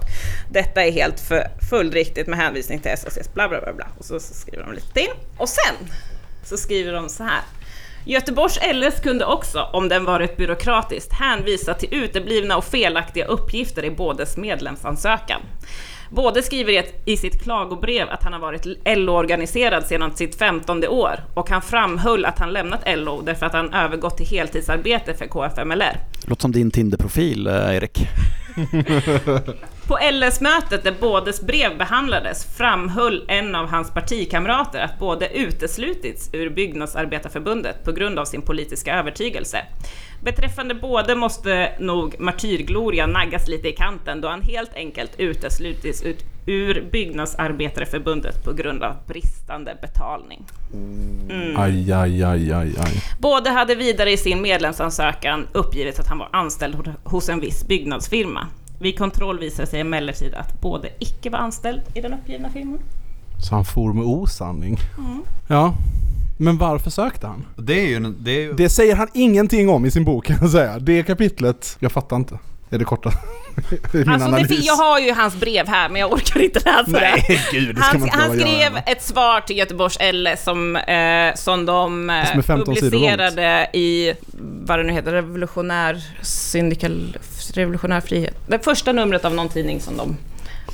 Detta 0.50 0.85
är 0.85 0.92
helt 0.92 1.20
för 1.20 1.48
följdriktigt 1.70 2.26
med 2.29 2.38
hänvisning 2.38 2.79
till 2.79 2.90
SACs 2.98 3.35
bla 3.35 3.48
bla 3.48 3.61
bla 3.61 3.72
bla. 3.72 3.87
Och 3.98 4.05
så, 4.05 4.20
så 4.20 4.35
skriver 4.35 4.64
de 4.64 4.72
lite 4.72 4.92
till. 4.92 5.11
Och 5.37 5.48
sen 5.48 5.74
så 6.44 6.57
skriver 6.57 6.92
de 6.92 7.09
så 7.09 7.22
här. 7.22 7.40
Göteborgs 8.08 8.58
LS 8.72 9.00
kunde 9.00 9.24
också, 9.24 9.68
om 9.72 9.88
den 9.88 10.04
varit 10.04 10.36
byråkratiskt, 10.36 11.12
hänvisa 11.12 11.74
till 11.74 11.88
uteblivna 11.94 12.56
och 12.56 12.64
felaktiga 12.64 13.26
uppgifter 13.26 13.84
i 13.84 13.90
bådes 13.90 14.36
medlemsansökan. 14.36 15.40
Både 16.10 16.42
skriver 16.42 16.84
i 17.04 17.16
sitt 17.16 17.42
klagobrev 17.42 18.08
att 18.10 18.22
han 18.22 18.32
har 18.32 18.40
varit 18.40 18.66
LO-organiserad 18.84 19.86
sedan 19.86 20.16
sitt 20.16 20.38
15 20.38 20.84
år 20.84 21.24
och 21.34 21.50
han 21.50 21.62
framhöll 21.62 22.24
att 22.24 22.38
han 22.38 22.52
lämnat 22.52 22.80
LO 22.86 23.22
därför 23.22 23.46
att 23.46 23.52
han 23.52 23.74
övergått 23.74 24.16
till 24.16 24.26
heltidsarbete 24.26 25.14
för 25.14 25.26
KFMLR. 25.26 25.96
Låter 26.26 26.42
som 26.42 26.52
din 26.52 26.70
Tinder-profil, 26.70 27.46
eh, 27.46 27.76
Erik. 27.76 28.08
På 29.88 29.99
LS-mötet 30.12 30.85
där 30.85 30.94
bådes 31.01 31.40
brev 31.40 31.79
behandlades 31.79 32.57
framhöll 32.57 33.25
en 33.29 33.55
av 33.55 33.68
hans 33.68 33.90
partikamrater 33.90 34.81
att 34.81 34.99
både 34.99 35.29
uteslutits 35.38 36.31
ur 36.33 36.51
Byggnadsarbetarförbundet 36.51 37.85
på 37.85 37.92
grund 37.92 38.18
av 38.18 38.25
sin 38.25 38.42
politiska 38.42 38.94
övertygelse. 38.99 39.59
Beträffande 40.25 40.75
både 40.75 41.14
måste 41.14 41.72
nog 41.79 42.20
martyrgloria 42.20 43.07
naggas 43.07 43.49
lite 43.49 43.68
i 43.68 43.72
kanten 43.72 44.20
då 44.20 44.29
han 44.29 44.42
helt 44.42 44.75
enkelt 44.75 45.11
uteslutits 45.18 46.03
ut 46.03 46.25
ur 46.46 46.88
Byggnadsarbetareförbundet 46.92 48.44
på 48.44 48.53
grund 48.53 48.83
av 48.83 48.96
bristande 49.07 49.77
betalning. 49.81 50.44
Mm. 50.72 51.57
Aj, 51.57 51.92
aj, 51.92 52.22
aj, 52.22 52.53
aj, 52.53 52.75
aj. 52.79 53.03
Både 53.20 53.51
hade 53.51 53.75
vidare 53.75 54.11
i 54.12 54.16
sin 54.16 54.42
medlemsansökan 54.42 55.46
uppgivit 55.53 55.99
att 55.99 56.09
han 56.09 56.18
var 56.18 56.29
anställd 56.33 56.75
ho- 56.75 56.94
hos 57.05 57.29
en 57.29 57.40
viss 57.40 57.66
byggnadsfirma. 57.68 58.46
Vid 58.78 58.98
kontroll 58.98 59.38
visade 59.38 59.68
sig 59.68 59.80
emellertid 59.80 60.34
att 60.34 60.60
både 60.60 60.88
icke 60.98 61.30
var 61.30 61.38
anställd 61.38 61.80
i 61.94 62.00
den 62.00 62.12
uppgivna 62.12 62.50
firman. 62.50 62.78
Så 63.48 63.54
han 63.54 63.64
for 63.64 63.92
med 63.92 64.04
osanning. 64.04 64.78
Ja. 65.48 65.74
Men 66.38 66.58
varför 66.58 66.90
sökte 66.90 67.26
han? 67.26 67.44
Det 67.56 67.80
är 67.80 67.86
ju... 67.86 68.00
Det 68.00 68.30
är 68.30 68.40
ju 68.40 68.52
Det 68.52 68.68
säger 68.68 68.96
han 68.96 69.08
ingenting 69.14 69.68
om 69.68 69.86
i 69.86 69.90
sin 69.90 70.04
bok 70.04 70.26
kan 70.26 70.36
jag 70.40 70.50
säga. 70.50 70.78
Det 70.78 71.02
kapitlet, 71.02 71.76
jag 71.80 71.92
fattar 71.92 72.16
inte. 72.16 72.38
Är 72.70 72.78
det 72.78 72.84
korta? 72.84 73.10
Min 73.92 74.08
Alltså 74.08 74.18
det, 74.18 74.24
analys. 74.24 74.48
fin- 74.48 74.62
jag 74.64 74.74
har 74.76 74.98
ju 75.00 75.12
hans 75.12 75.36
brev 75.40 75.66
här 75.68 75.88
men 75.88 76.00
jag 76.00 76.12
orkar 76.12 76.40
inte 76.44 76.58
läsa 76.58 76.84
Nej, 76.86 77.24
det. 77.28 77.58
gud, 77.58 77.76
det 77.76 77.80
Han, 77.82 78.00
man 78.00 78.08
inte 78.08 78.18
han 78.18 78.30
skrev 78.30 78.72
göra. 78.72 78.78
ett 78.80 79.02
svar 79.02 79.40
till 79.40 79.56
Göteborgs 79.58 79.98
LS 80.12 80.44
som, 80.44 80.76
eh, 80.76 81.34
som 81.34 81.66
de 81.66 82.10
eh, 82.10 82.24
Som 82.30 82.38
är 82.38 82.42
15 82.42 82.74
sidor 82.76 82.90
långt. 82.90 82.92
publicerade 82.92 83.70
i, 83.72 84.12
vad 84.66 84.78
det 84.78 84.82
nu 84.82 84.92
heter, 84.92 85.12
Revolutionär 85.12 86.04
Syndikal, 86.22 87.16
Revolutionär 87.50 88.00
Frihet. 88.00 88.35
Det 88.46 88.64
första 88.64 88.92
numret 88.92 89.24
av 89.24 89.35
någon 89.35 89.48
tidning 89.48 89.80
som 89.80 89.96
de 89.96 90.16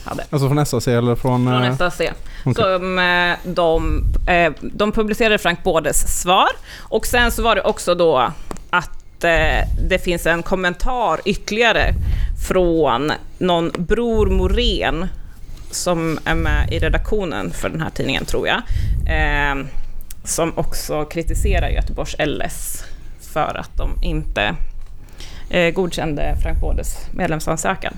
hade. 0.05 0.25
Alltså 0.31 0.49
från 0.49 0.67
SAC 0.67 0.89
eller 0.89 1.15
från... 1.15 1.47
Från 1.47 1.65
eh, 1.65 1.77
SAC. 1.77 2.01
okej. 2.45 2.55
Som 2.55 2.99
eh, 2.99 3.55
de, 3.55 4.05
eh, 4.27 4.53
de 4.61 4.93
publicerade 4.93 5.39
Frank 5.39 5.63
Bådes 5.63 6.21
svar. 6.21 6.49
Och 6.79 7.07
sen 7.07 7.33
så 7.33 7.43
var 7.43 7.55
det 7.55 7.63
också 7.63 7.95
då 7.95 8.33
att 8.71 8.99
det 9.89 10.05
finns 10.05 10.27
en 10.27 10.43
kommentar 10.43 11.21
ytterligare 11.25 11.95
från 12.49 13.13
någon 13.39 13.73
Bror 13.79 14.27
Morén 14.27 15.07
som 15.71 16.19
är 16.25 16.35
med 16.35 16.73
i 16.73 16.79
redaktionen 16.79 17.51
för 17.51 17.69
den 17.69 17.81
här 17.81 17.91
tidningen 17.91 18.25
tror 18.25 18.49
jag. 18.49 18.63
Eh, 19.07 19.65
som 20.25 20.59
också 20.59 21.05
kritiserar 21.05 21.69
Göteborgs 21.69 22.17
LS 22.19 22.85
för 23.33 23.57
att 23.61 23.77
de 23.77 24.03
inte 24.03 24.55
eh, 25.53 25.71
godkände 25.71 26.37
Frank 26.43 26.61
Bådes 26.61 26.97
medlemsansökan. 27.15 27.95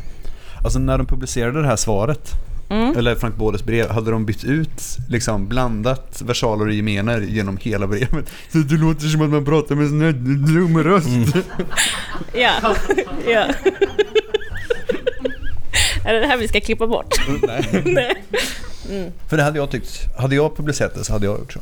Alltså 0.65 0.79
när 0.79 0.99
de 0.99 1.07
publicerade 1.07 1.61
det 1.63 1.67
här 1.69 1.77
svaret, 1.77 2.31
Mm. 2.71 2.97
eller 2.97 3.15
Frank 3.15 3.37
Bådes 3.37 3.65
brev, 3.65 3.91
hade 3.91 4.11
de 4.11 4.27
bytt 4.27 4.45
ut, 4.45 4.83
liksom 5.09 5.49
blandat 5.49 6.23
versaler 6.27 6.67
och 6.67 6.73
gemener 6.73 7.21
genom 7.21 7.57
hela 7.57 7.87
brevet. 7.87 8.31
Så 8.53 8.59
det 8.59 8.75
låter 8.75 9.07
som 9.07 9.23
att 9.23 9.31
man 9.31 9.45
pratar 9.45 9.75
med 9.75 9.85
en 9.85 9.91
sån 9.91 10.01
här 10.03 10.13
dum 10.13 10.83
röst. 10.83 11.09
Ja. 12.35 12.53
ja. 13.27 13.47
Är 16.05 16.15
det 16.15 16.21
det 16.21 16.27
här 16.27 16.37
vi 16.37 16.49
ska 16.49 16.61
klippa 16.61 16.87
bort? 16.87 17.15
Nej. 17.43 17.83
Nej. 17.85 18.15
För 19.29 19.37
det 19.37 19.43
hade 19.43 19.59
jag 19.59 19.71
tyckt, 19.71 20.17
hade 20.19 20.35
jag 20.35 20.57
publicerat 20.57 20.95
det 20.95 21.05
så 21.05 21.13
hade 21.13 21.27
jag 21.27 21.39
gjort 21.39 21.53
så. 21.53 21.61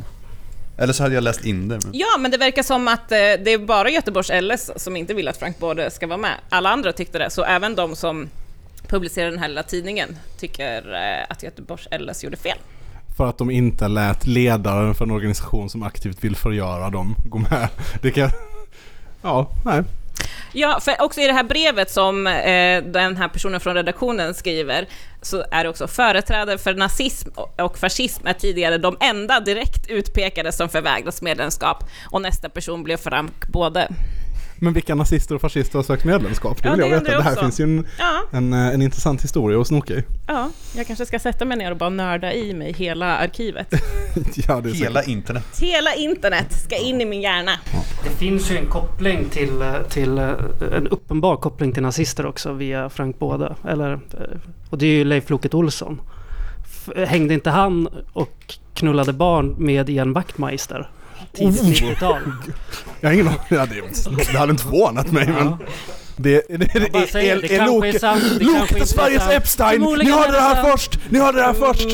Eller 0.83 0.92
så 0.92 1.03
hade 1.03 1.14
jag 1.14 1.25
läst 1.25 1.45
in 1.45 1.68
det. 1.68 1.79
Men... 1.85 1.90
Ja, 1.92 2.16
men 2.18 2.31
det 2.31 2.37
verkar 2.37 2.62
som 2.62 2.88
att 2.88 3.12
eh, 3.12 3.16
det 3.16 3.53
är 3.53 3.59
bara 3.59 3.90
Göteborgs 3.90 4.31
LS 4.42 4.71
som 4.77 4.97
inte 4.97 5.14
vill 5.14 5.29
att 5.29 5.37
Frank 5.37 5.59
Både 5.59 5.90
ska 5.90 6.07
vara 6.07 6.18
med. 6.18 6.35
Alla 6.49 6.71
andra 6.71 6.92
tyckte 6.92 7.18
det, 7.18 7.31
så 7.31 7.45
även 7.45 7.75
de 7.75 7.97
som 7.97 8.29
publicerar 8.87 9.31
den 9.31 9.38
här 9.38 9.49
lilla 9.49 9.62
tidningen 9.62 10.16
tycker 10.40 10.95
eh, 10.95 11.27
att 11.29 11.42
Göteborgs 11.42 11.88
LS 12.01 12.25
gjorde 12.25 12.37
fel. 12.37 12.59
För 13.16 13.27
att 13.27 13.38
de 13.38 13.51
inte 13.51 13.88
lät 13.88 14.27
ledaren 14.27 14.95
för 14.95 15.05
en 15.05 15.11
organisation 15.11 15.71
som 15.71 15.83
aktivt 15.83 16.25
vill 16.25 16.37
förgöra 16.37 16.90
dem 16.90 17.16
gå 17.25 17.38
med. 17.38 17.68
Det 18.03 18.11
kan... 18.11 18.31
Ja, 19.23 19.51
nej. 19.64 19.83
Ja, 20.53 20.81
för 20.81 21.03
också 21.03 21.20
i 21.20 21.27
det 21.27 21.33
här 21.33 21.44
brevet 21.44 21.90
som 21.90 22.27
eh, 22.27 22.83
den 22.85 23.16
här 23.16 23.29
personen 23.29 23.61
från 23.61 23.75
redaktionen 23.75 24.35
skriver 24.35 24.87
så 25.22 25.44
är 25.51 25.64
det 25.64 25.70
också 25.70 25.88
företrädare 25.88 26.59
för 26.59 26.75
nazism 26.75 27.29
och- 27.35 27.79
fascism 27.79 28.27
är 28.27 28.33
tidigare 28.33 28.79
de 28.79 28.96
enda 29.01 29.40
direkt 29.40 29.88
utpekade 29.88 30.53
som 30.53 30.68
förvägras 30.68 31.22
medlemskap 31.22 31.85
och 32.11 32.22
nästa 32.22 32.48
person 32.48 32.83
blev 32.83 32.96
Frank 32.96 33.46
Både. 33.48 33.88
Men 34.62 34.72
vilka 34.72 34.94
nazister 34.94 35.35
och 35.35 35.40
fascister 35.40 35.79
har 35.79 35.83
sökt 35.83 36.05
medlemskap? 36.05 36.62
Det 36.62 36.68
Ja, 36.68 36.75
vill 36.75 36.81
jag 36.81 36.90
det 36.90 36.94
veta. 36.98 37.12
jag 37.12 37.20
Det 37.20 37.25
här 37.29 37.37
finns 37.37 37.61
ju 37.61 37.64
en, 37.64 37.87
Ja, 37.98 38.20
en, 38.31 38.53
eh, 38.53 38.66
en 38.75 38.83
intressant 38.83 39.25
historia 39.25 39.61
att 39.61 39.66
snoka 39.66 39.94
i. 39.94 40.05
ja, 40.27 40.51
jag 40.77 40.87
kanske 40.87 41.07
ska 41.07 41.18
sätta 41.18 41.44
mig 41.44 41.57
ner 41.59 41.70
och 41.70 41.77
bara 41.77 41.90
nörda 41.90 42.33
i 42.33 42.55
mig 42.55 42.72
hela 42.72 43.16
arkivet. 43.16 43.66
ja, 44.48 44.61
det 44.61 44.70
är 44.70 44.75
Hela 44.75 45.01
säkert. 45.01 45.09
internet. 45.12 45.44
Hela 45.61 45.94
internet 45.94 46.53
ska 46.53 46.77
in 46.77 47.01
i 47.01 47.05
min 47.05 47.20
hjärna. 47.22 47.51
Det 48.04 48.10
finns 48.10 48.50
ju 48.50 48.56
en 48.58 48.67
koppling 48.67 49.25
till, 49.31 49.63
eh, 49.63 49.83
till 49.88 50.19
eh, 50.19 50.31
en 50.77 50.88
uppenbar 50.88 51.37
koppling 51.37 51.73
till 51.73 51.83
nazister 51.83 52.27
också 52.27 52.52
via 52.52 52.88
Frank 52.90 53.19
Båda. 53.19 53.56
Eller, 53.69 54.00
och 54.71 54.79
det 54.79 54.87
är 54.87 54.90
ju 54.90 55.04
Leif 55.04 55.31
Loket 55.31 55.54
Olsson. 55.54 56.00
Hängde 57.06 57.35
inte 57.35 57.50
han 57.50 57.88
och 58.13 58.54
knullade 58.75 59.13
barn 59.13 59.54
med 59.58 59.90
Ian 59.90 60.13
Wachtmeister? 60.13 60.90
tidslinjetal. 61.33 62.22
Jag 63.00 63.08
har 63.08 63.14
ingen 63.14 63.28
aning. 63.28 63.83
Det, 64.16 64.38
hade 64.38 64.50
inte 64.50 64.62
förvånat 64.62 65.12
mig 65.12 65.26
men... 65.26 65.56
Det, 66.16 66.42
det, 66.48 66.56
det, 66.56 66.88
det, 66.92 67.06
säger, 67.06 67.37
det, 67.37 67.48
det 67.48 67.56
är 67.56 67.66
Loke. 67.66 68.44
Loke 68.44 68.87
Sveriges 68.87 69.28
Epstein! 69.28 69.80
Ni 69.80 70.10
hörde 70.10 70.33
det 70.33 70.40
här 70.40 70.70
först! 70.70 70.98
Ni 71.08 71.18
hörde 71.18 71.38
det 71.38 71.44
här 71.44 71.52
först! 71.54 71.88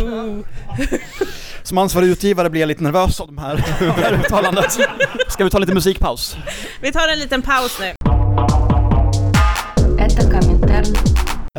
Som 1.62 1.78
ansvarig 1.78 2.08
utgivare 2.08 2.50
blir 2.50 2.60
jag 2.60 2.68
lite 2.68 2.82
nervös 2.82 3.20
av 3.20 3.26
de 3.26 3.38
här, 3.38 3.56
det 3.78 4.02
här 4.02 4.12
uttalandet. 4.12 4.78
Ska 5.28 5.44
vi 5.44 5.50
ta 5.50 5.58
lite 5.58 5.74
musikpaus? 5.74 6.36
Vi 6.80 6.92
tar 6.92 7.08
en 7.08 7.18
liten 7.18 7.42
paus 7.42 7.78
nu. 7.80 7.94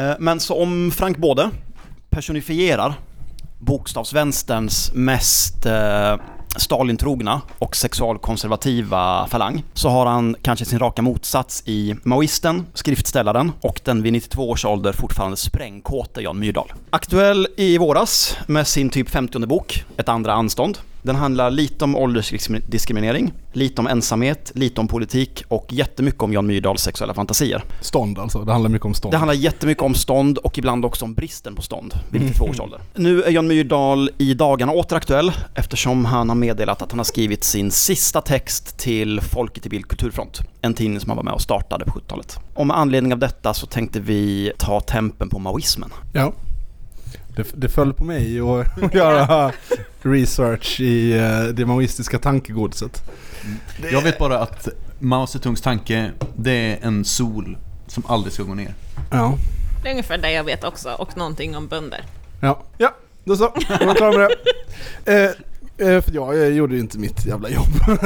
Eh, 0.03 0.15
men 0.19 0.39
så 0.39 0.61
om 0.61 0.91
Frank 0.91 1.17
Både 1.17 1.49
personifierar 2.09 2.93
bokstavsvänsterns 3.59 4.91
mest 4.93 5.65
eh, 5.65 6.17
Stalintrogna 6.55 7.41
och 7.59 7.75
sexualkonservativa 7.75 9.27
falang 9.27 9.63
så 9.73 9.89
har 9.89 10.05
han 10.05 10.35
kanske 10.41 10.65
sin 10.65 10.79
raka 10.79 11.01
motsats 11.01 11.63
i 11.65 11.95
maoisten, 12.03 12.65
skriftställaren 12.73 13.51
och 13.61 13.81
den 13.83 14.01
vid 14.01 14.13
92 14.13 14.49
års 14.49 14.65
ålder 14.65 14.93
fortfarande 14.93 15.37
sprängkåte 15.37 16.21
Jan 16.21 16.39
Myrdal. 16.39 16.73
Aktuell 16.89 17.47
i 17.57 17.77
våras 17.77 18.37
med 18.47 18.67
sin 18.67 18.89
typ 18.89 19.09
50 19.09 19.39
bok, 19.39 19.85
Ett 19.97 20.09
andra 20.09 20.33
anstånd. 20.33 20.77
Den 21.01 21.15
handlar 21.15 21.51
lite 21.51 21.83
om 21.83 21.95
åldersdiskriminering, 21.95 23.33
lite 23.53 23.81
om 23.81 23.87
ensamhet, 23.87 24.51
lite 24.55 24.81
om 24.81 24.87
politik 24.87 25.43
och 25.47 25.65
jättemycket 25.69 26.21
om 26.21 26.33
Jan 26.33 26.47
Myrdals 26.47 26.81
sexuella 26.81 27.13
fantasier. 27.13 27.63
Stånd 27.81 28.19
alltså, 28.19 28.43
det 28.43 28.51
handlar 28.51 28.69
mycket 28.69 28.85
om 28.85 28.93
stånd. 28.93 29.13
Det 29.13 29.17
handlar 29.17 29.33
jättemycket 29.33 29.83
om 29.83 29.95
stånd 29.95 30.37
och 30.37 30.57
ibland 30.57 30.85
också 30.85 31.05
om 31.05 31.13
bristen 31.13 31.55
på 31.55 31.61
stånd 31.61 31.93
vid 32.09 32.21
92 32.21 32.45
års 32.45 32.59
ålder. 32.59 32.79
Nu 32.95 33.23
är 33.23 33.31
Jan 33.31 33.47
Myrdal 33.47 34.09
i 34.17 34.33
dagarna 34.33 34.71
återaktuell 34.71 35.31
eftersom 35.55 36.05
han 36.05 36.29
har 36.29 36.35
meddelat 36.35 36.81
att 36.81 36.91
han 36.91 36.99
har 36.99 37.03
skrivit 37.03 37.43
sin 37.43 37.71
sista 37.71 38.21
text 38.21 38.77
till 38.77 39.21
Folket 39.21 39.65
i 39.65 39.69
Bild 39.69 39.87
Kulturfront. 39.87 40.39
En 40.61 40.73
tidning 40.73 40.99
som 40.99 41.09
han 41.09 41.17
var 41.17 41.23
med 41.23 41.33
och 41.33 41.41
startade 41.41 41.85
på 41.85 41.91
70-talet. 41.91 42.39
Och 42.53 42.67
med 42.67 42.77
anledning 42.77 43.13
av 43.13 43.19
detta 43.19 43.53
så 43.53 43.65
tänkte 43.65 43.99
vi 43.99 44.51
ta 44.57 44.79
tempen 44.79 45.29
på 45.29 45.39
maoismen. 45.39 45.89
Ja. 46.13 46.33
Det, 47.39 47.45
det 47.53 47.69
föll 47.69 47.93
på 47.93 48.03
mig 48.03 48.39
att 48.39 48.93
göra 48.93 49.51
research 50.01 50.79
i 50.79 51.17
eh, 51.17 51.43
det 51.43 51.65
maoistiska 51.65 52.19
tankegodset. 52.19 53.03
Jag 53.91 54.01
vet 54.01 54.17
bara 54.17 54.39
att 54.39 54.67
Mao 54.99 55.27
Zedongs 55.27 55.61
tanke, 55.61 56.11
det 56.35 56.51
är 56.51 56.79
en 56.81 57.05
sol 57.05 57.57
som 57.87 58.03
aldrig 58.07 58.33
ska 58.33 58.43
gå 58.43 58.53
ner. 58.53 58.73
Ja. 59.11 59.37
Det 59.83 59.89
är 59.89 59.91
ungefär 59.91 60.17
det 60.17 60.31
jag 60.31 60.43
vet 60.43 60.63
också, 60.63 60.89
och 60.89 61.17
någonting 61.17 61.57
om 61.57 61.67
bönder. 61.67 62.05
Ja, 62.41 62.63
ja 62.77 62.95
då 63.23 63.35
så. 63.35 63.53
Då 63.79 63.85
var 63.85 63.95
klar 63.95 64.17
med 64.17 64.19
det. 64.19 64.35
Eh, 65.05 65.87
eh, 65.87 66.01
för 66.01 66.15
jag, 66.15 66.37
jag 66.37 66.51
gjorde 66.51 66.73
ju 66.73 66.79
inte 66.79 66.97
mitt 66.97 67.25
jävla 67.25 67.49
jobb. 67.49 67.67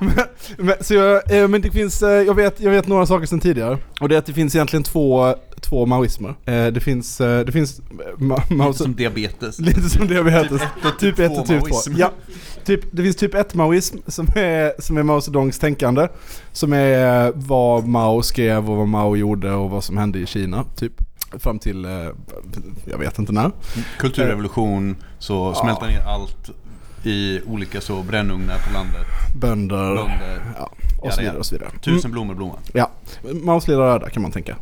men, 0.00 0.24
men, 0.56 0.74
så 0.80 0.94
jag, 0.94 1.32
eh, 1.32 1.48
men 1.48 1.60
det 1.60 1.70
finns, 1.70 2.02
jag, 2.02 2.34
vet, 2.34 2.60
jag 2.60 2.70
vet 2.70 2.86
några 2.86 3.06
saker 3.06 3.26
sedan 3.26 3.40
tidigare. 3.40 3.78
Och 4.00 4.08
det 4.08 4.14
är 4.14 4.18
att 4.18 4.26
det 4.26 4.32
finns 4.32 4.54
egentligen 4.54 4.82
två, 4.82 5.34
två 5.58 5.86
maoismer. 5.86 6.34
Eh, 6.44 6.66
det 6.66 6.80
finns, 6.80 7.20
eh, 7.20 7.44
det 7.44 7.52
finns 7.52 7.78
eh, 7.78 8.18
ma, 8.18 8.42
Mao 8.50 8.68
Lite 8.68 8.78
som 8.78 8.94
diabetes. 8.94 9.58
Lite 9.60 9.88
som 9.88 10.06
diabetes. 10.06 10.62
Typ 10.98 11.18
1 11.18 11.38
och 11.38 11.46
typ 11.46 11.60
2. 11.60 11.68
maoism. 11.68 11.94
Ja. 11.96 12.12
Typ, 12.64 12.80
det 12.90 13.02
finns 13.02 13.16
typ 13.16 13.34
1 13.34 13.54
maoism 13.54 13.96
som 14.06 14.28
är, 14.34 14.80
som 14.80 14.96
är 14.96 15.02
Mao 15.02 15.20
Zedongs 15.20 15.58
tänkande. 15.58 16.08
Som 16.52 16.72
är 16.72 17.32
vad 17.34 17.86
Mao 17.86 18.22
skrev 18.22 18.70
och 18.70 18.76
vad 18.76 18.88
Mao 18.88 19.16
gjorde 19.16 19.52
och 19.52 19.70
vad 19.70 19.84
som 19.84 19.96
hände 19.96 20.18
i 20.18 20.26
Kina. 20.26 20.64
Typ. 20.76 20.92
Fram 21.38 21.58
till, 21.58 21.86
jag 22.84 22.98
vet 22.98 23.18
inte 23.18 23.32
när. 23.32 23.50
Kulturrevolution, 23.98 24.96
så 25.18 25.54
smälta 25.54 25.86
ner 25.86 26.00
allt 26.00 26.50
i 27.04 27.40
olika 27.46 27.80
så 27.80 28.02
brännugnar 28.02 28.58
på 28.58 28.72
landet. 28.72 29.06
Bönder. 29.36 29.94
Bönder. 29.94 30.54
Ja, 30.58 30.70
och 31.02 31.12
så 31.12 31.20
vidare 31.20 31.38
och 31.38 31.46
så 31.46 31.54
vidare. 31.54 31.70
Tusen 31.82 32.10
blommor 32.10 32.34
blomma. 32.34 32.58
Ja, 32.72 32.90
Maos 33.32 33.68
lilla 33.68 33.82
röda 33.82 34.10
kan 34.10 34.22
man 34.22 34.32
tänka. 34.32 34.56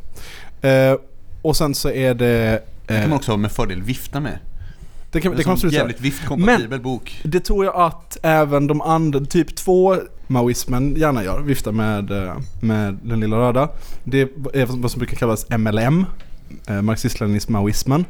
Eh, 0.61 0.97
och 1.43 1.57
sen 1.57 1.75
så 1.75 1.91
är 1.91 2.15
det... 2.15 2.63
Det 2.87 2.95
kan 2.95 2.97
Eh, 2.97 3.09
man 3.09 3.17
också 3.17 3.37
med 3.37 3.53
fördel 3.53 3.83
vifta 3.83 4.21
med. 4.21 4.39
det 5.11 5.21
kan, 5.21 5.33
Det 5.33 5.37
det 5.37 5.43
kan 5.43 5.51
man 5.51 5.55
absolut 5.55 5.75
jävligt 5.75 6.01
viftkompatibel 6.01 6.81
bok. 6.81 7.21
Det 7.25 7.41
tror 7.41 7.65
jag 7.65 7.77
att 7.77 8.19
även 8.23 8.67
de 8.67 8.81
andra, 8.81 9.21
typ 9.21 9.57
två 9.57 9.97
maoismen 10.27 10.95
gärna 10.97 11.25
gör, 11.25 11.41
viftar 11.41 11.73
med, 11.73 12.11
eh, 12.11 12.35
med 12.61 12.99
den 13.03 13.21
lilla 13.21 13.37
röda. 13.37 13.69
Det 14.05 14.21
är 14.21 14.67
vad 14.81 14.91
som 14.91 14.99
brukar 14.99 15.17
kallas 15.17 15.47
MLM, 15.51 16.07
eh, 16.67 16.83
marxist-leninism 16.83 17.53
maoismen. 17.53 18.05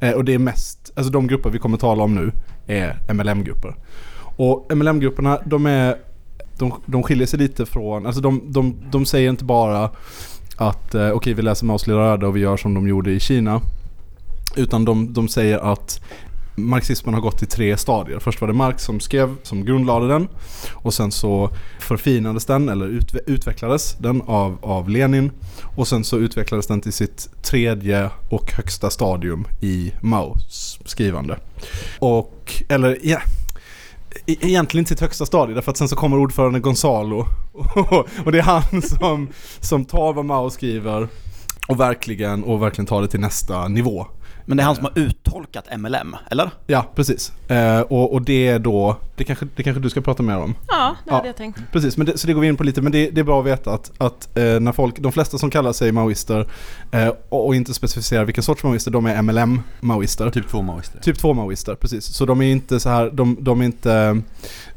Eh, 0.00 0.12
och 0.12 0.24
det 0.24 0.34
är 0.34 0.38
mest, 0.38 0.92
alltså 0.96 1.12
de 1.12 1.26
grupper 1.26 1.50
vi 1.50 1.58
kommer 1.58 1.76
tala 1.76 2.02
om 2.02 2.14
nu 2.14 2.32
är 2.66 3.12
MLM-grupper. 3.14 3.74
Och 4.36 4.76
MLM-grupperna, 4.76 5.38
de 5.44 5.66
är, 5.66 5.96
de, 6.58 6.72
de 6.86 7.02
skiljer 7.02 7.26
sig 7.26 7.38
lite 7.38 7.66
från, 7.66 8.06
alltså 8.06 8.20
de, 8.20 8.42
de, 8.52 8.76
de 8.90 9.06
säger 9.06 9.30
inte 9.30 9.44
bara 9.44 9.90
att 10.58 10.94
eh, 10.94 11.10
okej 11.10 11.34
vi 11.34 11.42
läser 11.42 11.66
Maos 11.66 11.86
lilla 11.86 11.98
röda 11.98 12.26
och 12.26 12.36
vi 12.36 12.40
gör 12.40 12.56
som 12.56 12.74
de 12.74 12.88
gjorde 12.88 13.10
i 13.10 13.20
Kina. 13.20 13.60
Utan 14.56 14.84
de, 14.84 15.12
de 15.12 15.28
säger 15.28 15.58
att 15.58 16.00
marxismen 16.58 17.14
har 17.14 17.20
gått 17.20 17.42
i 17.42 17.46
tre 17.46 17.76
stadier. 17.76 18.18
Först 18.18 18.40
var 18.40 18.48
det 18.48 18.54
Marx 18.54 18.84
som 18.84 19.00
skrev, 19.00 19.36
som 19.42 19.64
grundlade 19.64 20.08
den. 20.08 20.28
Och 20.72 20.94
sen 20.94 21.12
så 21.12 21.50
förfinades 21.80 22.44
den, 22.44 22.68
eller 22.68 23.02
utvecklades 23.26 23.96
den 23.98 24.22
av, 24.22 24.58
av 24.62 24.88
Lenin. 24.88 25.30
Och 25.76 25.88
sen 25.88 26.04
så 26.04 26.18
utvecklades 26.18 26.66
den 26.66 26.80
till 26.80 26.92
sitt 26.92 27.28
tredje 27.42 28.10
och 28.30 28.52
högsta 28.52 28.90
stadium 28.90 29.46
i 29.60 29.92
Maos 30.00 30.78
skrivande. 30.84 31.38
Och, 31.98 32.62
eller 32.68 32.98
ja, 33.02 33.08
yeah 33.08 33.22
egentligen 34.26 34.82
inte 34.82 34.88
sitt 34.88 35.00
högsta 35.00 35.26
stadie 35.26 35.54
därför 35.54 35.70
att 35.70 35.76
sen 35.76 35.88
så 35.88 35.96
kommer 35.96 36.18
ordförande 36.18 36.60
Gonzalo 36.60 37.26
och 38.24 38.32
det 38.32 38.38
är 38.38 38.42
han 38.42 38.82
som, 38.82 39.28
som 39.60 39.84
tar 39.84 40.12
vad 40.12 40.24
Mao 40.24 40.50
skriver 40.50 41.08
och 41.68 41.80
verkligen, 41.80 42.44
och 42.44 42.62
verkligen 42.62 42.86
tar 42.86 43.02
det 43.02 43.08
till 43.08 43.20
nästa 43.20 43.68
nivå. 43.68 44.06
Men 44.46 44.56
det 44.56 44.62
är 44.62 44.64
han 44.64 44.76
som 44.76 44.84
har 44.84 44.98
uttolkat 44.98 45.64
MLM, 45.78 46.16
eller? 46.30 46.50
Ja, 46.66 46.86
precis. 46.94 47.32
Eh, 47.50 47.80
och, 47.80 48.12
och 48.12 48.22
det 48.22 48.48
är 48.48 48.58
då, 48.58 48.96
det 49.16 49.24
kanske, 49.24 49.46
det 49.56 49.62
kanske 49.62 49.80
du 49.80 49.90
ska 49.90 50.00
prata 50.00 50.22
mer 50.22 50.36
om. 50.38 50.54
Ja, 50.68 50.96
det 51.04 51.10
Ja. 51.10 51.16
hade 51.16 51.28
jag 51.28 51.36
tänkt. 51.36 51.60
Precis, 51.72 51.96
men 51.96 52.06
det, 52.06 52.18
så 52.18 52.26
det 52.26 52.32
går 52.32 52.40
vi 52.40 52.48
in 52.48 52.56
på 52.56 52.64
lite. 52.64 52.82
Men 52.82 52.92
det, 52.92 53.10
det 53.10 53.20
är 53.20 53.24
bra 53.24 53.40
att 53.40 53.46
veta 53.46 53.70
att, 53.72 53.92
att 53.98 54.38
eh, 54.38 54.60
när 54.60 54.72
folk, 54.72 54.98
de 54.98 55.12
flesta 55.12 55.38
som 55.38 55.50
kallar 55.50 55.72
sig 55.72 55.92
maoister 55.92 56.40
eh, 56.40 56.87
och, 57.28 57.46
och 57.46 57.54
inte 57.54 57.74
specificerar 57.74 58.24
vilken 58.24 58.44
sorts 58.44 58.64
maoister, 58.64 58.90
de 58.90 59.06
är 59.06 59.22
MLM-maoister. 59.22 60.30
Typ 60.30 60.48
två 60.48 60.62
maoister. 60.62 61.00
Typ 61.00 61.18
2 61.18 61.34
maoister, 61.34 61.74
precis. 61.74 62.04
Så 62.04 62.26
de 62.26 62.40
är 62.40 62.52
inte 62.52 62.80
så 62.80 62.88
här, 62.88 63.10
de, 63.10 63.36
de 63.40 63.60
är 63.60 63.64
inte... 63.64 64.22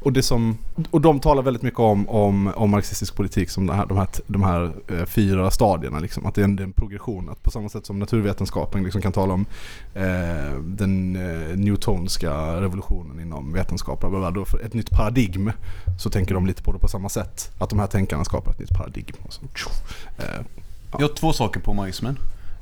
Och, 0.02 0.14
det 0.14 0.24
som, 0.24 0.58
och 0.92 1.02
de 1.02 1.20
talar 1.20 1.44
väldigt 1.44 1.64
mycket 1.64 1.80
om, 1.80 2.10
om, 2.10 2.52
om 2.56 2.70
marxistisk 2.70 3.16
politik 3.16 3.50
som 3.50 3.68
de 3.68 3.76
här, 3.76 3.86
de 3.86 3.98
här, 3.98 4.08
de 4.28 4.44
här 4.44 4.72
eh, 4.88 5.06
fyra 5.06 5.52
stadierna. 5.52 6.00
Liksom. 6.00 6.26
Att 6.26 6.36
det 6.36 6.42
är, 6.42 6.46
en, 6.46 6.60
en 6.60 6.74
progression. 6.74 7.30
Att 7.30 7.44
på 7.44 7.52
samma 7.52 7.70
sätt 7.70 7.86
som 7.86 8.00
naturvetenskapen 8.00 8.84
liksom 8.84 9.02
kan 9.02 9.12
tala 9.12 9.34
om 9.34 9.46
eh, 9.94 10.60
den 10.64 11.16
eh, 11.16 11.58
newtonska 11.58 12.62
revolutionen 12.62 13.20
inom 13.20 13.54
vetenskap. 13.54 14.02
Då 14.36 14.46
för 14.46 14.66
ett 14.66 14.74
nytt 14.74 14.90
paradigm 14.90 15.52
så 16.00 16.10
tänker 16.10 16.34
de 16.34 16.46
lite 16.46 16.64
på 16.64 16.72
det 16.72 16.80
på 16.80 16.88
samma 16.88 17.10
sätt. 17.10 17.52
Att 17.58 17.70
de 17.70 17.80
här 17.80 17.88
tänkarna 17.88 18.26
skapar 18.26 18.52
ett 18.52 18.60
nytt 18.60 18.78
paradigm. 18.78 19.16
Och 19.24 19.34
så, 19.34 19.42
tjo, 19.56 19.70
eh, 20.18 20.46
Jag 20.92 21.08
har 21.08 21.16
två 21.16 21.34
saker 21.34 21.60
på 21.60 21.74
maoismen. 21.74 22.18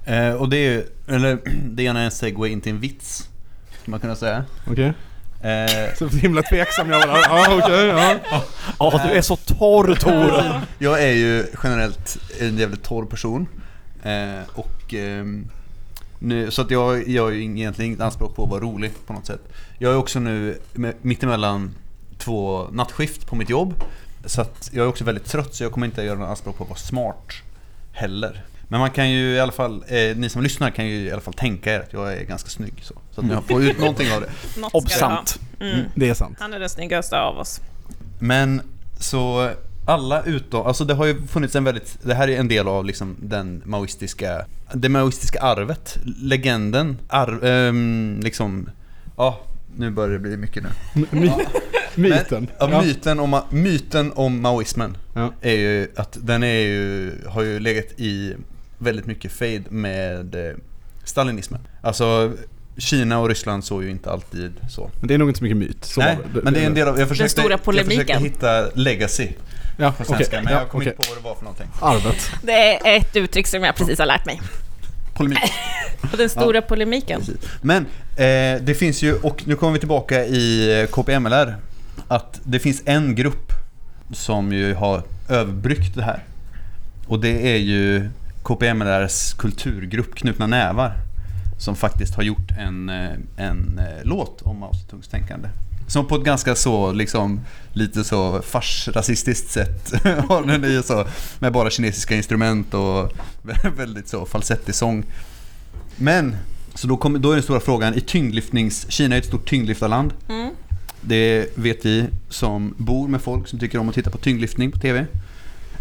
Eh, 0.06 0.34
och 0.34 0.50
det 0.50 0.58
är 0.58 0.86
eller 1.08 1.40
det 1.64 1.84
ena 1.84 2.00
är 2.02 2.06
en 2.06 2.12
segway 2.12 2.50
in 2.52 2.62
till 2.62 2.72
en 2.72 2.80
vits. 2.80 3.30
Skulle 3.82 3.92
man 3.92 4.00
kunna 4.00 4.16
säga. 4.16 4.46
Okej? 4.68 4.94
Eh, 5.42 5.96
Så 5.98 6.08
himla 6.08 6.42
tveksam 6.42 6.90
jag 6.90 7.08
var. 7.08 7.18
Ja, 7.18 7.60
okej. 7.64 7.86
ja. 7.86 8.16
Ja, 8.80 9.02
du 9.06 9.12
är 9.18 9.22
så 9.22 9.36
torr 9.36 9.96
Tor! 9.96 10.62
jag 10.80 11.04
är 11.04 11.12
ju 11.14 11.46
generellt 11.64 12.18
en 12.40 12.58
jävligt 12.58 12.84
torr 12.84 13.06
person. 13.06 13.48
Eh, 14.04 14.50
och 14.56 14.94
ehm, 14.94 15.48
nu, 16.20 16.52
så 16.52 16.62
att 16.62 16.72
jag 16.72 17.08
jag 17.08 17.24
har 17.24 17.30
ju 17.32 17.44
egentligen 17.44 17.92
inget 17.92 18.02
anspråk 18.02 18.36
på 18.36 18.44
att 18.44 18.50
vara 18.50 18.62
rolig 18.62 18.92
på 19.08 19.14
något 19.14 19.26
sätt. 19.26 19.42
Jag 19.78 19.94
är 19.94 19.98
också 19.98 20.20
nu 20.20 20.60
med- 20.74 20.96
mittemellan 21.02 21.76
två 22.18 22.68
nattskift 22.72 23.28
på 23.28 23.36
mitt 23.36 23.50
jobb. 23.50 23.74
Så 24.26 24.42
att 24.42 24.70
jag 24.74 24.84
är 24.86 24.90
också 24.90 25.04
väldigt 25.04 25.26
trött 25.26 25.56
så 25.56 25.64
jag 25.64 25.72
kommer 25.72 25.86
inte 25.88 26.02
att 26.02 26.08
göra 26.08 26.18
några 26.18 26.30
anspråk 26.32 26.58
på 26.58 26.64
att 26.64 26.70
vara 26.70 26.80
smart 26.80 27.34
heller. 28.00 28.44
Men 28.68 28.80
man 28.80 28.92
kan 28.92 29.12
ju 29.12 29.36
i 29.36 29.40
alla 29.40 29.52
fall, 29.52 29.84
eh, 29.88 30.18
ni 30.18 30.30
som 30.30 30.44
lyssnar 30.44 30.72
kan 30.72 30.88
ju 30.88 30.96
i 30.96 31.12
alla 31.12 31.22
fall 31.22 31.34
tänka 31.34 31.74
er 31.74 31.80
att 31.80 31.94
jag 31.94 32.14
är 32.14 32.24
ganska 32.24 32.50
snygg 32.50 32.74
så. 32.82 32.94
Så 33.12 33.22
att 33.22 33.28
ni 33.28 33.36
får 33.48 33.64
ut 33.64 33.80
någonting 33.80 34.12
av 34.12 34.22
det. 34.22 34.28
Något 34.62 34.70
ska 34.70 34.70
det 34.70 34.78
Obsant. 34.78 35.40
ha. 35.60 35.66
Mm. 35.66 35.86
Det 35.96 36.10
är 36.10 36.14
sant. 36.14 36.38
Han 36.40 36.54
är 36.54 36.60
den 36.60 36.70
snyggaste 36.70 37.20
av 37.20 37.38
oss. 37.38 37.62
Men 38.20 38.62
så 39.00 39.52
alla 39.86 40.24
utom, 40.24 40.68
alltså 40.68 40.86
det 40.86 40.94
har 40.94 41.06
ju 41.06 41.28
funnits 41.28 41.56
en 41.56 41.64
väldigt, 41.64 41.98
det 42.04 42.14
här 42.14 42.28
är 42.28 42.40
en 42.40 42.48
del 42.48 42.68
av 42.68 42.86
liksom 42.86 43.16
den 43.20 43.62
maoistiska, 43.66 44.46
det 44.74 44.90
maoistiska 44.90 45.42
arvet, 45.42 45.98
legenden, 46.04 46.98
arv, 47.08 47.46
ehm, 47.46 48.20
liksom, 48.24 48.70
ja, 49.18 49.40
nu 49.76 49.90
börjar 49.90 50.10
det 50.10 50.20
bli 50.20 50.38
mycket 50.38 50.64
nu. 50.64 50.70
My, 51.12 51.32
myten. 52.10 52.48
Men, 52.60 52.72
ja, 52.72 52.82
myten, 52.82 53.20
om, 53.20 53.42
myten 53.50 54.12
om 54.16 54.42
maoismen 54.42 54.98
Ja. 55.20 55.34
är 55.42 55.54
ju 55.56 55.88
att 55.96 56.18
den 56.22 56.44
är 56.44 56.60
ju, 56.60 57.12
har 57.28 57.42
ju 57.44 57.60
legat 57.60 57.86
i 57.98 58.36
väldigt 58.78 59.06
mycket 59.06 59.32
fade 59.32 59.64
med 59.70 60.36
eh, 60.36 60.56
stalinismen. 61.04 61.62
Alltså 61.82 62.34
Kina 62.78 63.20
och 63.20 63.30
Ryssland 63.30 63.64
såg 63.64 63.84
ju 63.84 63.90
inte 63.90 64.12
alltid 64.12 64.52
så. 64.70 64.90
Men 65.00 65.08
det 65.08 65.14
är 65.14 65.18
nog 65.18 65.30
inte 65.30 65.38
så 65.38 65.44
mycket 65.44 65.58
myt. 65.58 65.86
Så 65.86 66.00
Nej, 66.02 66.18
var 66.34 66.42
men 66.42 66.54
det 66.54 66.60
är 66.60 66.66
en 66.66 66.74
del 66.74 66.88
av... 66.88 67.00
Jag 67.00 67.08
försökte, 67.10 67.30
stora 67.42 67.52
Jag 67.54 67.64
polemiken. 67.64 68.06
försökte 68.06 68.24
hitta 68.24 68.70
legacy 68.74 69.28
Ja, 69.78 69.92
på 69.98 70.04
svenska, 70.04 70.42
men 70.42 70.54
Ja, 70.54 70.60
jag 70.60 70.70
kom 70.70 70.78
okej. 70.82 70.94
inte 70.94 71.08
på 71.08 71.14
vad 71.14 71.24
det 71.24 71.28
var 71.30 71.36
för 71.36 71.44
någonting. 71.44 71.68
Arvet. 71.82 72.32
Det 72.44 72.52
är 72.88 72.98
ett 72.98 73.16
uttryck 73.16 73.48
som 73.48 73.64
jag 73.64 73.76
precis 73.76 74.00
har 74.00 74.06
lärt 74.06 74.26
mig. 74.26 74.42
Polemik. 75.14 75.40
Och 76.12 76.18
den 76.18 76.30
stora 76.30 76.62
polemiken. 76.62 77.20
Precis. 77.20 77.50
Men 77.62 77.86
eh, 78.16 78.62
det 78.62 78.78
finns 78.80 79.02
ju, 79.02 79.14
och 79.16 79.48
nu 79.48 79.56
kommer 79.56 79.74
vi 79.74 79.80
tillbaka 79.80 80.26
i 80.26 80.80
eh, 80.82 80.88
KPMLR, 80.88 81.56
att 82.08 82.40
det 82.44 82.60
finns 82.60 82.82
en 82.86 83.16
grupp 83.16 83.49
som 84.12 84.54
ju 84.54 84.74
har 84.74 85.04
överbryggt 85.30 85.96
det 85.96 86.04
här. 86.04 86.24
Och 87.08 87.20
det 87.20 87.54
är 87.54 87.58
ju 87.58 88.10
KPMLRs 88.44 89.34
kulturgrupp 89.34 90.16
Knutna 90.16 90.48
Nävar. 90.48 90.94
Som 91.60 91.76
faktiskt 91.76 92.16
har 92.16 92.24
gjort 92.24 92.52
en, 92.60 92.90
eh, 92.90 93.10
en 93.38 93.80
eh, 93.80 94.04
låt 94.04 94.42
om 94.42 94.60
Mao 94.60 94.74
Zedongs 94.74 95.08
tänkande. 95.08 95.50
Som 95.88 96.08
på 96.08 96.16
ett 96.16 96.24
ganska 96.24 96.56
så, 96.56 96.92
liksom, 96.92 97.42
lite 97.74 98.04
så 98.04 98.42
farsrasistiskt 98.42 99.52
sätt 99.52 99.94
har 100.04 100.46
den 100.46 100.66
i 100.66 100.84
så, 100.84 101.06
med 101.40 101.54
bara 101.54 101.70
kinesiska 101.70 102.16
instrument 102.16 102.74
och 102.74 103.12
väldigt 103.78 104.08
så 104.08 104.26
falsettig 104.26 104.76
sång. 104.76 105.06
Men, 105.96 106.36
så 106.74 106.88
då, 106.88 106.98
kom, 106.98 107.22
då 107.22 107.32
är 107.32 107.36
den 107.36 107.44
stora 107.44 107.60
frågan, 107.60 107.94
i 107.94 108.02
tyngdlyftnings... 108.02 108.92
Kina 108.92 109.16
är 109.16 109.20
ett 109.20 109.26
stort 109.26 109.50
tyngdlyftarland. 109.50 110.14
Mm. 110.30 110.50
Det 111.02 111.58
vet 111.58 111.86
vi 111.86 112.08
som 112.30 112.74
bor 112.78 113.08
med 113.08 113.22
folk 113.22 113.48
som 113.48 113.60
tycker 113.60 113.80
om 113.80 113.90
att 113.90 113.96
titta 113.96 114.10
på 114.10 114.18
tyngdlyftning 114.18 114.72
på 114.72 114.80
TV. 114.80 115.00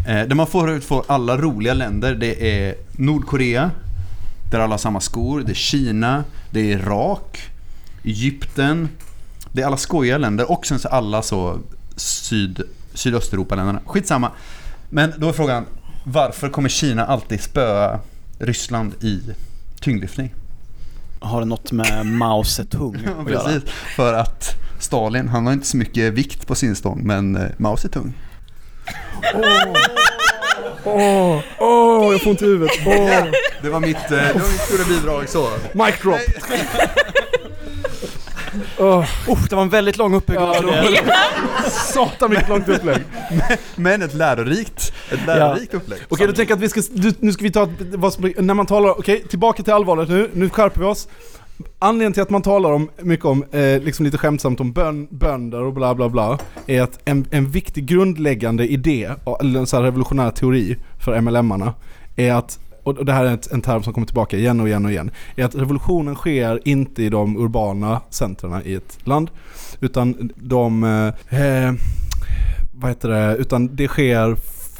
Eh, 0.07 0.27
där 0.27 0.35
man 0.35 0.47
får, 0.47 0.79
får 0.79 1.03
alla 1.07 1.37
roliga 1.37 1.73
länder, 1.73 2.15
det 2.15 2.61
är 2.65 2.75
Nordkorea, 2.91 3.71
där 4.51 4.59
alla 4.59 4.73
har 4.73 4.77
samma 4.77 4.99
skor, 4.99 5.43
det 5.45 5.51
är 5.51 5.55
Kina, 5.55 6.23
det 6.51 6.59
är 6.59 6.77
Irak, 6.77 7.39
Egypten, 8.03 8.89
det 9.51 9.61
är 9.61 9.65
alla 9.65 9.77
skojiga 9.77 10.17
länder 10.17 10.51
och 10.51 10.65
sen 10.65 10.79
så 10.79 10.87
alla 10.87 11.21
så 11.21 11.59
syd, 11.95 12.61
Sydösteuropa-länderna. 12.93 13.79
Skitsamma. 13.85 14.31
Men 14.89 15.13
då 15.17 15.29
är 15.29 15.33
frågan, 15.33 15.65
varför 16.03 16.49
kommer 16.49 16.69
Kina 16.69 17.05
alltid 17.05 17.41
spöa 17.41 17.99
Ryssland 18.39 18.93
i 19.03 19.21
tyngdlyftning? 19.81 20.33
Har 21.19 21.39
det 21.39 21.45
något 21.45 21.71
med 21.71 22.05
Mao 22.05 22.43
Zedong 22.43 22.95
att 22.95 23.01
göra? 23.31 23.43
precis. 23.43 23.69
För 23.95 24.13
att 24.13 24.55
Stalin, 24.79 25.27
han 25.27 25.45
har 25.45 25.53
inte 25.53 25.67
så 25.67 25.77
mycket 25.77 26.13
vikt 26.13 26.47
på 26.47 26.55
sin 26.55 26.75
stång, 26.75 27.01
men 27.03 27.35
eh, 27.35 27.41
Mao 27.57 27.77
Zedong. 27.77 28.13
Åh, 30.83 31.39
åh, 31.59 32.11
jag 32.11 32.21
får 32.21 32.29
ont 32.29 32.41
i 32.41 32.45
huvudet. 32.45 32.75
Åh. 32.85 33.25
Det 33.61 33.69
var 33.69 33.79
mitt, 33.79 34.09
det 34.09 34.33
var 34.33 34.33
mitt 34.33 34.61
stora 34.61 34.83
bidrag 34.83 35.29
så. 35.29 35.49
Mic 35.73 35.95
drop. 36.01 36.19
Åh, 38.77 39.05
Oh, 39.27 39.45
det 39.49 39.55
var 39.55 39.61
en 39.61 39.69
väldigt 39.69 39.97
lång 39.97 40.13
uppbyggnad. 40.15 40.55
Ja, 40.55 40.61
det 40.61 41.69
satan 41.71 42.29
vilket 42.29 42.49
långt 42.49 42.69
upplägg. 42.69 43.03
Men 43.75 44.01
ett 44.01 44.13
lärorikt, 44.13 44.93
ett 45.11 45.25
lärorikt 45.27 45.73
upplägg. 45.73 45.99
Okej, 46.09 46.27
då 46.27 46.33
tänker 46.33 46.51
jag 46.51 46.57
att 46.57 46.63
vi 46.63 46.81
ska, 46.81 46.81
nu 47.19 47.33
ska 47.33 47.43
vi 47.43 47.51
ta 47.51 47.69
vad 47.79 48.13
som, 48.13 48.33
när 48.37 48.53
man 48.53 48.65
talar, 48.65 48.99
okej, 48.99 49.23
tillbaka 49.29 49.63
till 49.63 49.73
allvaret 49.73 50.09
nu, 50.09 50.29
nu 50.33 50.49
skärper 50.49 50.79
vi 50.79 50.85
oss. 50.85 51.07
Anledningen 51.79 52.13
till 52.13 52.21
att 52.21 52.29
man 52.29 52.41
talar 52.41 52.71
om, 52.71 52.89
mycket 53.01 53.25
om, 53.25 53.43
eh, 53.51 53.81
liksom 53.81 54.05
lite 54.05 54.17
skämtsamt 54.17 54.59
om 54.59 54.71
bön, 54.71 55.07
bönder 55.11 55.61
och 55.61 55.73
bla 55.73 55.95
bla 55.95 56.09
bla, 56.09 56.39
är 56.67 56.81
att 56.81 56.99
en, 57.05 57.25
en 57.31 57.49
viktig 57.49 57.85
grundläggande 57.85 58.67
idé, 58.67 59.09
eller 59.39 59.59
en 59.59 59.67
så 59.67 59.77
här 59.77 59.83
revolutionär 59.83 60.31
teori 60.31 60.77
för 60.99 61.21
MLM-arna, 61.21 61.73
är 62.15 62.33
att 62.33 62.59
och 62.83 63.05
det 63.05 63.13
här 63.13 63.25
är 63.25 63.33
ett, 63.33 63.51
en 63.51 63.61
term 63.61 63.83
som 63.83 63.93
kommer 63.93 64.07
tillbaka 64.07 64.37
igen 64.37 64.59
och 64.59 64.67
igen 64.67 64.85
och 64.85 64.91
igen, 64.91 65.11
är 65.35 65.45
att 65.45 65.55
revolutionen 65.55 66.15
sker 66.15 66.67
inte 66.67 67.03
i 67.03 67.09
de 67.09 67.37
urbana 67.37 68.01
centrerna 68.09 68.63
i 68.63 68.73
ett 68.73 68.97
land, 69.03 69.31
utan 69.79 70.31
de, 70.35 70.83
eh, 70.83 71.41
eh 71.41 71.73
vad 72.73 72.91
heter 72.91 73.09
det, 73.09 73.35
utan 73.35 73.75
det 73.75 73.87
sker 73.87 74.35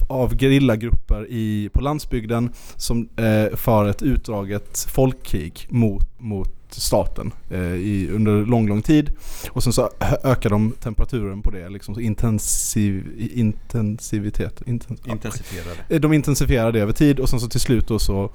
av 0.07 0.37
gerillagrupper 0.37 1.25
i, 1.29 1.69
på 1.73 1.81
landsbygden 1.81 2.53
som 2.75 3.09
eh, 3.17 3.55
för 3.57 3.89
ett 3.89 4.01
utdraget 4.01 4.87
folkkrig 4.89 5.67
mot, 5.69 6.19
mot 6.19 6.58
staten 6.71 7.33
eh, 7.49 7.73
i, 7.73 8.09
under 8.11 8.45
lång, 8.45 8.67
lång 8.67 8.81
tid. 8.81 9.11
Och 9.49 9.63
sen 9.63 9.73
så 9.73 9.89
ökar 10.23 10.49
de 10.49 10.71
temperaturen 10.71 11.41
på 11.41 11.51
det, 11.51 11.69
liksom 11.69 11.95
så 11.95 12.01
intensiv, 12.01 13.05
intensivitet. 13.33 14.61
Intens, 14.65 14.99
Intensifierade. 15.07 15.79
Eh, 15.89 16.01
de 16.01 16.13
intensifierar 16.13 16.71
det 16.71 16.79
över 16.79 16.93
tid 16.93 17.19
och 17.19 17.29
sen 17.29 17.39
så 17.39 17.47
till 17.47 17.59
slut 17.59 17.87
då 17.87 17.99
så 17.99 18.31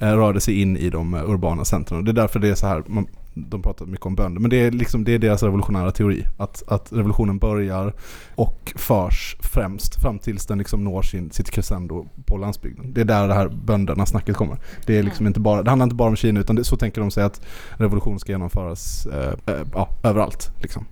eh, 0.00 0.16
rör 0.16 0.32
det 0.32 0.40
sig 0.40 0.60
in 0.60 0.76
i 0.76 0.90
de 0.90 1.14
eh, 1.14 1.30
urbana 1.30 1.64
centren. 1.64 2.04
Det 2.04 2.10
är 2.10 2.12
därför 2.12 2.40
det 2.40 2.48
är 2.48 2.54
så 2.54 2.66
här, 2.66 2.82
man, 2.86 3.06
de 3.34 3.62
pratar 3.62 3.86
mycket 3.86 4.06
om 4.06 4.14
bönder, 4.14 4.40
men 4.40 4.50
det 4.50 4.56
är, 4.56 4.70
liksom, 4.70 5.04
det 5.04 5.12
är 5.14 5.18
deras 5.18 5.42
revolutionära 5.42 5.90
teori. 5.90 6.26
Att, 6.36 6.62
att 6.66 6.92
revolutionen 6.92 7.38
börjar 7.38 7.94
och 8.34 8.72
förs 8.76 9.36
främst 9.40 10.02
fram 10.02 10.18
tills 10.18 10.46
den 10.46 10.58
liksom 10.58 10.84
når 10.84 11.02
sin, 11.02 11.30
sitt 11.30 11.50
crescendo 11.50 12.06
på 12.26 12.36
landsbygden. 12.36 12.92
Det 12.92 13.00
är 13.00 13.04
där 13.04 13.28
det 13.28 13.34
här 13.34 13.48
bönderna 13.48 14.06
snacket 14.06 14.36
kommer. 14.36 14.58
Det, 14.86 14.98
är 14.98 15.02
liksom 15.02 15.26
inte 15.26 15.40
bara, 15.40 15.62
det 15.62 15.70
handlar 15.70 15.84
inte 15.84 15.96
bara 15.96 16.08
om 16.08 16.16
Kina 16.16 16.40
utan 16.40 16.56
det, 16.56 16.64
så 16.64 16.76
tänker 16.76 17.00
de 17.00 17.10
sig 17.10 17.24
att 17.24 17.40
revolution 17.72 18.20
ska 18.20 18.32
genomföras 18.32 19.06
eh, 19.06 19.54
eh, 19.54 19.66
ja, 19.74 19.88
överallt. 20.02 20.50
Liksom. 20.58 20.86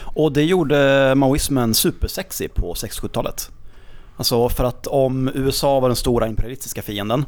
Och 0.00 0.32
det 0.32 0.42
gjorde 0.42 1.14
maoismen 1.14 1.74
supersexy 1.74 2.48
på 2.48 2.74
60-70-talet. 2.74 3.50
Alltså 4.16 4.48
för 4.48 4.64
att 4.64 4.86
om 4.86 5.30
USA 5.34 5.80
var 5.80 5.88
den 5.88 5.96
stora 5.96 6.26
imperialistiska 6.26 6.82
fienden 6.82 7.24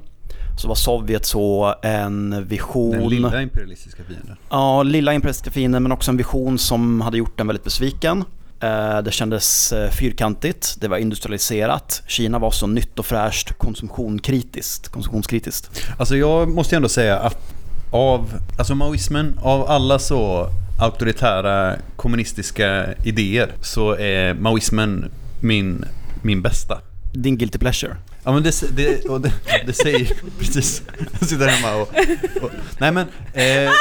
så 0.60 0.68
var 0.68 0.74
Sovjet 0.74 1.26
så 1.26 1.74
en 1.82 2.44
vision. 2.48 2.90
Den 2.92 3.08
lilla 3.08 3.42
imperialistiska 3.42 4.02
fienden. 4.04 4.36
Ja, 4.50 4.82
lilla 4.82 5.12
imperialistiska 5.14 5.50
fienden 5.50 5.82
men 5.82 5.92
också 5.92 6.10
en 6.10 6.16
vision 6.16 6.58
som 6.58 7.00
hade 7.00 7.18
gjort 7.18 7.38
den 7.38 7.46
väldigt 7.46 7.64
besviken. 7.64 8.24
Eh, 8.60 8.98
Det 9.02 9.12
kändes 9.12 9.72
eh, 9.72 9.90
fyrkantigt, 9.90 10.76
det 10.80 10.88
var 10.88 10.96
industrialiserat. 10.96 12.02
Kina 12.06 12.38
var 12.38 12.50
så 12.50 12.66
nytt 12.66 12.98
och 12.98 13.06
fräscht 13.06 13.52
konsumtionkritiskt. 13.58 14.88
konsumtionskritiskt. 14.88 15.82
Alltså 15.98 16.16
jag 16.16 16.48
måste 16.48 16.76
ändå 16.76 16.88
säga 16.88 17.18
att 17.18 17.54
av, 17.92 18.32
alltså 18.58 18.74
maoismen, 18.74 19.38
av 19.42 19.70
alla 19.70 19.98
så 19.98 20.48
auktoritära 20.80 21.76
kommunistiska 21.96 22.94
idéer 23.04 23.52
så 23.62 23.92
är 23.96 24.34
maoismen 24.34 25.10
min, 25.40 25.84
min 26.22 26.42
bästa. 26.42 26.78
Din 27.12 27.36
guilty 27.38 27.58
pleasure. 27.58 27.96
Ja 28.24 28.32
men 28.32 28.42
det, 28.42 28.76
det, 28.76 29.04
och 29.08 29.20
det, 29.20 29.32
det 29.66 29.72
säger 29.72 30.12
precis, 30.38 30.82
jag 31.20 31.28
sitter 31.28 31.48
hemma 31.48 31.82
och, 31.82 31.88
och 32.42 32.50
nej 32.78 32.92
men 32.92 33.06
eh, 33.32 33.70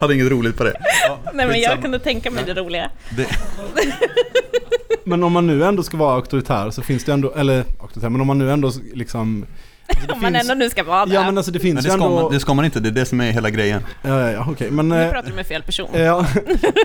Hade 0.00 0.14
inget 0.14 0.30
roligt 0.30 0.56
på 0.56 0.64
det. 0.64 0.74
Ja, 1.08 1.18
Nej 1.34 1.46
men 1.46 1.60
jag 1.60 1.82
kunde 1.82 1.98
tänka 1.98 2.30
mig 2.30 2.44
det 2.46 2.54
roliga. 2.54 2.90
Det, 3.16 3.26
Men 5.04 5.22
om 5.24 5.32
man 5.32 5.46
nu 5.46 5.64
ändå 5.64 5.82
ska 5.82 5.96
vara 5.96 6.14
auktoritär 6.14 6.70
så 6.70 6.82
finns 6.82 7.04
det 7.04 7.12
ändå, 7.12 7.32
eller 7.34 7.64
auktoritär, 7.80 8.08
men 8.08 8.20
om 8.20 8.26
man 8.26 8.38
nu 8.38 8.50
ändå 8.52 8.72
liksom 8.94 9.46
alltså 9.88 10.06
det 10.06 10.12
Om 10.12 10.20
man 10.22 10.32
finns- 10.32 10.50
ändå 10.50 10.64
nu 10.64 10.70
ska 10.70 10.82
vara 10.84 11.06
där. 11.06 11.14
Ja 11.14 11.22
men 11.24 11.36
alltså 11.38 11.52
det 11.52 11.58
finns 11.60 11.74
men 11.74 11.82
det 11.84 11.88
ju 11.88 11.92
ska, 11.98 12.04
ändå... 12.04 12.22
man, 12.22 12.32
det 12.32 12.40
ska 12.40 12.54
man 12.54 12.64
inte, 12.64 12.80
det 12.80 12.88
är 12.88 12.92
det 12.92 13.04
som 13.06 13.20
är 13.20 13.30
hela 13.32 13.50
grejen. 13.50 13.82
Ja, 14.02 14.20
ja, 14.20 14.30
ja 14.30 14.46
okej. 14.50 14.70
Men, 14.70 14.88
Nu 14.88 15.02
eh, 15.02 15.10
pratar 15.10 15.28
du 15.28 15.34
med 15.34 15.46
fel 15.46 15.62
person. 15.62 15.88
ja, 15.92 16.26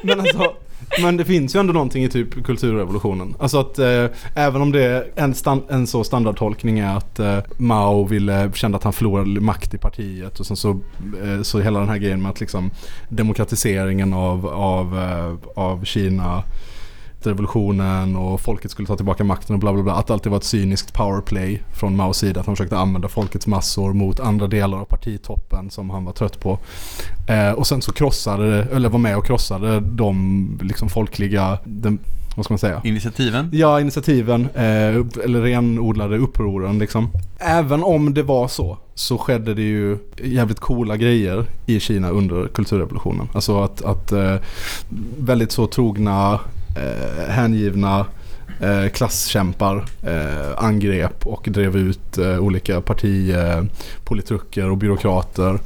men, 0.03 0.20
alltså, 0.20 0.55
men 1.01 1.17
det 1.17 1.25
finns 1.25 1.55
ju 1.55 1.59
ändå 1.59 1.73
någonting 1.73 2.03
i 2.03 2.09
typ 2.09 2.43
kulturrevolutionen. 2.43 3.35
Alltså 3.39 3.59
att 3.59 3.79
eh, 3.79 4.05
även 4.35 4.61
om 4.61 4.71
det 4.71 4.83
är 4.83 5.11
en, 5.15 5.33
stan, 5.33 5.61
en 5.69 5.87
så 5.87 6.03
standardtolkning 6.03 6.79
är 6.79 6.97
att 6.97 7.19
eh, 7.19 7.39
Mao 7.57 8.03
ville, 8.03 8.51
kände 8.53 8.77
att 8.77 8.83
han 8.83 8.93
förlorade 8.93 9.39
makt 9.39 9.73
i 9.73 9.77
partiet 9.77 10.39
och 10.39 10.45
sen 10.45 10.57
så, 10.57 10.69
eh, 11.23 11.41
så 11.41 11.59
hela 11.59 11.79
den 11.79 11.89
här 11.89 11.97
grejen 11.97 12.21
med 12.21 12.31
att 12.31 12.39
liksom 12.39 12.71
demokratiseringen 13.09 14.13
av, 14.13 14.47
av, 14.47 14.99
eh, 14.99 15.63
av 15.63 15.83
Kina 15.85 16.43
revolutionen 17.28 18.15
och 18.15 18.41
folket 18.41 18.71
skulle 18.71 18.88
ta 18.88 18.95
tillbaka 18.95 19.24
makten 19.24 19.53
och 19.53 19.59
bla 19.59 19.74
bla 19.74 19.84
bla. 19.84 19.93
Att 19.93 20.07
det 20.07 20.13
alltid 20.13 20.32
var 20.32 20.38
ett 20.38 20.43
cyniskt 20.43 20.93
powerplay 20.93 21.61
från 21.74 21.95
Maos 21.95 22.17
sida. 22.17 22.39
Att 22.39 22.45
han 22.45 22.55
försökte 22.55 22.78
använda 22.78 23.07
folkets 23.07 23.47
massor 23.47 23.93
mot 23.93 24.19
andra 24.19 24.47
delar 24.47 24.78
av 24.78 24.86
partitoppen 24.86 25.69
som 25.69 25.89
han 25.89 26.05
var 26.05 26.13
trött 26.13 26.39
på. 26.39 26.59
Eh, 27.28 27.51
och 27.51 27.67
sen 27.67 27.82
så 27.82 27.91
krossade, 27.91 28.67
eller 28.74 28.89
var 28.89 28.99
med 28.99 29.17
och 29.17 29.26
krossade 29.26 29.80
de 29.80 30.59
liksom 30.61 30.89
folkliga, 30.89 31.57
den, 31.63 31.99
vad 32.36 32.45
ska 32.45 32.53
man 32.53 32.59
säga? 32.59 32.82
Initiativen. 32.84 33.49
Ja, 33.53 33.82
initiativen, 33.82 34.41
eh, 34.55 35.24
eller 35.24 35.41
renodlade 35.41 36.17
upproren 36.17 36.80
liksom. 36.80 37.09
Även 37.39 37.84
om 37.84 38.13
det 38.13 38.24
var 38.24 38.47
så, 38.47 38.78
så 38.95 39.17
skedde 39.17 39.53
det 39.53 39.61
ju 39.61 39.97
jävligt 40.24 40.59
coola 40.59 40.97
grejer 40.97 41.45
i 41.65 41.80
Kina 41.80 42.09
under 42.09 42.47
kulturrevolutionen. 42.47 43.30
Alltså 43.34 43.63
att, 43.63 43.82
att 43.82 44.11
eh, 44.11 44.36
väldigt 45.17 45.51
så 45.51 45.67
trogna, 45.67 46.39
eh, 46.76 47.30
hängivna 47.30 48.05
eh, 48.59 48.89
klasskämpar 48.89 49.86
eh, 50.03 50.63
angrep 50.63 51.26
och 51.26 51.47
drev 51.51 51.78
ut 51.78 52.17
eh, 52.17 52.39
olika 52.39 52.82
partipolitruker 52.82 54.61
eh, 54.61 54.71
och 54.71 54.78
byråkrater. 54.78 55.59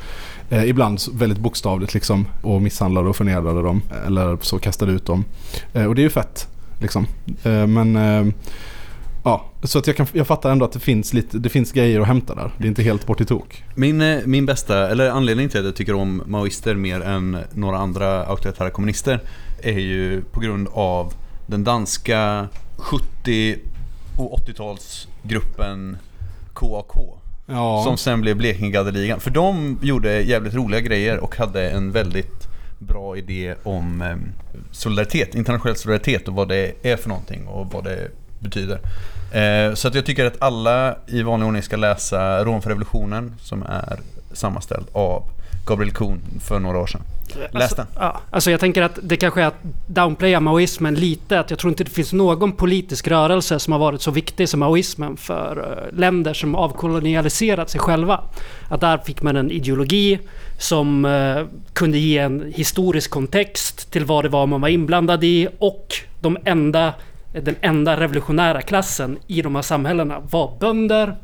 Eh, 0.50 0.70
ibland 0.70 1.00
väldigt 1.14 1.40
bokstavligt 1.40 1.94
liksom 1.94 2.26
och 2.42 2.62
misshandlade 2.62 3.10
och 3.10 3.16
förnedrade 3.16 3.62
dem. 3.62 3.82
Eller 4.06 4.38
så 4.42 4.60
kastade 4.60 4.92
ut 4.92 5.06
dem. 5.06 5.26
Eh, 5.74 5.86
och 5.86 5.96
det 5.96 6.02
är 6.02 6.04
ju 6.04 6.10
fett. 6.10 6.48
Liksom. 6.80 7.08
Eh, 7.44 7.68
men 7.68 7.96
eh, 7.96 8.34
Ja, 9.28 9.46
så 9.64 9.80
att 9.80 9.88
jag, 9.88 9.96
kan, 9.96 10.08
jag 10.14 10.28
fattar 10.28 10.52
ändå 10.52 10.66
att 10.66 10.72
det 10.72 10.80
finns, 10.80 11.14
lite, 11.14 11.38
det 11.38 11.50
finns 11.50 11.72
grejer 11.72 12.02
att 12.02 12.08
hämta 12.08 12.36
där. 12.36 12.52
Det 12.58 12.64
är 12.64 12.68
inte 12.68 12.84
helt 12.84 13.06
bort 13.06 13.22
i 13.22 13.26
tok. 13.26 13.64
Min, 13.76 14.02
eh, 14.02 14.20
min 14.26 14.46
bästa, 14.46 14.90
eller 14.90 15.10
anledningen 15.10 15.50
till 15.50 15.60
att 15.60 15.66
jag 15.66 15.76
tycker 15.76 15.94
om 15.94 16.24
maoister 16.26 16.76
mer 16.76 17.02
än 17.02 17.38
några 17.54 17.78
andra 17.78 18.26
auktoritära 18.26 18.70
kommunister 18.70 19.20
är 19.62 19.80
ju 19.80 20.22
på 20.22 20.40
grund 20.40 20.68
av 20.74 21.14
den 21.46 21.64
danska 21.64 22.48
70 22.78 23.58
och 24.18 24.40
80-talsgruppen 24.40 25.98
KAK. 26.54 27.20
Ja, 27.46 27.84
Som 27.84 27.98
sen 27.98 28.22
blev 28.22 28.38
Blekingegadeligan. 28.38 29.20
För 29.20 29.32
de 29.32 29.80
gjorde 29.82 30.22
jävligt 30.22 30.54
roliga 30.54 30.80
grejer 30.82 31.18
och 31.18 31.36
hade 31.36 31.70
en 31.70 31.92
väldigt 31.92 32.48
bra 32.80 33.18
idé 33.18 33.56
om 33.64 34.02
eh, 34.02 34.16
solidaritet, 34.72 35.36
internationell 35.36 35.76
solidaritet 35.76 36.28
och 36.28 36.34
vad 36.34 36.48
det 36.48 36.74
är 36.82 36.98
för 36.98 37.10
någonting 37.10 37.48
och 37.48 37.72
vad 37.72 37.84
det 37.84 38.12
betyder. 38.40 38.80
Eh, 39.32 39.74
så 39.74 39.88
att 39.88 39.96
jag 39.96 40.06
tycker 40.06 40.26
att 40.26 40.42
alla 40.42 40.98
i 41.08 41.24
vanlig 41.24 41.48
ordning 41.48 41.64
ska 41.64 41.76
läsa 41.76 42.44
Rom 42.44 42.62
för 42.62 42.70
revolutionen 42.70 43.36
som 43.42 43.64
är 43.64 44.00
sammanställd 44.34 44.86
av 44.92 45.24
Gabriel 45.66 45.94
Kuhn 45.94 46.22
för 46.40 46.60
några 46.60 46.78
år 46.80 46.88
sedan. 46.88 47.02
Läs 47.52 47.54
Alltså, 47.54 47.86
ja, 47.96 48.22
alltså 48.32 48.52
jag 48.52 48.60
tänker 48.60 48.82
att 48.82 49.00
det 49.02 49.18
kanske 49.18 49.42
är 49.42 49.46
att 49.46 49.64
downplaya 49.88 50.40
maoismen 50.40 50.96
lite. 50.96 51.40
Att 51.40 51.50
jag 51.50 51.60
tror 51.60 51.72
inte 51.72 51.84
det 51.84 51.90
finns 51.90 52.14
någon 52.14 52.52
politisk 52.52 53.08
rörelse 53.08 53.60
som 53.60 53.74
har 53.74 53.80
varit 53.80 54.02
så 54.02 54.12
viktig 54.12 54.50
som 54.50 54.60
maoismen 54.60 55.18
för 55.18 55.58
eh, 55.58 55.98
länder 55.98 56.34
som 56.34 56.56
avkolonialiserat 56.56 57.70
sig 57.70 57.82
själva. 57.82 58.22
Att 58.70 58.82
där 58.82 58.98
fick 58.98 59.22
man 59.22 59.36
en 59.36 59.52
ideologi 59.52 60.20
som 60.60 61.06
eh, 61.06 61.46
kunde 61.74 61.98
ge 61.98 62.18
en 62.18 62.54
historisk 62.56 63.12
kontext 63.12 63.92
till 63.92 64.06
vad 64.06 64.26
det 64.26 64.30
var 64.30 64.48
man 64.48 64.62
var 64.62 64.70
inblandad 64.70 65.24
i 65.24 65.48
och 65.60 65.96
de 66.20 66.38
enda, 66.46 66.94
den 67.32 67.56
enda 67.62 68.00
revolutionära 68.00 68.62
klassen 68.62 69.18
i 69.28 69.42
de 69.42 69.56
här 69.56 69.62
samhällena 69.62 70.20
var 70.20 70.58
bönder, 70.60 71.16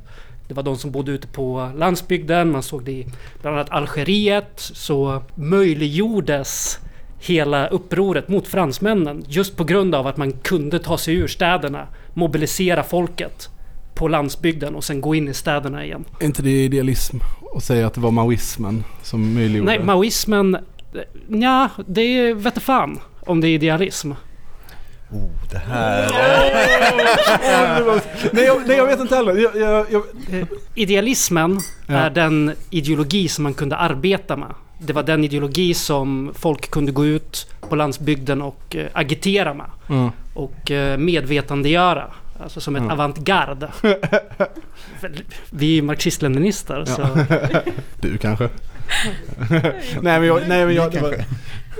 det 0.47 0.53
var 0.53 0.63
de 0.63 0.77
som 0.77 0.91
bodde 0.91 1.11
ute 1.11 1.27
på 1.27 1.71
landsbygden, 1.75 2.51
man 2.51 2.63
såg 2.63 2.83
det 2.83 2.91
i 2.91 3.05
bland 3.41 3.57
annat 3.57 3.69
Algeriet, 3.69 4.53
så 4.55 5.23
möjliggjordes 5.35 6.79
hela 7.19 7.67
upproret 7.67 8.27
mot 8.27 8.47
fransmännen 8.47 9.23
just 9.27 9.57
på 9.57 9.63
grund 9.63 9.95
av 9.95 10.07
att 10.07 10.17
man 10.17 10.31
kunde 10.31 10.79
ta 10.79 10.97
sig 10.97 11.15
ur 11.15 11.27
städerna, 11.27 11.87
mobilisera 12.13 12.83
folket 12.83 13.49
på 13.95 14.07
landsbygden 14.07 14.75
och 14.75 14.83
sen 14.83 15.01
gå 15.01 15.15
in 15.15 15.27
i 15.27 15.33
städerna 15.33 15.85
igen. 15.85 16.05
är 16.19 16.25
inte 16.25 16.41
det 16.41 16.63
idealism 16.65 17.17
att 17.55 17.63
säga 17.63 17.87
att 17.87 17.93
det 17.93 18.01
var 18.01 18.11
maoismen 18.11 18.83
som 19.01 19.33
möjliggjorde 19.33 19.71
Nej, 19.71 19.83
maoismen... 19.83 20.57
Ja, 21.27 21.69
det 21.87 22.33
vet 22.33 22.55
jag 22.55 22.63
fan 22.63 22.99
om 23.19 23.41
det 23.41 23.47
är 23.47 23.55
idealism. 23.55 24.11
Oh, 25.11 25.29
det 25.51 25.57
här... 25.57 26.09
nej, 28.31 28.43
jag, 28.45 28.67
nej, 28.67 28.77
jag 28.77 28.85
vet 28.85 28.99
inte 28.99 29.15
heller. 29.15 29.35
Jag, 29.37 29.55
jag, 29.55 29.85
jag, 29.91 30.03
Idealismen 30.75 31.59
Ja. 31.87 31.93
är 31.95 32.09
den 32.09 32.53
ideologi 32.69 33.27
som 33.27 33.43
man 33.43 33.53
kunde 33.53 33.75
arbeta 33.77 34.37
med. 34.37 34.49
Det 34.79 34.93
var 34.93 35.03
den 35.03 35.23
ideologi 35.23 35.73
som 35.73 36.31
folk 36.35 36.71
kunde 36.71 36.91
gå 36.91 37.05
ut 37.05 37.47
på 37.69 37.75
landsbygden 37.75 38.41
och 38.41 38.75
eh, 38.75 38.87
agitera 38.93 39.53
med. 39.53 39.65
mm. 39.89 40.09
och 40.33 40.71
eh, 40.71 40.97
medvetandegöra. 40.97 42.05
Alltså 42.43 42.61
som 42.61 42.75
ett 42.75 42.81
Mm. 42.81 42.91
avantgarde. 42.91 43.71
Vi 45.49 45.71
är 45.71 45.75
ju 45.75 45.81
marxist-leninister 45.81 46.85
så... 46.85 47.07
Du 48.01 48.17
kanske? 48.17 48.49
nej 50.01 50.19
men 50.19 50.23
jag, 50.23 50.41
nej, 50.47 50.65
men 50.65 50.75
jag 50.75 50.91
det, 50.91 51.01
var, 51.01 51.15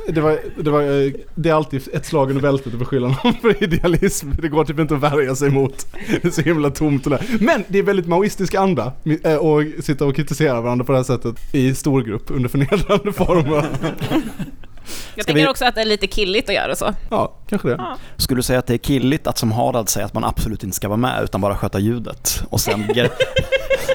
det, 0.07 0.21
var, 0.21 0.39
det, 0.63 0.71
var, 0.71 0.81
eh, 0.81 1.11
det 1.35 1.49
är 1.49 1.53
alltid 1.53 1.89
ett 1.93 2.05
slag 2.05 2.29
under 2.29 2.41
bältet 2.41 2.73
att 2.73 2.79
beskylla 2.79 3.07
någon 3.07 3.33
för 3.33 3.63
idealism. 3.63 4.29
Det 4.41 4.47
går 4.47 4.65
typ 4.65 4.79
inte 4.79 4.95
att 4.95 5.01
värja 5.01 5.35
sig 5.35 5.49
mot. 5.49 5.87
Det 6.07 6.25
är 6.25 6.29
så 6.29 6.41
himla 6.41 6.69
tomt 6.69 7.05
och 7.05 7.09
där. 7.09 7.25
Men 7.39 7.63
det 7.67 7.79
är 7.79 7.83
väldigt 7.83 8.07
maoistisk 8.07 8.55
anda 8.55 8.93
eh, 9.23 9.35
att 9.35 9.85
sitta 9.85 10.05
och 10.05 10.15
kritisera 10.15 10.61
varandra 10.61 10.85
på 10.85 10.91
det 10.91 10.97
här 10.97 11.03
sättet 11.03 11.35
i 11.51 11.75
storgrupp 11.75 12.31
under 12.31 12.49
förnedrande 12.49 13.13
former. 13.13 13.65
Jag 15.15 15.23
Ska 15.23 15.33
tänker 15.33 15.41
vi- 15.45 15.47
också 15.51 15.65
att 15.65 15.75
det 15.75 15.81
är 15.81 15.85
lite 15.85 16.07
killigt 16.07 16.49
att 16.49 16.55
göra 16.55 16.75
så. 16.75 16.93
Ja, 17.09 17.35
kanske 17.49 17.67
det. 17.67 17.75
Ja. 17.77 17.97
Skulle 18.17 18.37
du 18.39 18.43
säga 18.43 18.59
att 18.59 18.67
det 18.67 18.73
är 18.73 18.77
killigt 18.77 19.27
att 19.27 19.37
som 19.37 19.51
Harald 19.51 19.89
säga 19.89 20.05
att 20.05 20.13
man 20.13 20.23
absolut 20.23 20.63
inte 20.63 20.75
ska 20.75 20.87
vara 20.87 20.97
med 20.97 21.23
utan 21.23 21.41
bara 21.41 21.55
sköta 21.57 21.79
ljudet 21.79 22.43
och 22.49 22.61
sen 22.61 22.83
gre- 22.89 23.09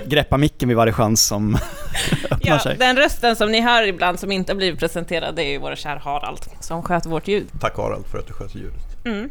greppa 0.06 0.36
micken 0.36 0.68
vid 0.68 0.76
varje 0.76 0.92
chans 0.92 1.26
som 1.26 1.54
öppnar 2.30 2.52
Ja, 2.54 2.58
sig? 2.58 2.76
den 2.78 2.96
rösten 2.96 3.36
som 3.36 3.52
ni 3.52 3.60
hör 3.60 3.82
ibland 3.82 4.20
som 4.20 4.32
inte 4.32 4.52
har 4.52 4.56
blivit 4.56 4.80
presenterad 4.80 5.36
det 5.36 5.42
är 5.44 5.50
ju 5.50 5.58
vår 5.58 5.74
kära 5.74 5.98
Harald 5.98 6.40
som 6.60 6.82
sköter 6.82 7.10
vårt 7.10 7.28
ljud. 7.28 7.46
Tack 7.60 7.76
Harald 7.76 8.06
för 8.06 8.18
att 8.18 8.26
du 8.26 8.32
sköter 8.32 8.58
ljudet. 8.58 9.04
Mm. 9.06 9.30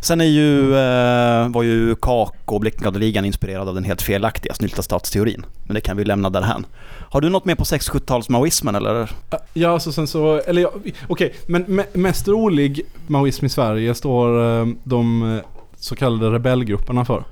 Sen 0.00 0.20
är 0.20 0.24
ju, 0.24 0.74
eh, 0.74 1.48
var 1.48 1.62
ju 1.62 1.94
KAK 1.94 2.52
och 2.52 2.60
Blekingadeligan 2.60 3.24
inspirerad 3.24 3.68
av 3.68 3.74
den 3.74 3.84
helt 3.84 4.02
felaktiga 4.02 4.54
snyltastatsteorin. 4.54 5.46
Men 5.64 5.74
det 5.74 5.80
kan 5.80 5.96
vi 5.96 6.04
lämna 6.04 6.30
därhän. 6.30 6.66
Har 7.10 7.20
du 7.20 7.28
något 7.28 7.44
mer 7.44 7.54
på 7.54 7.64
6-70-talsmaoismen 7.64 8.76
eller? 8.76 9.10
Ja, 9.54 9.68
alltså 9.68 9.92
sen 9.92 10.06
så, 10.06 10.36
eller 10.36 10.62
ja, 10.62 10.72
okej, 11.08 11.34
men 11.46 11.64
me, 11.68 11.84
mest 11.92 12.28
rolig 12.28 12.80
maoism 13.06 13.46
i 13.46 13.48
Sverige 13.48 13.94
står 13.94 14.60
eh, 14.60 14.66
de 14.84 15.36
eh, 15.36 15.42
så 15.76 15.96
kallade 15.96 16.30
rebellgrupperna 16.30 17.04
för. 17.04 17.24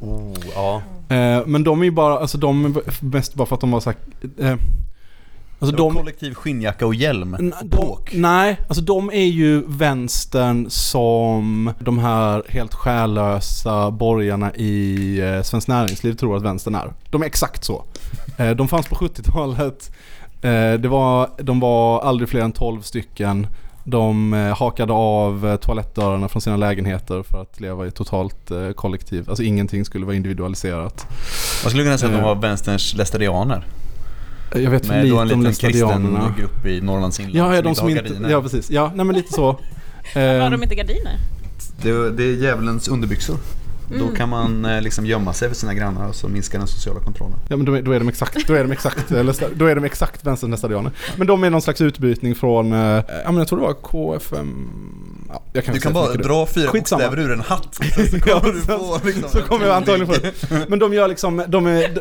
Oh, 0.00 0.34
ja. 0.54 0.82
Eh, 1.08 1.46
men 1.46 1.64
de 1.64 1.80
är 1.80 1.84
ju 1.84 1.90
bara, 1.90 2.18
alltså 2.18 2.38
de 2.38 2.64
är 2.64 3.04
mest 3.04 3.34
bara 3.34 3.46
för 3.46 3.54
att 3.54 3.60
de 3.60 3.70
var 3.70 3.80
så 3.80 3.90
här, 3.90 3.98
eh, 4.50 4.58
Alltså 5.60 5.76
De... 5.76 5.94
Kollektiv 5.94 6.34
skinnjacka 6.34 6.86
och 6.86 6.94
hjälm. 6.94 7.34
N- 7.34 7.54
och 7.60 7.66
bråk. 7.66 8.10
nej, 8.14 8.56
alltså 8.68 8.82
de 8.84 9.10
är 9.10 9.24
ju 9.26 9.62
vänstern 9.66 10.70
som 10.70 11.72
de 11.80 11.98
här 11.98 12.42
helt 12.48 12.74
själlösa 12.74 13.90
borgarna 13.90 14.54
i 14.54 15.18
eh, 15.20 15.42
Svenskt 15.42 15.68
Näringsliv 15.68 16.12
tror 16.14 16.36
att 16.36 16.42
vänstern 16.42 16.74
är. 16.74 16.92
De 17.10 17.22
är 17.22 17.26
exakt 17.26 17.64
så. 17.64 17.84
Eh, 18.38 18.50
de 18.50 18.68
fanns 18.68 18.86
på 18.86 18.94
70-talet. 18.94 19.90
Eh, 20.42 20.72
det 20.80 20.88
var, 20.88 21.28
de 21.42 21.60
var 21.60 22.00
aldrig 22.00 22.28
fler 22.28 22.40
än 22.40 22.52
12 22.52 22.82
stycken. 22.82 23.46
De 23.84 24.34
eh, 24.34 24.56
hakade 24.58 24.92
av 24.92 25.46
eh, 25.48 25.56
toalettdörrarna 25.56 26.28
från 26.28 26.42
sina 26.42 26.56
lägenheter 26.56 27.22
för 27.22 27.42
att 27.42 27.60
leva 27.60 27.86
i 27.86 27.90
totalt 27.90 28.50
eh, 28.50 28.70
kollektiv. 28.70 29.24
Alltså 29.28 29.42
ingenting 29.42 29.84
skulle 29.84 30.06
vara 30.06 30.16
individualiserat. 30.16 31.06
Man 31.64 31.70
skulle 31.70 31.84
kunna 31.84 31.98
säga 31.98 32.12
att 32.12 32.18
de 32.18 32.24
var 32.24 32.34
vänsterns 32.34 32.94
lästadianer. 32.94 33.64
Eh, 34.54 34.62
Jag 34.62 34.70
vet 34.70 34.86
för 34.86 34.94
Med 34.94 35.04
lite 35.04 35.14
då 35.16 35.20
en 35.20 35.32
om 35.32 35.42
liten 35.42 35.70
kristen 35.70 36.18
grupp 36.38 36.66
i 36.66 36.80
Norrlands 36.80 37.20
inland 37.20 37.36
Ja, 37.36 37.54
ja, 37.54 37.62
de 37.62 37.74
som 37.74 37.84
har 37.84 37.90
inte... 37.90 38.02
gardiner. 38.02 38.30
Ja, 38.30 38.42
precis. 38.42 38.70
Ja, 38.70 38.92
nej 38.94 39.06
men 39.06 39.16
lite 39.16 39.32
så. 39.32 39.46
Har 40.14 40.22
Eh, 40.22 40.50
de 40.50 40.62
inte 40.62 40.74
gardiner? 40.74 41.16
Det, 41.82 42.10
det 42.10 42.22
är 42.24 42.34
djävulens 42.34 42.88
underbyxor. 42.88 43.36
Då 43.98 44.04
Mm. 44.04 44.16
kan 44.16 44.28
man 44.28 44.64
eh, 44.64 44.80
liksom 44.82 45.06
gömma 45.06 45.32
sig 45.32 45.48
för 45.48 45.56
sina 45.56 45.74
grannar 45.74 46.08
och 46.08 46.14
så 46.14 46.28
minskar 46.28 46.58
den 46.58 46.68
sociala 46.68 47.00
kontrollen. 47.00 47.36
Ja 47.48 47.56
men 47.56 47.66
då 47.66 47.74
är, 47.74 47.82
då 47.82 47.92
är 47.92 47.98
de 47.98 48.08
exakt, 48.08 48.46
då 48.46 48.54
är 48.54 48.62
de 48.64 48.72
exakt, 48.72 49.10
eller, 49.10 49.34
då 49.54 49.66
är 49.66 49.74
de 49.74 49.84
exakt 49.84 50.26
vänsternästadianer. 50.26 50.92
Men 51.16 51.26
de 51.26 51.44
är 51.44 51.50
någon 51.50 51.62
slags 51.62 51.80
utbytning 51.80 52.34
från, 52.34 52.72
eh, 52.72 52.78
ja 52.78 53.02
men 53.24 53.36
jag 53.36 53.48
tror 53.48 53.58
det 53.58 53.64
var 53.66 53.74
KFM, 53.74 54.68
ja, 55.28 55.42
jag 55.52 55.64
kan 55.64 55.74
Du 55.74 55.80
kan 55.80 55.92
bara 55.92 56.12
dra 56.14 56.46
fyra 56.46 56.68
Skitsamma. 56.70 57.02
bokstäver 57.02 57.22
ur 57.28 57.32
en 57.32 57.40
hatt. 57.40 57.74
Så 58.10 58.16
Ja, 58.26 58.40
kommer 58.40 58.52
du 58.54 58.60
sen- 58.60 58.78
få 58.78 59.00
liksom 59.04 59.30
Så 59.30 59.40
kommer 59.42 59.66
jag 59.66 59.76
antagligen 59.76 60.14
tydlig- 60.14 60.32
det. 60.48 60.66
Men 60.68 60.78
de 60.78 60.94
gör 60.94 61.08
liksom, 61.08 61.42
de 61.48 61.66
är, 61.66 61.80
de, 61.80 61.88
de, 61.94 62.00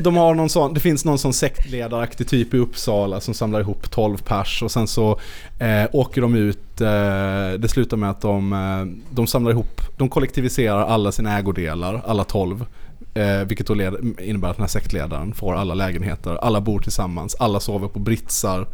de 0.00 0.16
har 0.16 0.34
någon 0.34 0.48
sån, 0.48 0.74
det 0.74 0.80
finns 0.80 1.04
någon 1.04 1.18
sån 1.18 1.32
sektledaraktig 1.32 2.28
typ 2.28 2.54
i 2.54 2.58
Uppsala 2.58 3.20
som 3.20 3.34
samlar 3.34 3.60
ihop 3.60 3.90
12 3.90 4.18
pers 4.18 4.62
och 4.62 4.70
sen 4.70 4.86
så 4.86 5.20
eh, 5.58 5.84
åker 5.92 6.20
de 6.20 6.34
ut, 6.34 6.80
eh, 6.80 7.58
det 7.58 7.68
slutar 7.70 7.96
med 7.96 8.10
att 8.10 8.20
de, 8.20 8.52
eh, 8.52 9.14
de 9.14 9.26
samlar 9.26 9.50
ihop, 9.50 9.80
de 9.96 10.08
kollektiviserar 10.08 10.86
alla 10.86 11.12
sina 11.12 11.38
ägodelar, 11.38 12.02
alla 12.06 12.24
12. 12.24 12.66
Eh, 13.14 13.44
vilket 13.44 13.66
då 13.66 13.74
led, 13.74 13.94
innebär 14.18 14.48
att 14.48 14.56
den 14.56 14.62
här 14.62 14.68
sektledaren 14.68 15.34
får 15.34 15.54
alla 15.54 15.74
lägenheter, 15.74 16.36
alla 16.36 16.60
bor 16.60 16.80
tillsammans, 16.80 17.34
alla 17.34 17.60
sover 17.60 17.88
på 17.88 17.98
britsar. 17.98 18.66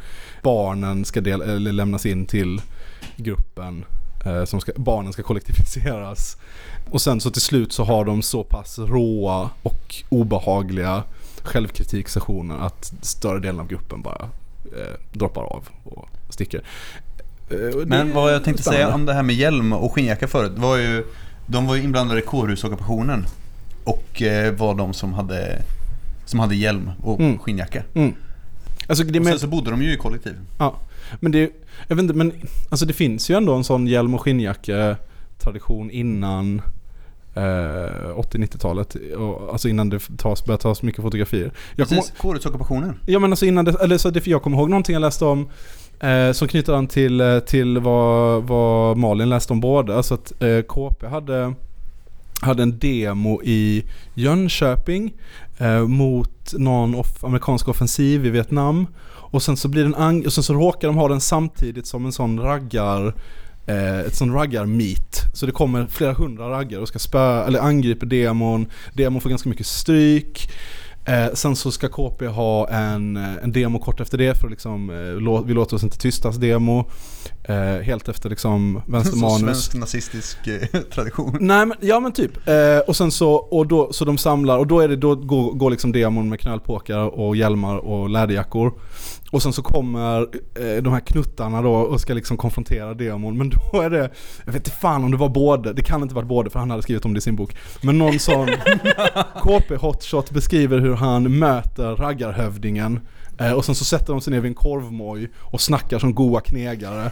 Barnen 0.43 1.05
ska 1.05 1.21
del, 1.21 1.43
eller 1.43 1.73
lämnas 1.73 2.07
in 2.07 2.27
till 2.27 2.61
gruppen. 3.17 3.85
Eh, 4.27 4.45
som 4.45 4.61
ska, 4.61 4.73
barnen 4.77 5.13
ska 5.13 5.23
kollektiviseras. 5.23 6.37
Och 6.91 7.01
sen 7.03 7.21
så 7.21 7.31
till 7.31 7.43
slut 7.43 7.73
så 7.73 7.85
har 7.85 8.05
de 8.05 8.23
så 8.23 8.45
pass 8.45 8.79
råa 8.79 9.51
och 9.63 9.95
obehagliga 10.09 11.03
självkritikssessioner 11.43 12.57
att 12.67 12.93
större 13.03 13.41
delen 13.41 13.61
av 13.61 13.69
gruppen 13.69 14.03
bara 14.03 14.29
eh, 14.65 14.95
droppar 15.13 15.43
av 15.43 15.69
och 15.85 16.09
sticker. 16.29 16.63
Eh, 17.51 17.87
Men 17.87 18.13
vad 18.15 18.35
jag 18.35 18.45
tänkte 18.45 18.63
spännande. 18.63 18.85
säga 18.87 18.95
om 18.95 19.07
det 19.07 19.15
här 19.15 19.23
med 19.23 19.35
hjälm 19.37 19.73
och 19.73 19.93
skinnjacka 19.93 20.29
förut 20.29 20.53
var 20.57 20.77
ju 20.77 21.05
De 21.47 21.67
var 21.67 21.75
ju 21.77 21.83
inblandade 21.83 22.21
i 22.21 22.23
kårhusockupationen 22.23 23.27
Och 23.85 24.23
eh, 24.23 24.53
var 24.55 24.75
de 24.75 24.95
som 24.95 25.13
hade 25.15 25.63
Som 26.25 26.41
hade 26.41 26.55
hjälm 26.57 26.91
och 27.03 27.21
Mm. 27.21 27.39
skinnjacka 27.39 27.83
Mm. 27.95 28.15
Alltså 28.89 29.05
är 29.17 29.21
och 29.21 29.25
med, 29.25 29.33
sen 29.33 29.41
så 29.41 29.47
bodde 29.47 29.71
de 29.71 29.83
ju 29.83 29.93
i 29.93 29.97
kollektiv 29.97 30.35
men 31.21 31.33
det, 31.33 31.51
jag 31.89 31.97
vet 31.97 32.03
inte, 32.03 32.15
men 32.15 32.33
alltså 32.71 32.87
det 32.87 32.93
finns 32.93 33.31
ju 33.31 33.35
ändå 33.37 33.55
en 33.55 33.65
sån 33.65 33.87
hjälm 33.87 34.15
och 34.15 34.21
skinnjacka 34.21 34.97
tradition 35.39 35.91
innan 35.91 36.63
eh, 37.37 37.43
80-90-talet. 37.43 38.97
Och, 39.19 39.53
Alltså 39.53 39.69
innan 39.69 39.89
det 39.91 40.01
tas, 40.19 40.45
börjar 40.45 40.59
tas 40.59 40.83
mycket 40.83 41.03
fotografier. 41.03 41.53
Jag 41.77 41.89
Precis, 41.89 42.13
kårhusockupationen 42.19 43.01
Ja 43.07 43.19
men 43.19 43.33
alltså 43.33 43.47
innan 43.47 43.65
det, 43.65 43.75
eller 43.83 43.99
så 43.99 44.11
det, 44.11 44.27
jag 44.27 44.43
kommer 44.43 44.57
ihåg 44.59 44.71
någonting 44.71 44.93
jag 44.93 45.01
läste 45.01 45.25
om 45.25 45.49
Eh, 46.01 46.33
som 46.33 46.49
knyter 46.49 46.73
an 46.73 46.87
till, 46.87 47.21
eh, 47.21 47.39
till 47.39 47.79
vad, 47.79 48.43
vad 48.43 48.97
Malin 48.97 49.29
läste 49.29 49.53
om 49.53 49.61
både. 49.61 49.97
Alltså 49.97 50.15
att 50.15 50.43
eh, 50.43 50.61
KP 50.63 51.07
hade, 51.07 51.55
hade 52.41 52.63
en 52.63 52.79
demo 52.79 53.43
i 53.43 53.85
Jönköping 54.15 55.13
eh, 55.59 55.81
mot 55.87 56.53
någon 56.53 56.95
off- 56.95 57.25
amerikansk 57.25 57.69
offensiv 57.69 58.27
i 58.27 58.31
Vietnam. 58.31 58.87
Och 59.31 59.43
sen 59.43 59.57
så 59.57 59.69
blir 59.69 59.83
den 59.85 60.27
och 60.27 60.33
sen 60.33 60.45
så 60.45 60.55
råkar 60.55 60.89
de 60.89 60.97
ha 60.97 61.09
den 61.09 61.21
samtidigt 61.21 61.87
som 61.87 62.07
en 62.07 62.13
sån 62.13 62.41
raggar 62.41 63.15
ett 64.07 64.15
sån 64.15 64.33
raggar-meet. 64.33 65.23
Så 65.35 65.47
det 65.47 65.53
kommer 65.53 65.87
flera 65.87 66.13
hundra 66.13 66.51
raggare 66.51 66.81
och 66.81 66.89
ska 66.89 66.99
spö, 66.99 67.45
eller 67.45 67.61
angriper 67.61 68.07
demon. 68.07 68.67
Demon 68.95 69.21
får 69.21 69.31
ganska 69.31 69.49
mycket 69.49 69.67
stryk. 69.67 70.51
Eh, 71.07 71.35
sen 71.35 71.57
så 71.57 71.71
ska 71.71 71.89
KP 71.89 72.27
ha 72.27 72.69
en, 72.69 73.17
eh, 73.17 73.35
en 73.43 73.53
demo 73.53 73.79
kort 73.79 74.01
efter 74.01 74.19
det 74.19 74.35
för 74.39 74.47
att 74.47 74.51
liksom, 74.51 74.91
eh, 74.91 75.21
lå, 75.21 75.43
vi 75.43 75.55
låter 75.55 75.77
oss 75.77 75.83
inte 75.83 75.99
tystas 75.99 76.37
demo. 76.37 76.91
Eh, 77.45 77.83
helt 77.83 78.09
efter 78.09 78.31
liksom 78.31 78.83
vänstermanus. 78.87 79.41
svensk 79.41 79.75
nazistisk 79.75 80.47
eh, 80.47 80.81
tradition. 80.95 81.37
Nej 81.41 81.67
men, 81.67 81.77
ja 81.81 82.01
men 82.01 82.13
typ. 82.13 82.49
Eh, 82.49 82.79
och 82.87 82.97
sen 82.97 83.11
så, 83.11 83.33
och 83.33 83.67
då, 83.67 83.93
så 83.93 84.05
de 84.05 84.19
samlar, 84.19 84.59
och 84.59 84.67
då 84.67 84.81
är 84.81 84.89
det, 84.89 84.97
då 84.97 85.15
går, 85.15 85.53
går 85.53 85.71
liksom 85.71 85.93
demon 85.93 86.29
med 86.29 86.41
knölpåkar 86.41 87.19
och 87.19 87.37
hjälmar 87.37 87.77
och 87.77 88.11
läderjackor. 88.11 88.73
Och 89.31 89.43
sen 89.43 89.53
så 89.53 89.63
kommer 89.63 90.21
eh, 90.21 90.83
de 90.83 90.93
här 90.93 91.01
knuttarna 91.01 91.63
då 91.63 91.73
och 91.75 92.01
ska 92.01 92.15
liksom 92.15 92.37
konfrontera 92.37 92.95
demon. 92.95 93.39
Men 93.39 93.51
då 93.51 93.81
är 93.81 93.91
det, 93.91 94.11
jag 94.45 94.53
vet 94.53 94.67
inte 94.67 94.71
fan 94.71 95.05
om 95.05 95.11
det 95.11 95.17
var 95.17 95.29
både, 95.29 95.73
det 95.73 95.83
kan 95.83 96.03
inte 96.03 96.15
varit 96.15 96.29
både 96.29 96.51
för 96.51 96.59
han 96.59 96.71
hade 96.71 96.83
skrivit 96.83 97.05
om 97.05 97.15
det 97.15 97.19
i 97.19 97.21
sin 97.21 97.37
bok. 97.37 97.57
Men 97.81 97.99
någon 97.99 98.19
sån 98.19 98.49
KP 99.43 99.77
Hotshot 99.77 100.31
beskriver 100.31 100.79
hur 100.79 100.95
han 100.95 101.39
möter 101.39 101.97
raggarhövdingen. 101.97 103.01
Eh, 103.39 103.53
och 103.53 103.65
sen 103.65 103.75
så 103.75 103.85
sätter 103.85 104.13
de 104.13 104.21
sig 104.21 104.33
ner 104.33 104.41
vid 104.41 104.49
en 104.49 104.55
korvmoj 104.55 105.31
och 105.41 105.61
snackar 105.61 105.99
som 105.99 106.15
goa 106.15 106.41
knegare. 106.41 107.11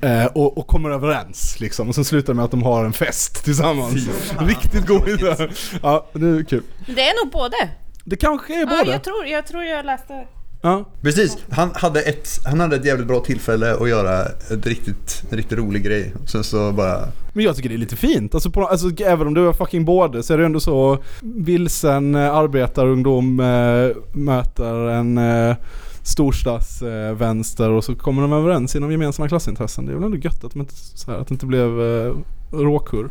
Eh, 0.00 0.26
och, 0.26 0.58
och 0.58 0.66
kommer 0.66 0.90
överens 0.90 1.60
liksom. 1.60 1.88
Och 1.88 1.94
sen 1.94 2.04
slutar 2.04 2.32
det 2.32 2.36
med 2.36 2.44
att 2.44 2.50
de 2.50 2.62
har 2.62 2.84
en 2.84 2.92
fest 2.92 3.44
tillsammans. 3.44 4.08
Riktigt 4.38 4.86
god 4.86 5.08
idé. 5.20 5.34
Ja, 5.82 6.06
det 6.12 6.26
är 6.26 6.44
kul. 6.44 6.62
Det 6.86 7.08
är 7.08 7.24
nog 7.24 7.32
både. 7.32 7.56
Det 8.04 8.16
kanske 8.16 8.54
är 8.54 8.60
Ja, 8.60 8.66
både. 8.66 8.90
jag, 8.90 9.04
tror, 9.04 9.26
jag 9.26 9.46
tror 9.46 9.64
jag 9.64 9.86
läste... 9.86 10.26
Ja. 10.62 10.84
Precis, 11.02 11.36
han 11.50 11.70
hade, 11.74 12.00
ett, 12.00 12.28
han 12.44 12.60
hade 12.60 12.76
ett 12.76 12.84
jävligt 12.84 13.06
bra 13.06 13.20
tillfälle 13.20 13.74
att 13.74 13.88
göra 13.88 14.24
ett 14.24 14.66
riktigt, 14.66 15.22
en 15.30 15.36
riktigt 15.36 15.58
rolig 15.58 15.84
grej. 15.84 16.12
Sen 16.26 16.44
så 16.44 16.72
bara... 16.72 17.08
Men 17.32 17.44
jag 17.44 17.56
tycker 17.56 17.68
det 17.68 17.74
är 17.74 17.78
lite 17.78 17.96
fint. 17.96 18.34
Alltså, 18.34 18.50
på, 18.50 18.66
alltså 18.66 19.02
även 19.04 19.26
om 19.26 19.34
du 19.34 19.48
är 19.48 19.52
fucking 19.52 19.84
både 19.84 20.22
så 20.22 20.34
är 20.34 20.38
det 20.38 20.44
ändå 20.44 20.60
så 20.60 20.98
vilsen 21.20 22.14
eh, 22.14 22.34
arbetarungdom 22.34 23.40
eh, 23.40 23.96
möter 24.12 24.88
en 24.88 25.18
eh, 25.18 25.56
storstadsvänster 26.02 27.70
och 27.70 27.84
så 27.84 27.94
kommer 27.94 28.22
de 28.22 28.32
överens 28.32 28.76
inom 28.76 28.92
gemensamma 28.92 29.28
klassintressen. 29.28 29.86
Det 29.86 29.92
är 29.92 29.94
väl 29.94 30.04
ändå 30.04 30.16
gött 30.16 30.44
att, 30.44 30.52
de 30.52 30.60
inte, 30.60 30.74
så 30.74 31.10
här, 31.10 31.18
att 31.18 31.28
det 31.28 31.34
inte 31.34 31.46
blev 31.46 31.80
eh, 31.80 32.14
råkurr, 32.52 33.10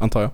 antar 0.00 0.22
jag. 0.22 0.30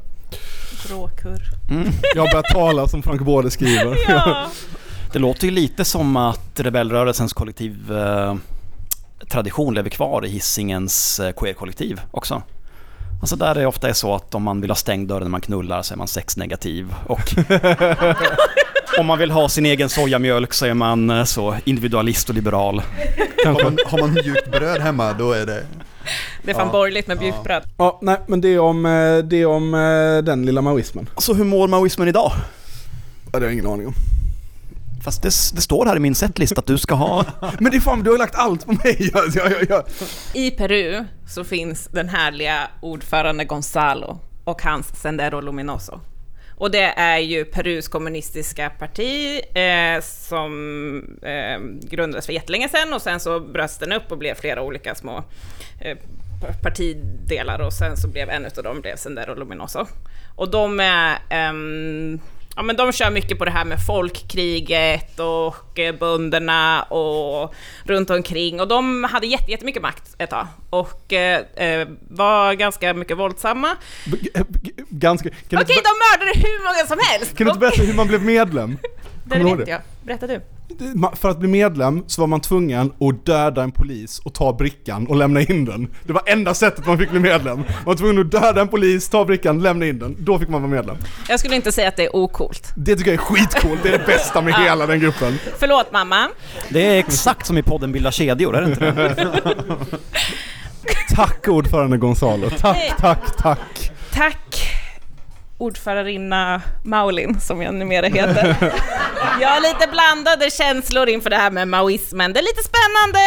Råkurr. 0.90 1.42
Mm. 1.70 1.88
Jag 2.14 2.22
har 2.22 2.32
börjat 2.32 2.46
tala 2.52 2.88
som 2.88 3.02
Frank 3.02 3.20
Både 3.20 3.50
skriver. 3.50 3.96
Ja. 4.08 4.46
Det 5.12 5.18
låter 5.18 5.44
ju 5.44 5.50
lite 5.50 5.84
som 5.84 6.16
att 6.16 6.60
rebellrörelsens 6.60 7.32
kollektiv 7.32 7.92
eh, 7.96 8.34
tradition 9.30 9.74
lever 9.74 9.90
kvar 9.90 10.24
i 10.24 10.28
Hisingens 10.28 11.20
eh, 11.20 11.32
queer-kollektiv 11.32 12.00
också. 12.10 12.42
Alltså 13.20 13.36
där 13.36 13.54
det 13.54 13.66
ofta 13.66 13.88
är 13.88 13.92
så 13.92 14.14
att 14.14 14.34
om 14.34 14.42
man 14.42 14.60
vill 14.60 14.70
ha 14.70 14.74
stängd 14.74 15.08
dörr 15.08 15.20
när 15.20 15.28
man 15.28 15.40
knullar 15.40 15.82
så 15.82 15.94
är 15.94 15.98
man 15.98 16.08
sexnegativ 16.08 16.94
och 17.06 17.34
om 18.98 19.06
man 19.06 19.18
vill 19.18 19.30
ha 19.30 19.48
sin 19.48 19.66
egen 19.66 19.88
sojamjölk 19.88 20.52
så 20.52 20.66
är 20.66 20.74
man 20.74 21.10
eh, 21.10 21.24
så 21.24 21.56
individualist 21.64 22.28
och 22.28 22.34
liberal. 22.34 22.82
Har 23.44 23.62
man, 23.64 23.78
har 23.86 23.98
man 23.98 24.12
mjukt 24.12 24.50
bröd 24.50 24.80
hemma 24.80 25.12
då 25.12 25.32
är 25.32 25.46
det... 25.46 25.62
Det 26.42 26.50
är 26.50 26.54
fan 26.54 26.66
Ja. 26.66 26.72
borgerligt 26.72 27.06
med 27.06 27.18
bjudbröd. 27.18 27.62
Ja, 27.76 27.98
nej 28.02 28.16
men 28.26 28.40
det 28.40 28.48
är 28.48 28.58
om, 28.58 28.82
det 29.24 29.36
är 29.36 29.46
om 29.46 29.70
den 30.24 30.46
lilla 30.46 30.62
maoismen. 30.62 31.08
Så 31.18 31.34
hur 31.34 31.44
mår 31.44 31.68
maoismen 31.68 32.08
idag? 32.08 32.32
Ja, 33.24 33.30
det 33.32 33.38
har 33.38 33.44
jag 33.44 33.52
ingen 33.52 33.66
aning 33.66 33.86
om. 33.86 33.94
Fast 35.06 35.22
det, 35.22 35.28
det 35.28 35.60
står 35.60 35.86
här 35.86 35.96
i 35.96 36.00
min 36.00 36.14
setlist 36.14 36.58
att 36.58 36.66
du 36.66 36.78
ska 36.78 36.94
ha... 36.94 37.24
Men 37.58 37.70
det 37.70 37.76
är 37.76 37.80
fan, 37.80 38.02
du 38.02 38.10
har 38.10 38.18
lagt 38.18 38.34
allt 38.34 38.66
på 38.66 38.72
mig. 38.72 39.10
Ja, 39.14 39.22
ja, 39.34 39.48
ja, 39.50 39.66
ja. 39.68 39.84
I 40.34 40.50
Peru 40.50 41.04
så 41.28 41.44
finns 41.44 41.88
den 41.92 42.08
härliga 42.08 42.68
ordförande 42.80 43.44
Gonzalo 43.44 44.20
och 44.44 44.62
hans 44.62 45.00
Sendero 45.00 45.40
Luminoso. 45.40 46.00
Och 46.56 46.70
det 46.70 46.84
är 46.84 47.18
ju 47.18 47.44
Perus 47.44 47.88
kommunistiska 47.88 48.70
parti 48.70 49.40
eh, 49.54 50.02
som 50.02 51.18
eh, 51.22 51.88
grundades 51.90 52.26
för 52.26 52.32
jättelänge 52.32 52.68
sedan 52.68 52.92
och 52.92 53.02
sen 53.02 53.20
så 53.20 53.40
bröts 53.40 53.78
den 53.78 53.92
upp 53.92 54.12
och 54.12 54.18
blev 54.18 54.34
flera 54.34 54.62
olika 54.62 54.94
små 54.94 55.24
eh, 55.80 55.98
partidelar 56.62 57.60
och 57.60 57.72
sen 57.72 57.96
så 57.96 58.08
blev 58.08 58.30
en 58.30 58.44
av 58.44 58.62
dem 58.62 58.80
blev 58.80 58.96
Sendero 58.96 59.34
Luminoso. 59.34 59.86
Och 60.36 60.50
de 60.50 60.80
är 60.80 61.18
ehm, 61.28 62.20
Ja 62.56 62.62
men 62.62 62.76
de 62.76 62.92
kör 62.92 63.10
mycket 63.10 63.38
på 63.38 63.44
det 63.44 63.50
här 63.50 63.64
med 63.64 63.78
folkkriget 63.86 65.20
och 65.20 65.78
eh, 65.78 65.94
bönderna 65.94 66.82
och 66.82 67.54
runt 67.84 68.10
omkring 68.10 68.60
och 68.60 68.68
de 68.68 69.04
hade 69.04 69.26
jätte- 69.26 69.50
jättemycket 69.50 69.82
makt 69.82 70.14
ett 70.18 70.30
tag 70.30 70.46
och 70.70 71.12
eh, 71.12 71.40
eh, 71.56 71.88
var 72.08 72.52
ganska 72.54 72.94
mycket 72.94 73.18
våldsamma. 73.18 73.76
B- 74.06 74.16
g- 74.22 74.72
Ganska... 74.88 75.28
Okej, 75.28 75.48
be- 75.50 75.58
de 75.58 76.18
mördade 76.24 76.38
hur 76.38 76.64
många 76.64 76.86
som 76.86 76.98
helst! 77.10 77.36
Kan 77.38 77.44
du 77.46 77.50
inte 77.50 77.60
berätta 77.60 77.82
hur 77.82 77.94
man 77.94 78.08
blev 78.08 78.22
medlem? 78.24 78.78
Det 79.24 79.38
vet 79.38 79.68
jag. 79.68 79.80
Berätta 80.06 80.26
du. 80.26 80.40
För 81.16 81.28
att 81.28 81.38
bli 81.38 81.48
medlem 81.48 82.04
så 82.06 82.20
var 82.22 82.26
man 82.26 82.40
tvungen 82.40 82.92
att 83.00 83.26
döda 83.26 83.62
en 83.62 83.72
polis 83.72 84.18
och 84.18 84.34
ta 84.34 84.52
brickan 84.52 85.06
och 85.06 85.16
lämna 85.16 85.40
in 85.40 85.64
den. 85.64 85.88
Det 86.04 86.12
var 86.12 86.22
enda 86.26 86.54
sättet 86.54 86.86
man 86.86 86.98
fick 86.98 87.10
bli 87.10 87.20
medlem. 87.20 87.56
Man 87.56 87.66
var 87.84 87.94
tvungen 87.94 88.20
att 88.20 88.30
döda 88.30 88.60
en 88.60 88.68
polis, 88.68 89.08
ta 89.08 89.24
brickan, 89.24 89.62
lämna 89.62 89.86
in 89.86 89.98
den. 89.98 90.16
Då 90.18 90.38
fick 90.38 90.48
man 90.48 90.62
vara 90.62 90.70
medlem. 90.70 90.96
Jag 91.28 91.40
skulle 91.40 91.56
inte 91.56 91.72
säga 91.72 91.88
att 91.88 91.96
det 91.96 92.04
är 92.04 92.16
ocoolt. 92.16 92.72
Det 92.76 92.96
tycker 92.96 93.10
jag 93.10 93.20
är 93.20 93.24
skitcoolt, 93.24 93.82
det 93.82 93.88
är 93.88 93.98
det 93.98 94.06
bästa 94.06 94.40
med 94.40 94.54
hela 94.64 94.86
den 94.86 95.00
gruppen. 95.00 95.38
Förlåt 95.58 95.92
mamma. 95.92 96.28
Det 96.68 96.86
är 96.86 96.98
exakt 96.98 97.46
som 97.46 97.58
i 97.58 97.62
podden 97.62 97.92
Bilda 97.92 98.10
kedjor, 98.10 98.56
är 98.56 98.62
det 98.62 98.68
inte 98.68 98.90
det? 98.90 99.34
Tack 101.14 101.48
ordförande 101.48 101.96
Gonzalo, 101.96 102.50
tack, 102.50 102.96
tack, 102.98 103.36
tack. 103.36 103.90
Tack 104.12 104.75
ordförarinna 105.58 106.62
Maulin, 106.82 107.40
som 107.40 107.62
jag 107.62 107.74
numera 107.74 108.06
heter. 108.06 108.56
Jag 109.40 109.48
har 109.48 109.60
lite 109.60 109.90
blandade 109.92 110.50
känslor 110.50 111.08
inför 111.08 111.30
det 111.30 111.36
här 111.36 111.50
med 111.50 111.68
maoismen. 111.68 112.32
Det 112.32 112.40
är 112.40 112.42
lite 112.42 112.62
spännande 112.62 113.20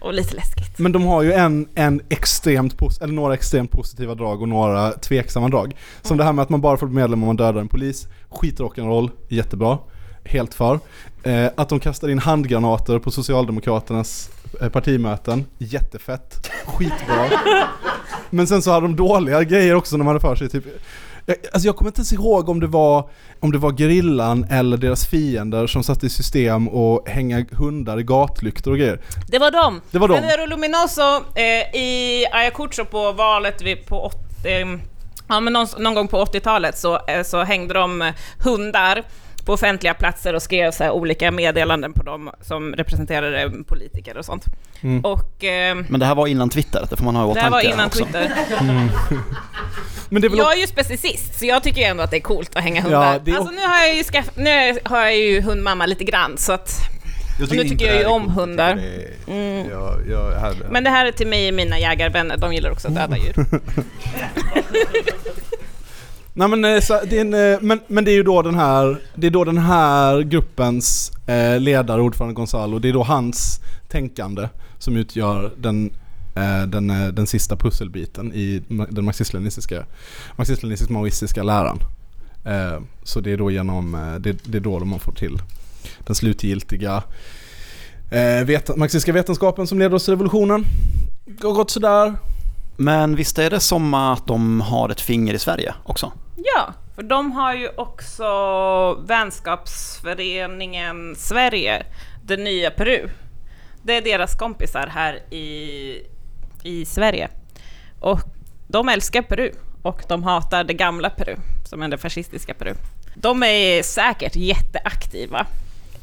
och 0.00 0.14
lite 0.14 0.36
läskigt. 0.36 0.78
Men 0.78 0.92
de 0.92 1.06
har 1.06 1.22
ju 1.22 1.32
en, 1.32 1.68
en 1.74 2.00
extremt 2.08 2.74
eller 3.00 3.12
några 3.12 3.34
extremt 3.34 3.70
positiva 3.70 4.14
drag 4.14 4.42
och 4.42 4.48
några 4.48 4.92
tveksamma 4.92 5.48
drag. 5.48 5.76
Som 6.02 6.16
det 6.16 6.24
här 6.24 6.32
med 6.32 6.42
att 6.42 6.48
man 6.48 6.60
bara 6.60 6.76
får 6.76 6.86
bli 6.86 6.94
medlem 6.94 7.22
om 7.22 7.26
man 7.26 7.36
dödar 7.36 7.60
en 7.60 7.68
polis. 7.68 8.06
Skitrock'n'roll, 8.30 9.10
jättebra. 9.28 9.78
Helt 10.24 10.54
för. 10.54 10.80
Eh, 11.22 11.46
att 11.56 11.68
de 11.68 11.80
kastar 11.80 12.08
in 12.08 12.18
handgranater 12.18 12.98
på 12.98 13.10
Socialdemokraternas 13.10 14.30
eh, 14.60 14.68
partimöten, 14.68 15.44
jättefett. 15.58 16.50
Skitbra. 16.66 17.28
Men 18.30 18.46
sen 18.46 18.62
så 18.62 18.70
hade 18.70 18.86
de 18.86 18.96
dåliga 18.96 19.42
grejer 19.42 19.74
också 19.74 19.96
när 19.96 20.04
man 20.04 20.14
hade 20.14 20.20
för 20.20 20.36
sig 20.36 20.48
typ 20.48 20.64
jag, 21.28 21.36
alltså 21.52 21.68
jag 21.68 21.76
kommer 21.76 21.88
inte 21.88 21.98
ens 21.98 22.12
ihåg 22.12 22.48
om 22.48 22.60
det 22.60 22.66
var 22.66 23.10
om 23.40 23.52
det 23.52 23.58
var 23.58 23.72
gerillan 23.72 24.46
eller 24.50 24.76
deras 24.76 25.06
fiender 25.06 25.66
som 25.66 25.82
satte 25.84 26.06
i 26.06 26.10
system 26.10 26.68
och 26.68 27.08
hänga 27.08 27.44
hundar 27.52 28.00
i 28.00 28.02
gatlyktor 28.02 28.70
och 28.70 28.78
grejer. 28.78 29.00
Det 29.26 29.38
var 29.38 29.50
dem. 29.50 29.80
Det 29.90 29.98
var 29.98 30.08
dem. 30.08 30.16
Sendero 30.16 30.46
Luminoso 30.46 31.24
eh, 31.34 31.80
i 31.80 32.26
Ayacucho 32.32 32.84
på 32.84 33.12
valet 33.12 33.62
vid, 33.62 33.86
på 33.86 34.04
åt, 34.04 34.14
eh, 34.44 34.78
ja, 35.28 35.40
men 35.40 35.52
någon, 35.52 35.66
någon 35.78 35.94
gång 35.94 36.08
på 36.08 36.24
80-talet 36.24 36.78
så, 36.78 37.06
eh, 37.06 37.22
så 37.22 37.42
hängde 37.42 37.74
de 37.74 38.12
hundar 38.44 39.02
på 39.48 39.54
offentliga 39.54 39.94
platser 39.94 40.34
och 40.34 40.42
skrev 40.42 40.70
så 40.70 40.84
här 40.84 40.90
olika 40.90 41.30
meddelanden 41.30 41.92
på 41.92 42.02
dem 42.02 42.30
som 42.40 42.74
representerade 42.74 43.50
politiker 43.66 44.16
och 44.18 44.24
sånt. 44.24 44.44
Mm. 44.80 45.04
Och 45.04 45.44
eh, 45.44 45.76
Men 45.88 46.00
det 46.00 46.06
här 46.06 46.14
var 46.14 46.26
innan 46.26 46.50
Twitter, 46.50 46.86
det 46.90 46.96
får 46.96 47.04
man 47.04 47.16
ha 47.16 47.30
i 47.30 47.34
det 47.34 47.40
här 47.40 47.50
var 47.50 47.58
åtanke 47.58 47.74
innan 47.74 47.86
också. 47.86 48.04
Twitter. 48.04 48.30
Men 50.10 50.22
det 50.22 50.28
är 50.28 50.36
Jag 50.36 50.52
är 50.52 50.60
ju 50.60 50.66
specicist, 50.66 51.38
så 51.38 51.46
jag 51.46 51.62
tycker 51.62 51.80
ju 51.80 51.86
ändå 51.86 52.02
att 52.02 52.10
det 52.10 52.16
är 52.16 52.20
coolt 52.20 52.56
att 52.56 52.62
hänga 52.62 52.82
hundar. 52.82 53.12
Ja, 53.12 53.18
det 53.24 53.30
är 53.30 53.36
Alltså 53.36 53.50
nu 53.52 53.60
har 53.66 53.78
jag 53.86 53.94
ju 53.96 54.02
skaff- 54.02 54.30
nu 54.36 54.78
har 54.84 55.00
jag 55.00 55.16
ju 55.16 55.40
hundmamma 55.40 55.86
lite 55.86 56.04
grann, 56.04 56.38
så 56.38 56.52
att... 56.52 56.70
Jag 57.40 57.52
nu 57.52 57.64
tycker 57.68 57.86
jag 57.86 57.98
ju 58.00 58.04
om 58.06 58.28
hundar. 58.30 58.74
tycker 58.74 58.88
det 59.26 59.32
är- 59.32 59.54
Mm. 59.56 59.70
Jag, 59.70 60.00
jag, 60.10 60.40
här, 60.40 60.54
Men 60.70 60.84
det 60.84 60.90
här 60.90 61.06
är 61.06 61.12
till 61.12 61.26
mig 61.26 61.48
och 61.48 61.54
mina 61.54 61.78
jägarvänner, 61.78 62.36
de 62.36 62.54
gillar 62.54 62.70
också 62.70 62.88
att 62.88 62.94
döda 62.94 63.16
djur. 63.16 63.34
Nej 66.38 66.48
men, 66.48 66.64
eh, 66.64 66.80
så, 66.80 67.00
det 67.10 67.16
är 67.16 67.20
en, 67.20 67.34
eh, 67.34 67.58
men, 67.60 67.80
men 67.86 68.04
det 68.04 68.10
är 68.10 68.14
ju 68.14 68.22
då 68.22 68.42
den 68.42 68.54
här, 68.54 69.00
det 69.14 69.26
är 69.26 69.30
då 69.30 69.44
den 69.44 69.58
här 69.58 70.20
gruppens 70.20 71.12
eh, 71.26 71.60
ledare, 71.60 72.02
ordförande 72.02 72.34
Gonzalo, 72.34 72.78
det 72.78 72.88
är 72.88 72.92
då 72.92 73.02
hans 73.02 73.60
tänkande 73.88 74.48
som 74.78 74.96
utgör 74.96 75.52
den, 75.56 75.90
eh, 76.36 76.62
den, 76.62 76.90
eh, 76.90 77.08
den 77.08 77.26
sista 77.26 77.56
pusselbiten 77.56 78.32
i 78.34 78.62
den 78.68 79.04
marxist-leninistiska, 79.04 79.84
marxist-leninistisk-maoistiska 80.36 81.42
läran. 81.42 81.78
Eh, 82.44 82.80
så 83.02 83.20
det 83.20 83.32
är 83.32 83.36
då 83.36 83.50
genom, 83.50 84.16
det, 84.20 84.36
det 84.44 84.58
är 84.58 84.62
då 84.62 84.84
man 84.84 85.00
får 85.00 85.12
till 85.12 85.38
den 86.06 86.14
slutgiltiga 86.14 87.02
Eh, 88.10 88.44
vet, 88.44 88.76
marxistiska 88.76 89.12
vetenskapen 89.12 89.66
som 89.66 89.78
leder 89.78 89.94
oss 89.94 90.04
till 90.04 90.12
revolutionen. 90.12 90.64
Det 91.26 91.46
Har 91.46 91.54
gått 91.54 91.70
sådär. 91.70 92.14
Men 92.76 93.16
visst 93.16 93.38
är 93.38 93.50
det 93.50 93.60
som 93.60 93.94
att 93.94 94.26
de 94.26 94.60
har 94.60 94.88
ett 94.88 95.00
finger 95.00 95.34
i 95.34 95.38
Sverige 95.38 95.74
också? 95.84 96.12
Ja, 96.44 96.72
för 96.94 97.02
de 97.02 97.32
har 97.32 97.54
ju 97.54 97.68
också 97.76 98.24
vänskapsföreningen 99.06 101.14
Sverige, 101.16 101.86
det 102.24 102.36
nya 102.36 102.70
Peru. 102.70 103.08
Det 103.82 103.96
är 103.96 104.02
deras 104.02 104.34
kompisar 104.38 104.86
här 104.86 105.34
i, 105.34 106.02
i 106.62 106.84
Sverige. 106.84 107.28
Och 108.00 108.20
de 108.68 108.88
älskar 108.88 109.22
Peru 109.22 109.52
och 109.82 110.02
de 110.08 110.22
hatar 110.22 110.64
det 110.64 110.74
gamla 110.74 111.10
Peru, 111.10 111.36
som 111.64 111.82
är 111.82 111.88
det 111.88 111.98
fascistiska 111.98 112.54
Peru. 112.54 112.74
De 113.14 113.42
är 113.42 113.82
säkert 113.82 114.36
jätteaktiva. 114.36 115.46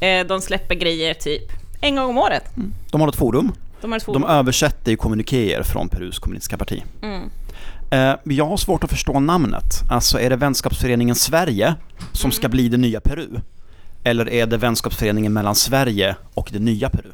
Eh, 0.00 0.26
De 0.26 0.40
släpper 0.40 0.74
grejer 0.74 1.14
typ 1.14 1.52
en 1.80 1.96
gång 1.96 2.10
om 2.10 2.18
året. 2.18 2.44
De 2.90 3.00
har 3.00 3.08
ett 3.08 3.16
forum. 3.16 3.52
De 3.80 3.92
har 3.92 3.98
ett 3.98 4.04
De 4.06 4.12
forum. 4.12 4.24
översätter 4.24 4.90
ju 4.90 4.96
kommunikéer 4.96 5.62
från 5.62 5.88
Perus 5.88 6.18
kommunistiska 6.18 6.56
parti. 6.58 6.82
Mm. 7.02 7.30
Eh, 7.90 8.14
Jag 8.24 8.46
har 8.46 8.56
svårt 8.56 8.84
att 8.84 8.90
förstå 8.90 9.20
namnet. 9.20 9.64
Alltså 9.90 10.20
är 10.20 10.30
det 10.30 10.36
Vänskapsföreningen 10.36 11.14
Sverige 11.14 11.74
som 12.12 12.32
ska 12.32 12.48
bli 12.48 12.68
det 12.68 12.76
nya 12.76 13.00
Peru? 13.00 13.28
Eller 14.04 14.28
är 14.30 14.46
det 14.46 14.56
Vänskapsföreningen 14.56 15.32
mellan 15.32 15.54
Sverige 15.54 16.16
och 16.34 16.48
det 16.52 16.58
nya 16.58 16.90
Peru? 16.90 17.10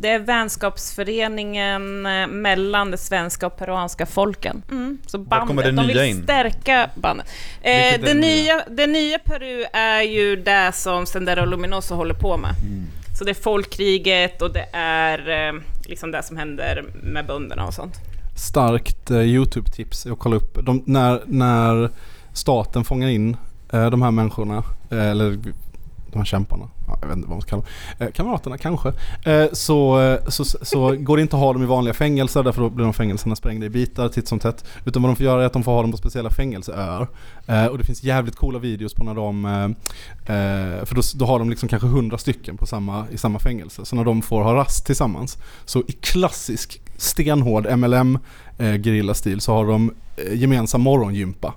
Det 0.00 0.08
är 0.10 0.18
vänskapsföreningen 0.18 2.06
eh, 2.06 2.26
mellan 2.26 2.90
de 2.90 2.96
svenska 2.96 3.46
och 3.46 3.56
peruanska 3.56 4.06
folken. 4.06 4.62
Mm. 4.70 4.98
Så 5.06 5.18
Var 5.18 5.40
kommer 5.46 5.62
bandet, 5.62 5.64
det 5.76 5.82
de 5.82 5.86
nya 5.86 6.02
vill 6.02 6.10
in? 6.16 6.22
stärka 6.22 6.90
bandet. 6.94 7.26
Eh, 7.62 7.72
det, 7.72 7.98
det 8.02 8.14
nya, 8.14 8.62
det 8.70 8.86
nya 8.86 9.18
Peru 9.18 9.64
är 9.72 10.02
ju 10.02 10.36
det 10.36 10.70
som 10.74 11.06
Sendero 11.06 11.44
Luminoso 11.44 11.94
håller 11.94 12.14
på 12.14 12.36
med. 12.36 12.50
Mm. 12.62 12.86
Så 13.18 13.24
det 13.24 13.30
är 13.30 13.34
folkkriget 13.42 14.42
och 14.42 14.52
det 14.52 14.66
är 14.72 15.48
eh, 15.48 15.60
liksom 15.86 16.10
det 16.10 16.22
som 16.22 16.36
händer 16.36 16.84
med 17.02 17.26
bönderna 17.26 17.66
och 17.66 17.74
sånt. 17.74 17.94
Starkt 18.38 19.10
eh, 19.10 19.18
YouTube-tips 19.18 20.06
är 20.06 20.12
att 20.12 20.18
kolla 20.18 20.36
upp. 20.36 20.58
De, 20.62 20.82
när, 20.86 21.22
när 21.26 21.90
staten 22.32 22.84
fångar 22.84 23.08
in 23.08 23.36
eh, 23.72 23.90
de 23.90 24.02
här 24.02 24.10
människorna, 24.10 24.62
eh, 24.90 25.10
eller 25.10 25.38
de 26.12 26.18
här 26.18 26.24
kämparna, 26.24 26.68
ja, 26.86 26.98
jag 27.00 27.08
vet 27.08 27.16
inte 27.16 27.28
vad 27.28 27.36
man 27.36 27.42
ska 27.42 27.50
kalla 27.50 27.62
dem, 27.62 28.06
eh, 28.06 28.12
kamraterna 28.12 28.58
kanske, 28.58 28.92
eh, 29.24 29.46
så, 29.52 30.00
eh, 30.00 30.20
så, 30.28 30.44
så 30.44 30.96
går 30.96 31.16
det 31.16 31.22
inte 31.22 31.36
att 31.36 31.42
ha 31.42 31.52
dem 31.52 31.62
i 31.62 31.66
vanliga 31.66 31.94
fängelser 31.94 32.42
därför 32.42 32.62
då 32.62 32.70
blir 32.70 32.84
de 32.84 32.94
fängelserna 32.94 33.36
sprängda 33.36 33.66
i 33.66 33.70
bitar 33.70 34.08
titt 34.08 34.28
som 34.28 34.38
tätt. 34.38 34.64
Utan 34.84 35.02
vad 35.02 35.10
de 35.10 35.16
får 35.16 35.24
göra 35.26 35.42
är 35.42 35.46
att 35.46 35.52
de 35.52 35.62
får 35.62 35.72
ha 35.72 35.82
dem 35.82 35.90
på 35.90 35.96
speciella 35.96 36.30
fängelseöar. 36.30 37.08
Eh, 37.46 37.66
och 37.66 37.78
det 37.78 37.84
finns 37.84 38.02
jävligt 38.02 38.36
coola 38.36 38.58
videos 38.58 38.94
på 38.94 39.04
när 39.04 39.14
de, 39.14 39.44
eh, 39.44 39.64
eh 40.36 40.84
för 40.84 40.94
då, 40.94 41.02
då 41.14 41.24
har 41.24 41.38
de 41.38 41.50
liksom 41.50 41.68
kanske 41.68 41.88
hundra 41.88 42.18
stycken 42.18 42.56
på 42.56 42.66
samma, 42.66 43.06
i 43.10 43.18
samma 43.18 43.38
fängelse. 43.38 43.84
Så 43.84 43.96
när 43.96 44.04
de 44.04 44.22
får 44.22 44.42
ha 44.42 44.54
rast 44.54 44.86
tillsammans, 44.86 45.38
så 45.64 45.80
i 45.80 45.92
klassisk 45.92 46.80
stenhård 46.98 47.78
MLM 47.78 48.18
eh, 48.58 48.72
gerillastil 48.82 49.40
så 49.40 49.52
har 49.52 49.66
de 49.66 49.94
eh, 50.16 50.34
gemensam 50.34 50.80
morgongympa. 50.80 51.54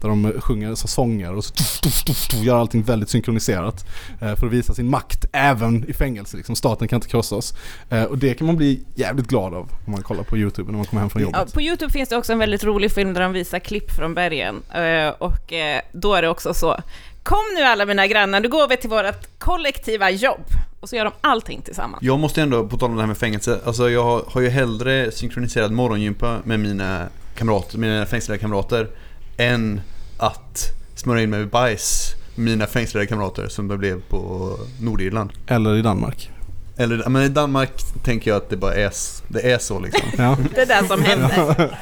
Där 0.00 0.08
de 0.08 0.32
sjunger 0.40 0.74
så 0.74 0.88
sånger 0.88 1.34
och 1.34 1.44
så 1.44 1.54
tuff, 1.54 1.80
tuff, 1.80 2.04
tuff, 2.04 2.28
tuff, 2.28 2.42
gör 2.42 2.56
allting 2.60 2.82
väldigt 2.82 3.08
synkroniserat. 3.08 3.86
Eh, 4.20 4.34
för 4.36 4.46
att 4.46 4.52
visa 4.52 4.74
sin 4.74 4.90
makt 4.90 5.24
även 5.32 5.90
i 5.90 5.92
fängelse. 5.92 6.36
Liksom. 6.36 6.56
Staten 6.56 6.88
kan 6.88 6.96
inte 6.96 7.08
krossa 7.08 7.36
oss. 7.36 7.54
Eh, 7.90 8.02
och 8.02 8.18
det 8.18 8.34
kan 8.34 8.46
man 8.46 8.56
bli 8.56 8.84
jävligt 8.94 9.26
glad 9.26 9.54
av 9.54 9.70
om 9.86 9.92
man 9.92 10.02
kollar 10.02 10.22
på 10.22 10.36
YouTube 10.38 10.70
när 10.70 10.76
man 10.76 10.86
kommer 10.86 11.00
hem 11.00 11.10
från 11.10 11.22
Ja, 11.22 11.28
jobbet. 11.38 11.54
på 11.54 11.62
Youtube 11.62 11.92
finns 11.92 12.08
det 12.08 12.16
också 12.16 12.32
en 12.32 12.38
väldigt 12.38 12.64
rolig 12.64 12.92
film 12.92 13.14
där 13.14 13.20
de 13.20 13.32
visar 13.32 13.58
klipp 13.58 13.90
från 13.90 14.14
bergen. 14.14 14.62
Eh, 14.74 15.08
och 15.18 15.52
eh, 15.52 15.80
då 15.92 16.14
är 16.14 16.22
det 16.22 16.28
också 16.28 16.54
så. 16.54 16.76
Kom 17.22 17.42
nu 17.56 17.62
alla 17.62 17.86
mina 17.86 18.06
grannar, 18.06 18.40
nu 18.40 18.48
går 18.48 18.68
vi 18.68 18.76
till 18.76 18.90
vårt 18.90 19.38
kollektiva 19.38 20.10
jobb. 20.10 20.44
Och 20.80 20.88
så 20.88 20.96
gör 20.96 21.04
de 21.04 21.12
allting 21.20 21.62
tillsammans. 21.62 22.02
Jag 22.02 22.18
måste 22.18 22.42
ändå, 22.42 22.66
på 22.66 22.76
tal 22.76 22.90
om 22.90 22.96
det 22.96 23.02
här 23.02 23.06
med 23.06 23.18
fängelse, 23.18 23.60
alltså 23.64 23.90
jag 23.90 24.04
har, 24.04 24.24
har 24.26 24.40
ju 24.40 24.48
hellre 24.48 25.10
synkroniserad 25.12 25.72
morgongympa 25.72 26.38
med 26.44 26.60
mina 26.60 27.08
kamrater, 27.34 27.78
mina 27.78 28.06
fängslade 28.06 28.38
kamrater 28.38 28.88
än 29.36 29.80
att 30.18 30.64
smörja 30.94 31.22
in 31.22 31.30
mig 31.30 31.38
med 31.38 31.48
bajs 31.48 32.14
mina 32.34 32.66
fängslade 32.66 33.06
kamrater 33.06 33.48
som 33.48 33.68
det 33.68 33.76
blev 33.76 34.00
på 34.00 34.52
Nordirland. 34.80 35.30
Eller 35.46 35.76
i 35.76 35.82
Danmark. 35.82 36.30
Eller 36.76 37.08
men 37.08 37.22
i 37.22 37.28
Danmark 37.28 37.70
tänker 38.04 38.30
jag 38.30 38.36
att 38.36 38.50
det 38.50 38.56
bara 38.56 38.74
är, 38.74 38.92
det 39.28 39.52
är 39.52 39.58
så 39.58 39.80
liksom. 39.80 40.08
Ja. 40.18 40.36
Det 40.54 40.60
är 40.60 40.66
det 40.66 40.88
som 40.88 41.02
händer. 41.02 41.78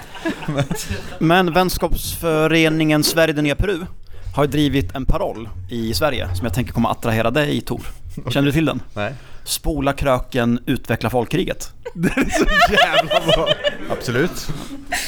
Men 1.18 1.52
Vänskapsföreningen 1.52 3.04
Sverige 3.04 3.32
det 3.34 3.42
nya 3.42 3.54
Peru 3.54 3.80
har 4.36 4.44
ju 4.44 4.50
drivit 4.50 4.94
en 4.94 5.04
paroll 5.04 5.48
i 5.70 5.94
Sverige 5.94 6.28
som 6.34 6.44
jag 6.44 6.54
tänker 6.54 6.72
kommer 6.72 6.88
att 6.88 6.98
attrahera 6.98 7.30
dig 7.30 7.60
Tor. 7.60 7.80
Känner 8.28 8.46
du 8.46 8.52
till 8.52 8.64
den? 8.64 8.82
Nej. 8.94 9.14
Spola 9.44 9.92
kröken, 9.92 10.60
utveckla 10.66 11.10
folkkriget. 11.10 11.72
Jävla 12.70 13.20
bra. 13.26 13.48
Absolut. 13.90 14.48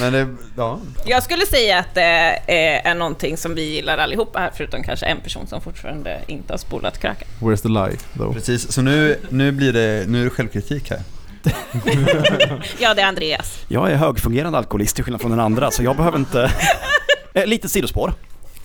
Men 0.01 0.13
det, 0.13 0.29
ja. 0.57 0.81
Jag 1.07 1.23
skulle 1.23 1.47
säga 1.47 1.79
att 1.79 1.95
det 1.95 2.41
är 2.49 2.95
någonting 2.95 3.37
som 3.37 3.55
vi 3.55 3.63
gillar 3.75 3.99
allihopa 3.99 4.39
här, 4.39 4.51
förutom 4.55 4.83
kanske 4.83 5.07
en 5.07 5.21
person 5.21 5.47
som 5.47 5.61
fortfarande 5.61 6.21
inte 6.27 6.53
har 6.53 6.59
spolat 6.59 7.01
kröken. 7.01 7.29
Where's 7.41 7.63
the 7.63 7.69
lie 7.69 7.99
though? 8.17 8.33
Precis, 8.35 8.73
så 8.73 8.83
nu, 8.83 9.19
nu 9.29 9.53
blir 9.53 9.73
det, 9.73 10.05
nu 10.09 10.21
är 10.21 10.25
det 10.25 10.31
självkritik 10.31 10.91
här. 10.91 11.01
Ja, 12.79 12.95
det 12.95 13.03
är 13.03 13.07
Andreas. 13.07 13.59
Jag 13.69 13.91
är 13.91 13.97
högfungerande 13.97 14.59
alkoholist 14.59 14.95
till 14.95 15.05
skillnad 15.05 15.21
från 15.21 15.31
den 15.31 15.41
andra 15.41 15.71
så 15.71 15.83
jag 15.83 15.97
behöver 15.97 16.19
inte... 16.19 16.53
Eh, 17.35 17.47
Lite 17.47 17.69
sidospår. 17.69 18.13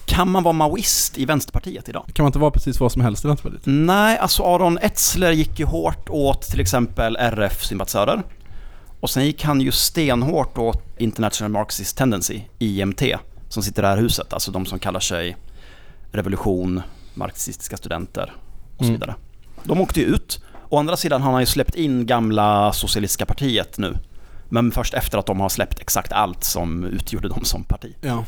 Kan 0.05 0.31
man 0.31 0.43
vara 0.43 0.53
maoist 0.53 1.17
i 1.17 1.25
Vänsterpartiet 1.25 1.89
idag? 1.89 2.05
Kan 2.13 2.23
man 2.23 2.29
inte 2.29 2.39
vara 2.39 2.51
precis 2.51 2.79
vad 2.79 2.91
som 2.91 3.01
helst 3.01 3.25
i 3.25 3.27
Vänsterpartiet? 3.27 3.61
Nej, 3.65 4.17
alltså 4.17 4.43
Aron 4.43 4.77
Etzler 4.77 5.31
gick 5.31 5.59
ju 5.59 5.65
hårt 5.65 6.09
åt 6.09 6.41
till 6.41 6.59
exempel 6.59 7.15
RF-sympatisörer. 7.19 8.23
Och 8.99 9.09
sen 9.09 9.25
gick 9.25 9.43
han 9.43 9.61
ju 9.61 9.71
stenhårt 9.71 10.57
åt 10.57 10.83
International 10.97 11.51
Marxist 11.51 11.97
Tendency, 11.97 12.41
IMT, 12.59 13.01
som 13.49 13.63
sitter 13.63 13.81
i 13.81 13.83
det 13.83 13.87
här 13.87 13.97
huset. 13.97 14.33
Alltså 14.33 14.51
de 14.51 14.65
som 14.65 14.79
kallar 14.79 14.99
sig 14.99 15.37
Revolution, 16.11 16.81
marxistiska 17.13 17.77
studenter 17.77 18.33
och 18.77 18.77
så 18.77 18.83
Mm. 18.83 18.93
vidare. 18.93 19.15
De 19.63 19.81
åkte 19.81 19.99
ju 19.99 20.05
ut. 20.05 20.43
Å 20.69 20.77
andra 20.79 20.97
sidan 20.97 21.21
har 21.21 21.31
han 21.31 21.41
ju 21.41 21.45
släppt 21.45 21.75
in 21.75 22.05
gamla 22.05 22.73
Socialistiska 22.73 23.25
partiet 23.25 23.77
nu. 23.77 23.97
Men 24.49 24.71
först 24.71 24.93
efter 24.93 25.17
att 25.17 25.25
de 25.25 25.39
har 25.39 25.49
släppt 25.49 25.79
exakt 25.79 26.11
allt 26.11 26.43
som 26.43 26.83
utgjorde 26.85 27.27
dem 27.27 27.45
som 27.45 27.63
parti. 27.63 27.95
Ja. 28.01 28.23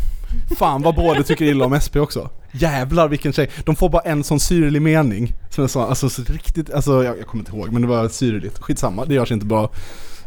Fan 0.58 0.82
vad 0.82 1.18
du 1.18 1.24
tycker 1.24 1.46
illa 1.46 1.66
om 1.66 1.80
SP 1.86 1.96
också. 1.96 2.30
Jävlar 2.52 3.08
vilken 3.08 3.34
tjej. 3.34 3.50
De 3.66 3.76
får 3.76 3.90
bara 3.90 4.02
en 4.02 4.24
sån 4.24 4.40
syrlig 4.40 4.82
mening. 4.82 5.34
Som 5.50 5.62
jag 5.62 5.72
sa, 5.72 5.88
alltså 5.88 6.10
så 6.10 6.24
riktigt, 6.24 6.74
alltså 6.74 7.04
jag, 7.04 7.18
jag 7.18 7.28
kommer 7.28 7.42
inte 7.42 7.58
ihåg 7.58 7.72
men 7.72 7.82
det 7.82 7.88
var 7.88 8.08
syrligt. 8.08 8.60
Skitsamma, 8.60 9.06
det 9.06 9.14
görs 9.14 9.32
inte 9.32 9.46
bra. 9.46 9.72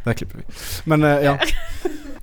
Det 0.04 0.10
här 0.10 0.14
klipper 0.14 0.38
vi. 0.38 0.44
Men 0.84 1.02
eh, 1.04 1.10
ja. 1.10 1.38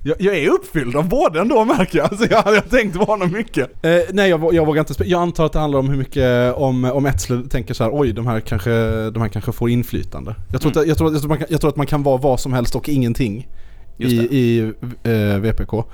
Jag, 0.02 0.16
jag 0.20 0.36
är 0.36 0.48
uppfylld 0.48 0.96
av 0.96 1.08
båda 1.08 1.40
ändå 1.40 1.64
märker 1.64 1.98
jag. 1.98 2.08
Alltså 2.10 2.26
jag 2.30 2.42
hade 2.42 2.60
tänkt 2.60 2.96
vara 2.96 3.26
mycket. 3.26 3.84
Eh, 3.84 3.98
nej 4.12 4.30
jag, 4.30 4.54
jag 4.54 4.66
vågar 4.66 4.80
inte 4.80 5.04
Jag 5.04 5.22
antar 5.22 5.46
att 5.46 5.52
det 5.52 5.58
handlar 5.58 5.78
om 5.78 5.88
hur 5.88 5.96
mycket, 5.96 6.54
om, 6.54 6.84
om 6.84 7.06
Etzler 7.06 7.42
tänker 7.42 7.74
så 7.74 7.84
här, 7.84 7.90
oj 7.94 8.12
de 8.12 8.26
här 8.26 8.40
kanske, 8.40 8.70
de 9.10 9.22
här 9.22 9.28
kanske 9.28 9.52
får 9.52 9.70
inflytande. 9.70 10.34
Jag 10.52 10.60
tror, 10.60 10.78
att, 10.78 10.86
jag, 10.88 10.98
tror, 10.98 11.12
jag, 11.12 11.20
tror 11.20 11.28
man 11.28 11.38
jag 11.48 11.60
tror 11.60 11.70
att 11.70 11.76
man 11.76 11.86
kan 11.86 12.02
vara 12.02 12.16
vad 12.16 12.40
som 12.40 12.52
helst 12.52 12.74
och 12.74 12.88
ingenting 12.88 13.48
Just 13.96 14.14
i, 14.14 14.36
i 14.36 14.72
eh, 15.02 15.38
VPK. 15.38 15.84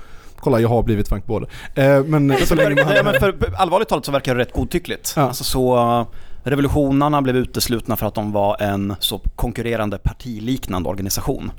Kolla 0.43 0.59
jag 0.59 0.69
har 0.69 0.83
blivit 0.83 1.07
Frank 1.07 1.25
Både. 1.25 1.47
Eh, 1.75 2.03
men 2.03 2.37
så 2.45 2.55
länge 2.55 2.83
man... 2.83 2.95
Ja, 2.95 3.03
men 3.03 3.13
för, 3.13 3.35
allvarligt 3.57 3.89
talat 3.89 4.05
så 4.05 4.11
verkar 4.11 4.35
det 4.35 4.41
rätt 4.41 4.53
godtyckligt. 4.53 5.13
Ja. 5.15 5.21
Alltså 5.21 5.43
så, 5.43 5.75
uh, 5.99 6.05
revolutionarna 6.43 7.21
blev 7.21 7.35
uteslutna 7.35 7.95
för 7.95 8.05
att 8.05 8.15
de 8.15 8.31
var 8.31 8.61
en 8.61 8.95
så 8.99 9.19
konkurrerande 9.35 9.97
partiliknande 9.97 10.89
organisation. 10.89 11.51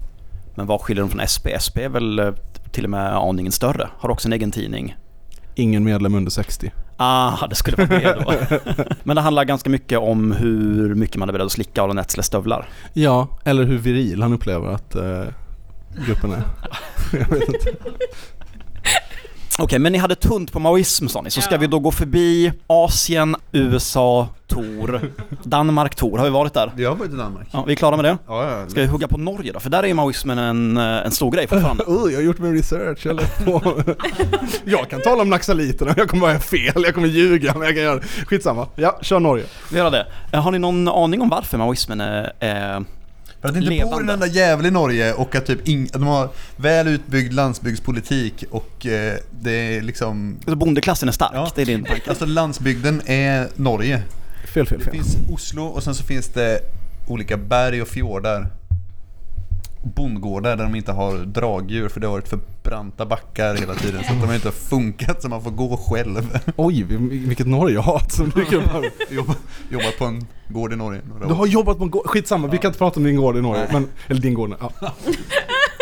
Men 0.55 0.67
vad 0.67 0.81
skiljer 0.81 1.03
dem 1.03 1.11
från 1.11 1.27
SP? 1.35 1.47
SP 1.65 1.77
är 1.79 1.89
väl 1.89 2.19
eh, 2.19 2.33
till 2.73 2.85
och 2.85 2.91
med 2.91 3.17
aningen 3.17 3.53
större. 3.53 3.89
Har 3.99 4.11
också 4.11 4.29
en 4.29 4.33
egen 4.33 4.51
tidning. 4.51 4.97
Ingen 5.55 5.85
medlem 5.85 6.15
under 6.15 6.31
60. 6.31 6.73
Ah, 6.97 7.47
det 7.47 7.55
skulle 7.55 7.77
vara 7.77 8.01
det 8.01 8.25
då. 8.25 8.57
Men 9.03 9.17
det 9.17 9.23
handlar 9.23 9.45
ganska 9.45 9.71
mycket 9.71 9.99
om 9.99 10.33
hur 10.33 10.95
mycket 10.95 11.17
man 11.17 11.29
är 11.29 11.33
beredd 11.33 11.47
att 11.47 11.53
slicka 11.53 11.83
Aron 11.83 11.99
Etzlers 11.99 12.27
stövlar. 12.27 12.69
Ja, 12.93 13.29
eller 13.45 13.65
hur 13.65 13.79
viril 13.79 14.23
han 14.23 14.33
upplever 14.33 14.69
att 14.69 14.95
eh, 14.95 15.25
gruppen 16.07 16.33
är. 16.33 16.43
jag 17.13 17.29
vet 17.29 17.49
inte. 17.49 17.73
Okej, 19.59 19.79
men 19.79 19.93
ni 19.93 19.99
hade 19.99 20.15
tunt 20.15 20.53
på 20.53 20.59
maoism 20.59 21.07
sa 21.09 21.21
ni, 21.23 21.31
så 21.31 21.41
ska 21.41 21.55
Ja. 21.55 21.59
vi 21.59 21.67
då 21.67 21.79
gå 21.79 21.91
förbi 21.91 22.53
Asien, 22.67 23.37
USA, 23.53 24.29
Tor, 24.47 25.01
Danmark, 25.43 25.95
Tor. 25.95 26.19
Har 26.19 26.25
vi 26.25 26.31
varit 26.31 26.55
där? 26.55 26.73
Jag 26.77 26.91
har 26.91 26.97
varit 26.97 27.13
i 27.13 27.17
Danmark. 27.17 27.49
Ja, 27.51 27.65
vi 27.67 27.73
är 27.73 27.77
klara 27.77 27.97
med 27.97 28.05
det? 28.05 28.19
Ja, 28.27 28.51
ja. 28.61 28.69
Ska 28.69 28.81
vi 28.81 28.87
hugga 28.87 29.09
på 29.09 29.19
Norge 29.19 29.53
då? 29.53 29.61
För 29.61 29.71
där 29.71 29.83
är 29.83 29.87
ju 29.87 29.95
maoismen 29.95 30.39
en, 30.39 30.77
eh, 30.77 30.83
en 30.85 31.11
stor 31.11 31.31
grej 31.31 31.47
fortfarande. 31.47 31.85
Oh, 31.87 32.13
jag 32.13 32.19
har 32.19 32.23
gjort 32.25 32.39
min 32.39 32.53
research. 32.57 33.07
Lät 33.07 33.45
på. 33.45 33.83
jag 34.65 34.91
kan 34.91 35.01
tala 35.03 35.23
om 35.23 35.31
naxaliterna, 35.31 35.95
jag 35.97 36.09
kommer 36.09 36.21
bara 36.21 36.31
göra 36.33 36.41
fel, 36.43 36.83
jag 36.85 36.95
kommer 36.95 37.09
ljuga, 37.09 37.53
men 37.55 37.63
jag 37.63 37.75
kan 37.75 37.85
göra 37.85 37.97
det. 37.97 38.03
Skitsamma. 38.27 38.67
Ja, 38.77 38.99
kör 39.03 39.21
Norge. 39.21 39.45
Vi 39.73 39.79
gör 39.79 39.91
det. 39.91 40.07
Eh, 40.33 40.43
Har 40.43 40.51
ni 40.51 40.59
någon 40.59 40.89
aning 40.89 41.23
om 41.23 41.29
varför 41.29 41.59
maoismen 41.59 42.01
är, 42.01 42.33
är 42.41 42.85
För 43.45 43.49
att 43.49 43.55
det 43.55 43.59
inte 43.61 43.71
bor 43.71 43.77
Levande. 43.77 44.13
en 44.13 44.23
enda 44.23 44.27
jävel 44.27 44.67
i 44.67 44.71
Norge 44.71 45.13
och 45.13 45.35
att 45.35 45.47
typ 45.47 45.59
att 45.61 45.93
de 45.93 46.03
har 46.07 46.29
väl 46.57 46.89
utbyggd 46.89 47.33
landsbygdspolitik 47.33 48.45
och 48.51 48.87
eh, 48.87 49.15
det 49.31 49.51
är 49.51 49.83
liksom... 49.83 50.37
alltså 50.37 50.57
bondeklassen 50.57 51.09
är 51.09 51.13
stark? 51.13 51.31
Ja. 51.35 51.51
Det 51.55 51.63
är 51.63 51.67
din 51.67 51.85
tanke? 51.85 52.11
Alltså 52.11 52.27
landsbygden 52.27 53.03
är 53.07 53.49
Norge. 53.55 54.03
Fel, 54.55 54.67
fel, 54.67 54.79
Det 54.79 54.85
fel. 54.85 54.95
finns 54.95 55.17
Oslo 55.33 55.65
och 55.65 55.83
sen 55.83 55.95
så 55.95 56.05
finns 56.05 56.29
det 56.29 56.61
olika 57.09 57.37
berg 57.37 57.83
och 57.83 57.89
fjordar. 57.89 58.47
Bondgårdar 59.85 60.57
där 60.57 60.65
de 60.65 60.75
inte 60.75 60.93
har 60.93 61.15
dragdjur 61.19 61.89
för 61.89 62.01
det 62.01 62.07
har 62.07 62.13
varit 62.13 62.29
för 62.29 62.39
branta 62.63 63.07
backar 63.07 63.55
hela 63.55 63.75
tiden 63.75 64.05
så 64.05 64.13
att 64.13 64.21
de 64.29 64.35
inte 64.35 64.49
har 64.49 64.53
funkat 64.53 65.23
så 65.23 65.29
man 65.29 65.43
får 65.43 65.51
gå 65.51 65.77
själv. 65.77 66.39
Oj, 66.57 66.83
vilket 67.11 67.47
Norge-hat 67.47 68.13
som 68.13 68.31
dyker 68.31 68.57
upp 68.57 68.73
här. 68.73 68.91
Jobba, 69.11 69.35
jobba 69.71 69.85
på 69.99 70.05
en 70.05 70.27
gård 70.49 70.73
i 70.73 70.77
Norge 70.77 71.01
några 71.09 71.27
Du 71.27 71.33
år. 71.33 71.37
har 71.37 71.47
jobbat 71.47 71.79
på 71.79 71.85
en 71.85 71.91
gård, 71.91 72.07
skitsamma, 72.07 72.47
vi 72.49 72.59
kan 72.59 72.69
inte 72.69 72.79
prata 72.79 73.01
om 73.01 73.05
din 73.05 73.17
gård 73.17 73.37
i 73.37 73.41
Norge. 73.41 73.69
Men, 73.73 73.89
eller 74.09 74.21
din 74.21 74.35
gård, 74.35 74.55
ja. 74.61 74.91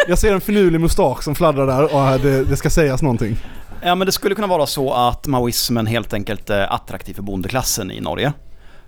Jag 0.08 0.18
ser 0.18 0.34
en 0.34 0.40
finurlig 0.40 0.80
mustasch 0.80 1.22
som 1.22 1.34
fladdrar 1.34 1.66
där 1.66 1.82
och 2.14 2.20
det, 2.20 2.44
det 2.44 2.56
ska 2.56 2.70
sägas 2.70 3.02
någonting. 3.02 3.36
Ja 3.84 3.94
men 3.94 4.06
det 4.06 4.12
skulle 4.12 4.34
kunna 4.34 4.46
vara 4.46 4.66
så 4.66 4.92
att 4.92 5.26
maoismen 5.26 5.86
helt 5.86 6.12
enkelt 6.14 6.50
är 6.50 6.72
attraktiv 6.74 7.14
för 7.14 7.22
bondeklassen 7.22 7.90
i 7.90 8.00
Norge. 8.00 8.32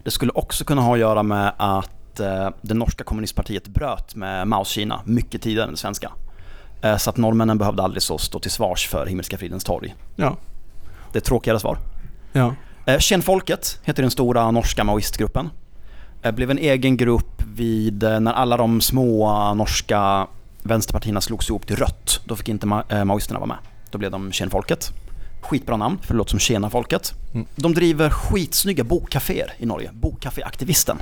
Det 0.04 0.10
skulle 0.10 0.32
också 0.32 0.64
kunna 0.64 0.82
ha 0.82 0.92
att 0.94 1.00
göra 1.00 1.22
med 1.22 1.52
att 1.56 1.90
eh, 2.20 2.50
det 2.62 2.74
norska 2.74 3.04
kommunistpartiet 3.04 3.68
bröt 3.68 4.14
med 4.14 4.46
Maos 4.48 4.68
Kina 4.68 5.00
mycket 5.04 5.42
tidigare 5.42 5.66
än 5.66 5.72
det 5.72 5.78
svenska. 5.78 6.12
Eh, 6.82 6.96
så 6.96 7.10
att 7.10 7.16
norrmännen 7.16 7.58
behövde 7.58 7.82
aldrig 7.82 8.02
så 8.02 8.18
stå 8.18 8.38
till 8.38 8.50
svars 8.50 8.88
för 8.88 9.06
Himmelska 9.06 9.38
fridens 9.38 9.64
torg. 9.64 9.94
Ja. 10.16 10.36
Det 11.12 11.16
är 11.16 11.20
ett 11.20 11.24
tråkigare 11.24 11.60
svar. 11.60 11.78
Ja. 12.32 12.54
Eh, 12.86 12.98
Känn 12.98 13.22
folket 13.22 13.80
heter 13.82 14.02
den 14.02 14.10
stora 14.10 14.50
norska 14.50 14.84
maoistgruppen. 14.84 15.50
Eh, 16.22 16.32
blev 16.32 16.50
en 16.50 16.58
egen 16.58 16.96
grupp 16.96 17.42
vid 17.54 18.02
eh, 18.02 18.20
när 18.20 18.32
alla 18.32 18.56
de 18.56 18.80
små 18.80 19.28
eh, 19.30 19.54
norska 19.54 20.26
vänsterpartierna 20.62 21.20
slogs 21.20 21.48
ihop 21.48 21.66
till 21.66 21.76
rött. 21.76 22.20
Då 22.24 22.36
fick 22.36 22.48
inte 22.48 22.66
ma- 22.66 22.98
eh, 22.98 23.04
maoisterna 23.04 23.38
vara 23.40 23.48
med. 23.48 23.56
Då 23.90 23.98
blev 23.98 24.10
de 24.10 24.32
Känn 24.32 24.50
folket. 24.50 24.90
Skitbra 25.42 25.76
namn, 25.76 25.98
för 26.02 26.14
det 26.14 26.18
låter 26.18 26.30
som 26.30 26.38
Tjena 26.38 26.70
folket. 26.70 27.12
Mm. 27.34 27.46
De 27.56 27.74
driver 27.74 28.10
skitsnygga 28.10 28.84
bokkaféer 28.84 29.52
i 29.58 29.66
Norge. 29.66 29.90
Bokkaféaktivisten. 29.92 30.96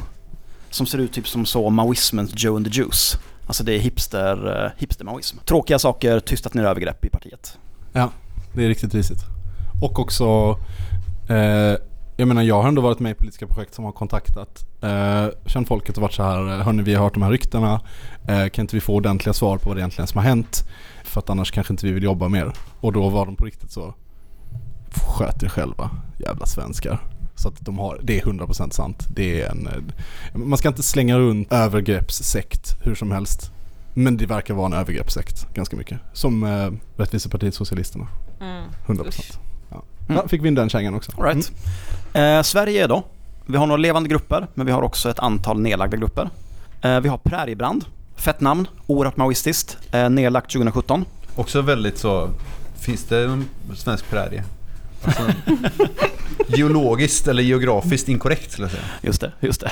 Som 0.73 0.87
ser 0.87 0.99
ut 0.99 1.13
typ 1.13 1.29
som 1.29 1.47
så 1.47 1.71
maoismens 1.71 2.33
Joe 2.37 2.57
and 2.57 2.67
the 2.67 2.81
Juice. 2.81 3.19
Alltså 3.47 3.65
det 3.65 3.73
är 3.73 3.79
hipster, 3.79 4.65
eh, 4.65 4.71
hipster-maoism. 4.79 5.37
Tråkiga 5.45 5.79
saker, 5.79 6.21
tystat 6.21 6.55
ner 6.55 6.65
övergrepp 6.65 7.05
i 7.05 7.09
partiet. 7.09 7.59
Ja, 7.93 8.11
det 8.55 8.65
är 8.65 8.69
riktigt 8.69 8.95
risigt. 8.95 9.21
Och 9.83 9.99
också, 9.99 10.59
eh, 11.29 11.77
jag 12.17 12.29
menar 12.29 12.43
jag 12.43 12.63
har 12.63 12.69
ändå 12.69 12.83
varit 12.83 13.01
med 13.01 13.13
i 13.13 13.15
politiska 13.15 13.47
projekt 13.47 13.75
som 13.75 13.85
har 13.85 13.93
kontaktat 13.93 14.67
eh, 14.83 15.27
känt 15.47 15.69
folket 15.69 15.97
och 15.97 16.03
varit 16.03 16.13
så 16.13 16.23
här, 16.23 16.59
eh, 16.59 16.65
hörni 16.65 16.83
vi 16.83 16.95
har 16.95 17.05
hört 17.05 17.15
de 17.15 17.23
här 17.23 17.31
ryktena, 17.31 17.81
eh, 18.29 18.49
kan 18.49 18.63
inte 18.63 18.77
vi 18.77 18.81
få 18.81 18.95
ordentliga 18.95 19.33
svar 19.33 19.59
på 19.59 19.69
vad 19.69 19.77
det 19.77 19.81
egentligen 19.81 20.03
är 20.03 20.07
som 20.07 20.19
har 20.19 20.25
hänt? 20.25 20.69
För 21.05 21.21
att 21.21 21.31
annars 21.31 21.51
kanske 21.51 21.73
inte 21.73 21.87
vi 21.87 21.93
vill 21.93 22.03
jobba 22.03 22.29
mer. 22.29 22.53
Och 22.81 22.93
då 22.93 23.09
var 23.09 23.27
de 23.27 23.37
på 23.37 23.45
riktigt 23.45 23.73
så, 23.73 23.95
sköt 24.91 25.43
er 25.43 25.49
själva, 25.49 25.91
jävla 26.19 26.47
svenskar. 26.47 27.01
Så 27.35 27.49
att 27.49 27.55
de 27.61 27.79
har, 27.79 28.01
det 28.03 28.21
är 28.21 28.25
100% 28.25 28.71
sant. 28.71 29.07
Det 29.09 29.43
är 29.43 29.51
en, 29.51 29.67
eh, 29.67 30.39
man 30.39 30.59
ska 30.59 30.69
inte 30.69 30.83
slänga 30.83 31.19
runt 31.19 31.53
övergreppssekt 31.53 32.77
hur 32.83 32.95
som 32.95 33.11
helst. 33.11 33.51
Men 33.95 34.17
det 34.17 34.27
verkar 34.27 34.55
vara 34.55 34.67
en 34.67 34.73
övergreppssekt 34.73 35.55
ganska 35.55 35.77
mycket. 35.77 35.99
Som 36.13 36.45
eh, 36.45 36.71
Rättvisepartiet 37.01 37.55
Socialisterna. 37.55 38.07
Mm. 38.41 38.65
100%. 38.87 39.09
Usch. 39.09 39.33
Ja. 39.71 39.83
Mm. 40.09 40.17
Ja, 40.23 40.29
fick 40.29 40.43
vi 40.45 40.49
in 40.49 40.55
den 40.55 40.69
kängan 40.69 40.95
också. 40.95 41.13
All 41.19 41.25
right. 41.25 41.53
Eh, 42.13 42.43
Sverige 42.43 42.87
då. 42.87 43.05
Vi 43.47 43.57
har 43.57 43.67
några 43.67 43.77
levande 43.81 44.09
grupper, 44.09 44.47
men 44.55 44.67
vi 44.67 44.73
har 44.73 44.83
också 44.83 45.11
ett 45.11 45.19
antal 45.19 45.61
nedlagda 45.61 45.97
grupper. 45.97 46.31
Eh, 46.83 47.01
vi 47.01 47.09
har 47.09 47.19
Präriebrand. 47.19 47.85
Fett 48.17 48.41
namn, 48.41 48.69
oerhört 48.87 49.17
maoistiskt. 49.17 49.79
Eh, 49.93 50.11
nedlagt 50.11 50.53
2017. 50.53 51.05
Också 51.35 51.63
väldigt 51.63 51.99
så, 51.99 52.29
finns 52.81 53.05
det 53.05 53.25
en 53.25 53.49
svensk 53.75 54.11
prärie? 54.11 54.45
Alltså, 55.05 55.23
geologiskt 56.47 57.29
eller 57.29 57.43
geografiskt 57.43 58.09
inkorrekt 58.09 58.53
skulle 58.53 58.65
jag 58.65 58.73
säga. 58.73 58.85
Just 59.03 59.21
det, 59.21 59.33
just 59.41 59.61
det. 59.61 59.71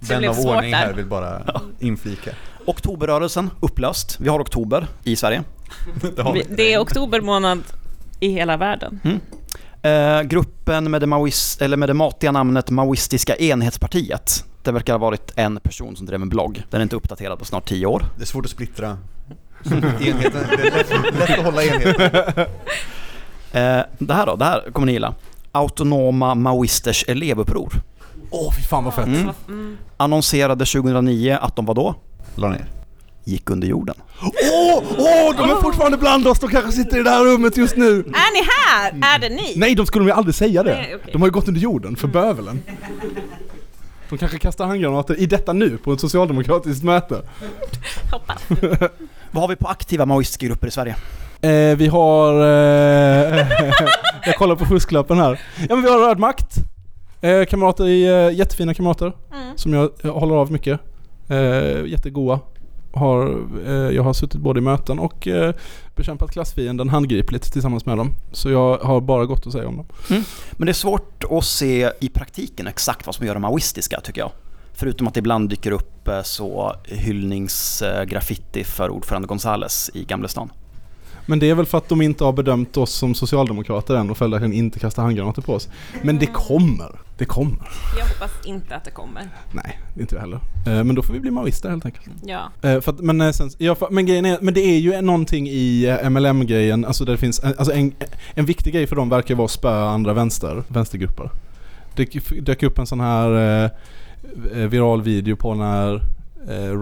Vän 0.00 0.28
av 0.28 0.38
ordning 0.38 0.74
här 0.74 0.92
vill 0.92 1.06
bara 1.06 1.42
inflika. 1.78 2.30
Oktoberrörelsen, 2.66 3.50
upplöst. 3.60 4.16
Vi 4.20 4.28
har 4.28 4.40
oktober 4.40 4.86
i 5.04 5.16
Sverige. 5.16 5.42
Det 6.16 6.22
har 6.22 6.32
vi. 6.32 6.38
Vi- 6.48 6.54
Det 6.54 6.72
är 6.74 6.78
oktober 6.80 7.20
månad 7.20 7.62
i 8.20 8.28
hela 8.28 8.56
världen. 8.56 9.00
Eh, 9.82 10.22
gruppen 10.22 10.90
med 10.90 11.00
det, 11.00 11.06
maois, 11.06 11.58
eller 11.60 11.76
med 11.76 11.88
det 11.88 11.94
matiga 11.94 12.32
namnet 12.32 12.70
Maoistiska 12.70 13.36
enhetspartiet. 13.36 14.44
Det 14.62 14.72
verkar 14.72 14.92
ha 14.92 14.98
varit 14.98 15.32
en 15.36 15.60
person 15.60 15.96
som 15.96 16.06
drev 16.06 16.22
en 16.22 16.28
blogg. 16.28 16.62
Den 16.70 16.80
är 16.80 16.82
inte 16.82 16.96
uppdaterad 16.96 17.38
på 17.38 17.44
snart 17.44 17.68
10 17.68 17.86
år. 17.86 18.02
Det 18.16 18.22
är 18.22 18.26
svårt 18.26 18.44
att 18.44 18.50
splittra. 18.50 18.98
Enheten, 20.00 20.32
det 20.56 20.68
är 20.68 20.72
lätt, 20.72 20.90
lätt 21.18 21.38
att 21.38 21.44
hålla 21.44 21.64
enheten. 21.64 22.46
Eh, 23.52 23.80
det 23.98 24.14
här 24.14 24.26
då, 24.26 24.36
det 24.36 24.44
här 24.44 24.70
kommer 24.72 24.86
ni 24.86 24.92
gilla. 24.92 25.14
Autonoma 25.56 26.34
Maoisters 26.34 27.04
elevuppror. 27.08 27.72
Åh 28.30 28.52
fy 28.56 28.62
fan 28.62 28.84
vad 28.84 28.94
fett. 28.94 29.06
Mm. 29.06 29.30
Mm. 29.48 29.76
Annonserade 29.96 30.64
2009 30.66 31.38
att 31.40 31.56
de 31.56 31.64
var 31.66 31.74
då 31.74 31.94
La 32.34 32.48
ner. 32.48 32.64
gick 33.24 33.50
under 33.50 33.68
jorden. 33.68 33.94
Åh, 34.22 34.82
åh, 34.98 35.36
de 35.36 35.50
är 35.50 35.62
fortfarande 35.62 35.96
bland 35.98 36.26
oss. 36.26 36.38
De 36.38 36.50
kanske 36.50 36.72
sitter 36.72 37.00
i 37.00 37.02
det 37.02 37.10
här 37.10 37.24
rummet 37.24 37.56
just 37.56 37.76
nu. 37.76 37.98
Är 37.98 38.32
ni 38.34 38.48
här? 38.50 39.14
Är 39.14 39.18
det 39.18 39.28
ni? 39.28 39.52
Nej, 39.56 39.74
de 39.74 39.86
skulle 39.86 40.04
ju 40.04 40.10
aldrig 40.10 40.34
säga 40.34 40.62
det. 40.62 40.74
Nej, 40.74 40.94
okej. 40.94 41.12
De 41.12 41.22
har 41.22 41.28
ju 41.28 41.32
gått 41.32 41.48
under 41.48 41.60
jorden 41.60 41.96
för 41.96 42.08
bövelen. 42.08 42.62
De 44.08 44.18
kanske 44.18 44.38
kastar 44.38 44.66
handgranater 44.66 45.20
i 45.20 45.26
detta 45.26 45.52
nu 45.52 45.78
på 45.78 45.92
ett 45.92 46.00
socialdemokratiskt 46.00 46.84
möte. 46.84 47.22
Hoppas. 48.12 48.42
Vad 49.30 49.42
har 49.42 49.48
vi 49.48 49.56
på 49.56 49.68
aktiva 49.68 50.06
maoistiska 50.06 50.46
grupper 50.46 50.66
i 50.66 50.70
Sverige? 50.70 50.96
Eh, 51.46 51.76
vi 51.76 51.86
har... 51.86 52.32
Eh, 52.34 53.46
jag 54.26 54.36
kollar 54.38 54.56
på 54.56 54.64
fusklappen 54.64 55.18
här. 55.18 55.40
Ja 55.68 55.74
men 55.74 55.84
vi 55.84 55.90
har 55.90 55.98
Röd 55.98 56.18
Makt. 56.18 56.56
Eh, 57.20 57.44
kamrater 57.44 57.88
i, 57.88 58.04
eh, 58.04 58.38
jättefina 58.38 58.74
kamrater. 58.74 59.12
Mm. 59.32 59.58
Som 59.58 59.72
jag, 59.72 59.90
jag 60.02 60.12
håller 60.12 60.34
av 60.34 60.52
mycket. 60.52 60.80
Eh, 61.28 61.86
jättegoa. 61.86 62.40
Har, 62.92 63.40
eh, 63.66 63.72
jag 63.72 64.02
har 64.02 64.12
suttit 64.12 64.40
både 64.40 64.58
i 64.58 64.62
möten 64.62 64.98
och 64.98 65.28
eh, 65.28 65.54
bekämpat 65.96 66.30
klassfienden 66.30 66.88
handgripligt 66.88 67.52
tillsammans 67.52 67.86
med 67.86 67.96
dem. 67.96 68.14
Så 68.32 68.50
jag 68.50 68.78
har 68.78 69.00
bara 69.00 69.24
gott 69.24 69.46
att 69.46 69.52
säga 69.52 69.68
om 69.68 69.76
dem. 69.76 69.86
Men 70.52 70.66
det 70.66 70.70
är 70.70 70.74
svårt 70.74 71.24
att 71.30 71.44
se 71.44 71.90
i 72.00 72.08
praktiken 72.08 72.66
exakt 72.66 73.06
vad 73.06 73.14
som 73.14 73.26
gör 73.26 73.34
dem 73.34 73.42
maoistiska 73.42 74.00
tycker 74.00 74.20
jag. 74.20 74.30
Förutom 74.72 75.06
att 75.06 75.14
det 75.14 75.18
ibland 75.18 75.48
dyker 75.48 75.70
upp 75.70 76.08
eh, 76.08 76.22
så 76.22 76.74
hyllningsgraffiti 76.84 78.64
för 78.64 78.90
ordförande 78.90 79.28
Gonzales 79.28 79.90
i 79.94 80.04
Gamlestan. 80.04 80.50
Men 81.26 81.38
det 81.38 81.50
är 81.50 81.54
väl 81.54 81.66
för 81.66 81.78
att 81.78 81.88
de 81.88 82.02
inte 82.02 82.24
har 82.24 82.32
bedömt 82.32 82.76
oss 82.76 82.92
som 82.92 83.14
socialdemokrater 83.14 83.94
än 83.96 84.10
och 84.10 84.18
följaktligen 84.18 84.52
inte 84.52 84.78
kastar 84.78 85.02
handgranater 85.02 85.42
på 85.42 85.54
oss. 85.54 85.68
Men 86.02 86.18
det 86.18 86.26
kommer. 86.26 86.90
Det 87.18 87.24
kommer. 87.24 87.68
Jag 87.98 88.06
hoppas 88.06 88.46
inte 88.46 88.76
att 88.76 88.84
det 88.84 88.90
kommer. 88.90 89.28
Nej, 89.52 89.80
inte 90.00 90.14
jag 90.14 90.20
heller. 90.22 90.40
Eh, 90.66 90.84
men 90.84 90.94
då 90.94 91.02
får 91.02 91.12
vi 91.12 91.20
bli 91.20 91.30
maoister 91.30 91.70
helt 91.70 91.84
enkelt. 91.84 92.06
Ja. 92.26 92.50
Eh, 92.62 92.76
att, 92.76 93.00
men, 93.00 93.20
eh, 93.20 93.30
sen, 93.30 93.50
ja, 93.58 93.76
men, 93.90 94.06
grejen 94.06 94.24
är, 94.24 94.38
men 94.40 94.54
det 94.54 94.60
är 94.60 94.78
ju 94.78 95.00
någonting 95.00 95.48
i 95.48 95.98
MLM-grejen, 96.10 96.84
alltså 96.84 97.04
där 97.04 97.12
det 97.12 97.18
finns, 97.18 97.40
alltså 97.40 97.72
en, 97.72 97.92
en 98.34 98.44
viktig 98.44 98.74
grej 98.74 98.86
för 98.86 98.96
dem 98.96 99.08
verkar 99.08 99.34
vara 99.34 99.44
att 99.44 99.50
spöa 99.50 99.88
andra 99.88 100.12
vänster, 100.12 100.62
vänstergrupper. 100.68 101.30
Det 101.94 102.30
dök 102.40 102.62
upp 102.62 102.78
en 102.78 102.86
sån 102.86 103.00
här 103.00 103.70
viral 104.68 105.02
video 105.02 105.36
på 105.36 105.54
när 105.54 106.02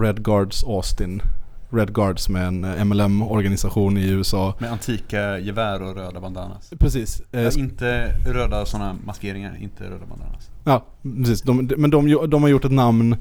Red 0.01 0.23
Guards 0.23 0.63
Austin, 0.63 1.21
Red 1.69 1.93
Guards 1.93 2.29
med 2.29 2.47
en 2.47 2.63
eh, 2.63 2.83
MLM-organisation 2.85 3.97
i 3.97 4.07
USA. 4.09 4.53
Med 4.59 4.71
antika 4.71 5.39
gevär 5.39 5.81
och 5.81 5.95
röda 5.95 6.19
bandanas. 6.21 6.73
Precis. 6.79 7.21
Eh, 7.31 7.41
Ja, 7.41 7.51
inte 7.57 8.11
röda 8.25 8.65
sådana 8.65 8.95
maskeringar, 9.05 9.57
inte 9.61 9.83
röda 9.83 10.05
bandanas. 10.09 10.49
Ja, 10.63 10.85
precis. 11.17 11.41
De, 11.41 11.69
men 11.77 11.89
de, 11.89 12.27
de 12.29 12.41
har 12.43 12.49
gjort 12.49 12.65
ett 12.65 12.71
namn 12.71 13.13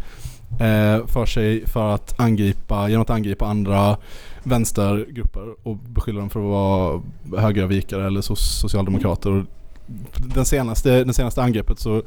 eh, 0.50 1.06
för 1.06 1.26
sig 1.26 1.66
för 1.66 1.94
att 1.94 2.20
angripa, 2.20 2.88
genom 2.88 3.02
att 3.02 3.10
angripa 3.10 3.46
andra 3.46 3.96
vänstergrupper 4.42 5.68
och 5.68 5.76
beskylla 5.76 6.20
dem 6.20 6.30
för 6.30 6.40
att 6.40 6.46
vara 6.50 7.02
högeravvikare 7.42 8.06
eller 8.06 8.20
so- 8.20 8.34
socialdemokrater. 8.60 9.44
Den, 10.34 10.44
senaste, 10.44 11.04
den 11.04 11.14
senaste 11.14 11.42
angreppet 11.42 11.78
så 11.78 12.02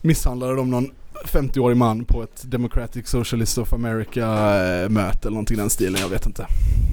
misshandlade 0.00 0.56
de 0.56 0.70
någon 0.70 0.90
50-årig 1.24 1.76
man 1.76 2.04
på 2.04 2.22
ett 2.22 2.42
Democratic 2.50 3.08
Socialist 3.08 3.58
of 3.58 3.72
America 3.72 4.20
eh, 4.20 4.84
eller 4.84 5.30
någonting 5.30 5.56
i 5.56 5.60
den 5.60 5.70
stilen, 5.70 6.00
jag 6.00 6.08
vet 6.08 6.26
inte. 6.26 6.46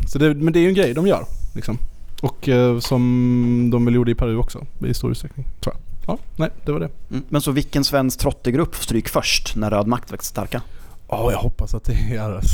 Så 0.07 0.19
det, 0.19 0.35
men 0.35 0.53
det 0.53 0.59
är 0.59 0.61
ju 0.61 0.69
en 0.69 0.75
grej 0.75 0.93
de 0.93 1.07
gör 1.07 1.25
liksom. 1.55 1.77
Och 2.21 2.49
eh, 2.49 2.79
som 2.79 3.69
de 3.71 3.85
väl 3.85 3.95
gjorde 3.95 4.11
i 4.11 4.15
Peru 4.15 4.37
också 4.37 4.65
i 4.85 4.93
stor 4.93 5.11
utsträckning, 5.11 5.45
tror 5.61 5.75
jag. 5.75 5.81
Ja, 6.07 6.19
nej, 6.35 6.49
det 6.65 6.71
var 6.71 6.79
det. 6.79 6.89
Mm. 7.09 7.23
Men 7.29 7.41
så 7.41 7.51
vilken 7.51 7.83
svensk 7.83 8.19
trottegrupp 8.19 8.75
stryk 8.75 9.09
först 9.09 9.55
när 9.55 9.69
Röd 9.69 9.87
makt 9.87 10.13
växer 10.13 10.29
starka? 10.29 10.61
Ja, 11.09 11.31
jag 11.31 11.39
hoppas 11.39 11.73
att 11.73 11.83
det 11.83 11.93
är 11.93 12.39
RS. 12.39 12.51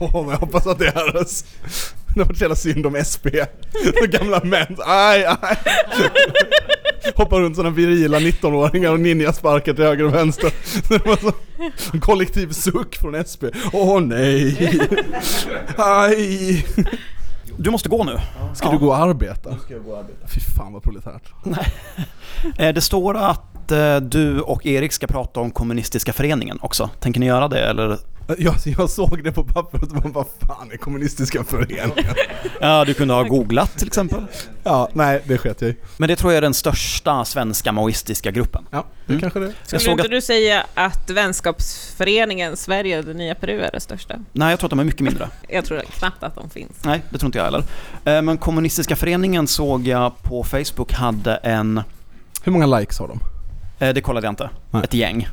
Åh, 0.00 0.22
men 0.22 0.30
jag 0.30 0.38
hoppas 0.38 0.66
att 0.66 0.78
det 0.78 0.86
är 0.86 1.22
RS. 1.24 1.44
Det 2.14 2.24
var 2.24 2.34
så 2.34 2.40
jävla 2.44 2.56
synd 2.56 2.86
om 2.86 2.96
SP. 3.12 3.26
De 4.00 4.06
gamla 4.06 4.40
män. 4.44 4.76
Aj, 4.86 5.24
aj. 5.40 5.56
Hoppar 7.16 7.40
runt 7.40 7.56
sådana 7.56 7.74
virila 7.74 8.18
19-åringar 8.18 8.92
och 8.92 9.00
ninjasparkar 9.00 9.72
till 9.74 9.84
höger 9.84 10.04
och 10.04 10.14
vänster. 10.14 10.52
Det 10.88 11.06
var 11.06 11.16
så 11.16 11.32
en 11.92 12.00
kollektiv 12.00 12.52
suck 12.52 12.96
från 12.96 13.24
SP. 13.32 13.42
Åh 13.72 14.00
nej. 14.00 14.78
Aj. 15.76 16.66
du 17.56 17.70
måste 17.70 17.88
gå 17.88 18.04
nu. 18.04 18.16
Ska 18.54 18.66
Ja. 18.66 18.72
du 18.72 18.78
gå 18.78 18.86
och 18.88 18.96
arbeta? 18.96 19.56
Fy 20.34 20.40
fan 20.56 20.72
vad 20.72 20.82
proletärt. 20.82 21.22
Eh, 22.58 22.74
Det 22.74 22.80
står 22.80 23.16
att 23.16 23.72
eh, 23.72 23.96
du 23.96 24.40
och 24.40 24.66
Erik 24.66 24.92
ska 24.92 25.06
prata 25.06 25.40
om 25.40 25.50
kommunistiska 25.50 26.12
föreningen 26.12 26.58
också. 26.62 26.90
Tänker 27.00 27.20
ni 27.20 27.26
göra 27.26 27.48
det 27.48 27.58
eller? 27.60 27.98
Jag, 28.38 28.54
jag 28.64 28.90
såg 28.90 29.24
det 29.24 29.32
på 29.32 29.44
pappret 29.44 29.82
och 29.82 29.88
bara, 29.88 30.08
vad 30.08 30.26
fan 30.48 30.72
är 30.72 30.76
kommunistiska 30.76 31.44
föreningen? 31.44 31.90
Ja, 32.60 32.84
du 32.84 32.94
kunde 32.94 33.14
ha 33.14 33.22
googlat 33.22 33.78
till 33.78 33.86
exempel. 33.86 34.26
Ja, 34.62 34.88
nej, 34.92 35.22
det 35.24 35.38
sket 35.38 35.60
jag 35.60 35.70
i. 35.70 35.76
Men 35.96 36.08
det 36.08 36.16
tror 36.16 36.32
jag 36.32 36.36
är 36.36 36.42
den 36.42 36.54
största 36.54 37.24
svenska 37.24 37.72
maoistiska 37.72 38.30
gruppen. 38.30 38.66
Ja, 38.70 38.84
det 39.06 39.12
mm. 39.12 39.20
kanske 39.20 39.40
det 39.40 39.46
är. 39.46 39.78
Skulle 39.78 39.92
inte 39.92 40.08
du 40.08 40.20
säga 40.20 40.66
att 40.74 41.10
vänskapsföreningen 41.10 42.56
Sverige, 42.56 42.98
och 42.98 43.04
det 43.04 43.14
nya 43.14 43.34
Peru, 43.34 43.60
är 43.60 43.70
det 43.72 43.80
största? 43.80 44.14
Nej, 44.32 44.50
jag 44.50 44.58
tror 44.58 44.66
att 44.66 44.70
de 44.70 44.80
är 44.80 44.84
mycket 44.84 45.00
mindre. 45.00 45.28
Jag 45.48 45.64
tror 45.64 45.80
knappt 45.80 46.22
att 46.22 46.34
de 46.34 46.50
finns. 46.50 46.84
Nej, 46.84 47.02
det 47.10 47.18
tror 47.18 47.28
inte 47.28 47.38
jag 47.38 47.44
heller. 47.44 47.62
Eh, 48.04 48.22
men 48.22 48.38
kommunistiska 48.38 48.96
föreningen 48.96 49.46
såg 49.46 49.86
jag 49.86 50.22
på 50.22 50.44
Facebook 50.44 50.92
hade 50.92 51.34
en... 51.34 51.82
Hur 52.42 52.52
många 52.52 52.78
likes 52.78 52.98
har 52.98 53.08
de? 53.08 53.20
Eh, 53.86 53.94
det 53.94 54.00
kollade 54.00 54.26
jag 54.26 54.32
inte. 54.32 54.50
Nej. 54.70 54.82
Ett 54.84 54.94
gäng. 54.94 55.28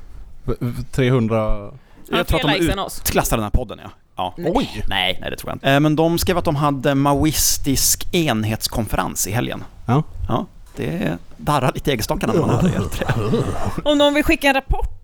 300... 0.91 1.71
Jag 2.11 2.27
tror 2.27 2.49
att 2.49 2.59
de 2.59 2.79
utklassar 2.85 3.37
den 3.37 3.43
här 3.43 3.51
podden 3.51 3.79
ja. 3.83 3.89
ja. 4.15 4.33
Nej. 4.37 4.51
Oj! 4.55 4.83
Nej, 4.87 5.17
nej, 5.21 5.29
det 5.29 5.37
tror 5.37 5.49
jag 5.49 5.55
inte. 5.55 5.71
Eh, 5.71 5.79
men 5.79 5.95
de 5.95 6.17
skrev 6.17 6.37
att 6.37 6.45
de 6.45 6.55
hade 6.55 6.95
maoistisk 6.95 8.15
enhetskonferens 8.15 9.27
i 9.27 9.31
helgen. 9.31 9.63
Ja. 9.85 10.03
Ja, 10.27 10.45
det 10.75 11.17
darrar 11.37 11.71
lite 11.73 11.91
i 11.91 11.93
äggstockarna 11.93 12.33
när 12.33 12.39
man 12.39 12.49
hör 12.49 12.61
det. 12.61 12.71
jag. 12.73 13.85
Om 13.91 13.97
någon 13.97 14.13
vill 14.13 14.23
skicka 14.23 14.47
en 14.47 14.53
rapport 14.53 14.97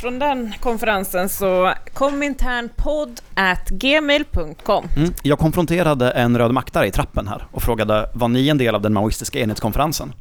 från 0.00 0.18
den 0.18 0.54
konferensen 0.60 1.28
så 1.28 1.74
kominternpodd 1.94 3.20
at 3.34 3.68
gmail.com. 3.68 4.88
Mm. 4.96 5.14
Jag 5.22 5.38
konfronterade 5.38 6.10
en 6.10 6.38
röd 6.38 6.52
maktare 6.52 6.86
i 6.86 6.90
trappen 6.90 7.28
här 7.28 7.46
och 7.50 7.62
frågade 7.62 8.10
var 8.14 8.28
ni 8.28 8.48
en 8.48 8.58
del 8.58 8.74
av 8.74 8.82
den 8.82 8.92
maoistiska 8.92 9.38
enhetskonferensen? 9.38 10.14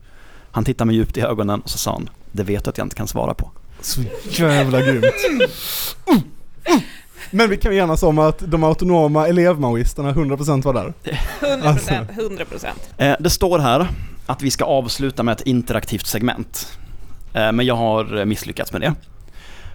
Han 0.51 0.65
tittade 0.65 0.85
mig 0.85 0.95
djupt 0.95 1.17
i 1.17 1.21
ögonen 1.21 1.61
och 1.61 1.69
så 1.69 1.77
sa 1.77 1.91
han, 1.91 2.09
det 2.31 2.43
vet 2.43 2.63
du 2.63 2.69
att 2.69 2.77
jag 2.77 2.85
inte 2.85 2.95
kan 2.95 3.07
svara 3.07 3.33
på. 3.33 3.51
Så 3.81 4.01
jävla 4.29 4.81
grymt. 4.81 5.05
Men 7.31 7.49
vi 7.49 7.57
kan 7.57 7.71
ju 7.73 7.77
enas 7.79 8.03
om 8.03 8.19
att 8.19 8.39
de 8.39 8.63
autonoma 8.63 9.27
elevmaoisterna 9.27 10.13
100% 10.13 10.63
var 10.63 10.73
där. 10.73 10.93
100 11.41 11.69
Alltså. 11.69 11.85
procent, 11.87 12.09
100 12.19 12.45
procent. 12.45 12.89
Eh, 12.97 13.15
Det 13.19 13.29
står 13.29 13.59
här 13.59 13.87
att 14.25 14.41
vi 14.41 14.51
ska 14.51 14.65
avsluta 14.65 15.23
med 15.23 15.31
ett 15.31 15.41
interaktivt 15.47 16.05
segment. 16.07 16.77
Eh, 17.33 17.51
Men 17.51 17.65
jag 17.65 17.75
har 17.75 18.25
misslyckats 18.25 18.71
med 18.73 18.81
det. 18.81 18.93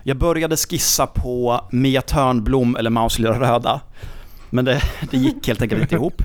Jag 0.03 0.17
började 0.17 0.57
skissa 0.57 1.07
på 1.07 1.65
Mia 1.73 2.03
Törnblom 2.03 2.77
eller 2.77 2.91
Maus 2.91 3.19
lilla 3.19 3.41
röda. 3.41 3.81
Men 4.51 4.65
det, 4.65 4.83
det 5.11 5.17
gick 5.17 5.47
helt 5.49 5.63
enkelt 5.63 5.83
inte 5.83 5.95
ihop. 5.95 6.23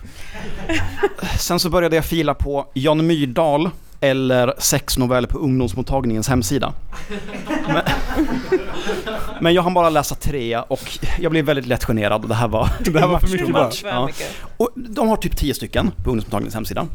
Sen 1.39 1.59
så 1.59 1.69
började 1.69 1.95
jag 1.95 2.05
fila 2.05 2.34
på 2.34 2.67
Jan 2.73 3.07
Myrdal 3.07 3.69
eller 4.01 4.53
sexnovell 4.57 5.27
på 5.27 5.37
ungdomsmottagningens 5.37 6.27
hemsida. 6.27 6.73
Men, 7.67 7.81
men 9.41 9.53
jag 9.53 9.61
har 9.61 9.71
bara 9.71 9.89
läsa 9.89 10.15
tre 10.15 10.57
och 10.57 10.99
jag 11.19 11.31
blev 11.31 11.45
väldigt 11.45 11.65
lätt 11.65 11.83
generad 11.85 12.21
och 12.23 12.29
det 12.29 12.35
här 12.35 12.47
var... 12.47 12.69
Det 12.85 12.99
här 12.99 13.07
var 13.07 13.19
för 13.19 13.27
mycket. 13.27 13.75
För 13.75 13.87
Ja. 13.87 14.09
Och 14.57 14.69
de 14.75 15.07
har 15.09 15.17
typ 15.17 15.37
tio 15.37 15.53
stycken 15.53 15.91
på 16.03 16.09
ungdomsmottagningens 16.09 16.55
hemsida. 16.55 16.87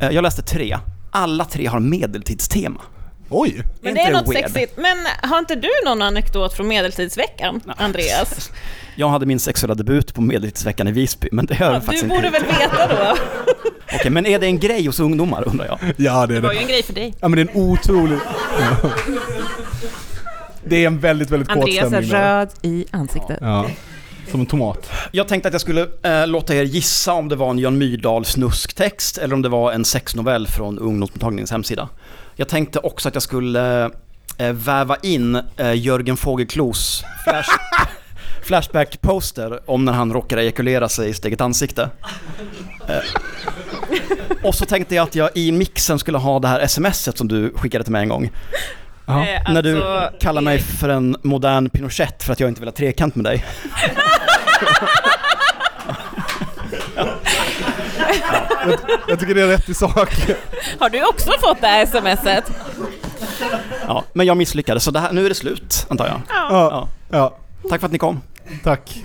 Eh, 0.00 0.08
Jag 0.10 0.22
läste 0.22 0.42
tre. 0.42 0.78
Alla 1.10 1.44
tre 1.44 1.66
har 1.66 1.80
medeltidstema. 1.80 2.80
Oj! 3.36 3.62
Men 3.80 3.90
Inte 3.90 4.02
det 4.02 4.08
är 4.08 4.12
något 4.12 4.28
weird? 4.34 4.44
sexigt. 4.50 4.76
Men 4.76 4.96
har 5.30 5.38
inte 5.38 5.54
du 5.54 5.68
någon 5.84 6.02
anekdot 6.02 6.54
från 6.54 6.68
medeltidsveckan, 6.68 7.60
Andreas? 7.76 8.50
Jag 8.96 9.08
hade 9.08 9.26
min 9.26 9.40
sexuella 9.40 9.74
debut 9.74 10.14
på 10.14 10.20
medeltidsveckan 10.20 10.88
i 10.88 10.92
Visby, 10.92 11.28
men 11.32 11.46
det 11.46 11.54
har 11.54 11.66
jag 11.66 11.74
Ja, 11.74 11.80
faktiskt 11.80 12.02
du 12.08 12.14
inte 12.14 12.16
borde 12.16 12.30
väl 12.30 12.42
veta 12.60 12.86
då? 12.88 13.16
Okej, 13.94 14.10
men 14.10 14.26
är 14.26 14.38
det 14.38 14.46
en 14.46 14.58
grej 14.58 14.86
hos 14.86 15.00
ungdomar 15.00 15.48
undrar 15.48 15.66
jag? 15.66 15.78
Ja 15.96 16.26
det 16.26 16.36
är 16.36 16.40
Det 16.40 16.46
var 16.46 16.52
ju 16.52 16.58
det. 16.58 16.64
en 16.64 16.68
grej 16.68 16.82
för 16.82 16.92
dig. 16.92 17.14
Ja 17.20 17.28
men 17.28 17.36
det 17.36 17.42
är 17.52 17.56
en 17.56 17.62
otrolig... 17.70 18.18
Det 20.64 20.82
är 20.82 20.86
en 20.86 20.98
väldigt, 21.00 21.30
väldigt 21.30 21.48
kåt 21.48 21.56
Andreas 21.56 21.84
är 21.84 21.88
stämning 21.88 22.10
röd 22.12 22.48
i 22.62 22.84
ansiktet. 22.90 23.38
Ja. 23.40 23.66
Som 24.30 24.40
en 24.40 24.46
tomat. 24.46 24.90
Jag 25.12 25.28
tänkte 25.28 25.48
att 25.48 25.54
jag 25.54 25.60
skulle 25.60 25.86
eh, 26.02 26.26
låta 26.26 26.54
er 26.54 26.62
gissa 26.62 27.12
om 27.12 27.28
det 27.28 27.36
var 27.36 27.50
en 27.50 27.58
Jan 27.58 27.78
Myrdal 27.78 28.24
snusktext 28.24 29.18
eller 29.18 29.34
om 29.34 29.42
det 29.42 29.48
var 29.48 29.72
en 29.72 29.84
sexnovell 29.84 30.46
från 30.46 30.78
ungdomsmottagningens 30.78 31.50
hemsida. 31.50 31.88
Jag 32.36 32.48
tänkte 32.48 32.78
också 32.78 33.08
att 33.08 33.14
jag 33.14 33.22
skulle 33.22 33.90
eh, 34.38 34.52
väva 34.52 34.96
in 35.02 35.40
eh, 35.56 35.74
Jörgen 35.74 36.16
Fågelklos 36.16 37.04
flash, 37.24 37.48
Flashback-poster 38.42 39.60
om 39.66 39.84
när 39.84 39.92
han 39.92 40.12
råkade 40.12 40.42
ejakulera 40.42 40.88
sig 40.88 41.08
i 41.08 41.14
sitt 41.14 41.24
eget 41.24 41.40
ansikte. 41.40 41.90
Eh, 42.88 42.98
och 44.42 44.54
så 44.54 44.64
tänkte 44.64 44.94
jag 44.94 45.02
att 45.02 45.14
jag 45.14 45.30
i 45.34 45.52
mixen 45.52 45.98
skulle 45.98 46.18
ha 46.18 46.38
det 46.38 46.48
här 46.48 46.66
smset 46.66 47.18
som 47.18 47.28
du 47.28 47.52
skickade 47.56 47.84
till 47.84 47.92
mig 47.92 48.02
en 48.02 48.08
gång. 48.08 48.30
Ja. 49.06 49.26
Eh, 49.26 49.52
när 49.52 49.62
du 49.62 49.82
alltså, 49.82 50.18
kallar 50.18 50.40
mig 50.40 50.58
för 50.58 50.88
en 50.88 51.16
modern 51.22 51.70
Pinochet 51.70 52.22
för 52.22 52.32
att 52.32 52.40
jag 52.40 52.48
inte 52.48 52.60
vill 52.60 52.68
ha 52.68 52.76
trekant 52.76 53.14
med 53.14 53.24
dig. 53.24 53.44
Jag 59.08 59.20
tycker 59.20 59.34
det 59.34 59.42
är 59.42 59.46
rätt 59.46 59.68
i 59.68 59.74
sak. 59.74 60.10
Har 60.78 60.90
du 60.90 61.04
också 61.04 61.30
fått 61.40 61.60
det 61.60 61.66
här 61.66 61.86
smset? 61.86 62.44
Ja, 63.86 64.04
men 64.12 64.26
jag 64.26 64.36
misslyckades 64.36 64.84
så 64.84 64.90
det 64.90 65.00
här, 65.00 65.12
nu 65.12 65.24
är 65.24 65.28
det 65.28 65.34
slut 65.34 65.86
antar 65.88 66.06
jag. 66.06 66.20
Ja. 66.28 66.48
Ja. 66.50 66.88
ja. 67.10 67.36
Tack 67.68 67.80
för 67.80 67.86
att 67.86 67.92
ni 67.92 67.98
kom. 67.98 68.20
Tack. 68.64 69.04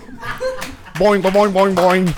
Boing, 1.00 1.22
boing, 1.22 1.54
boing, 1.54 1.76
boing, 1.76 2.16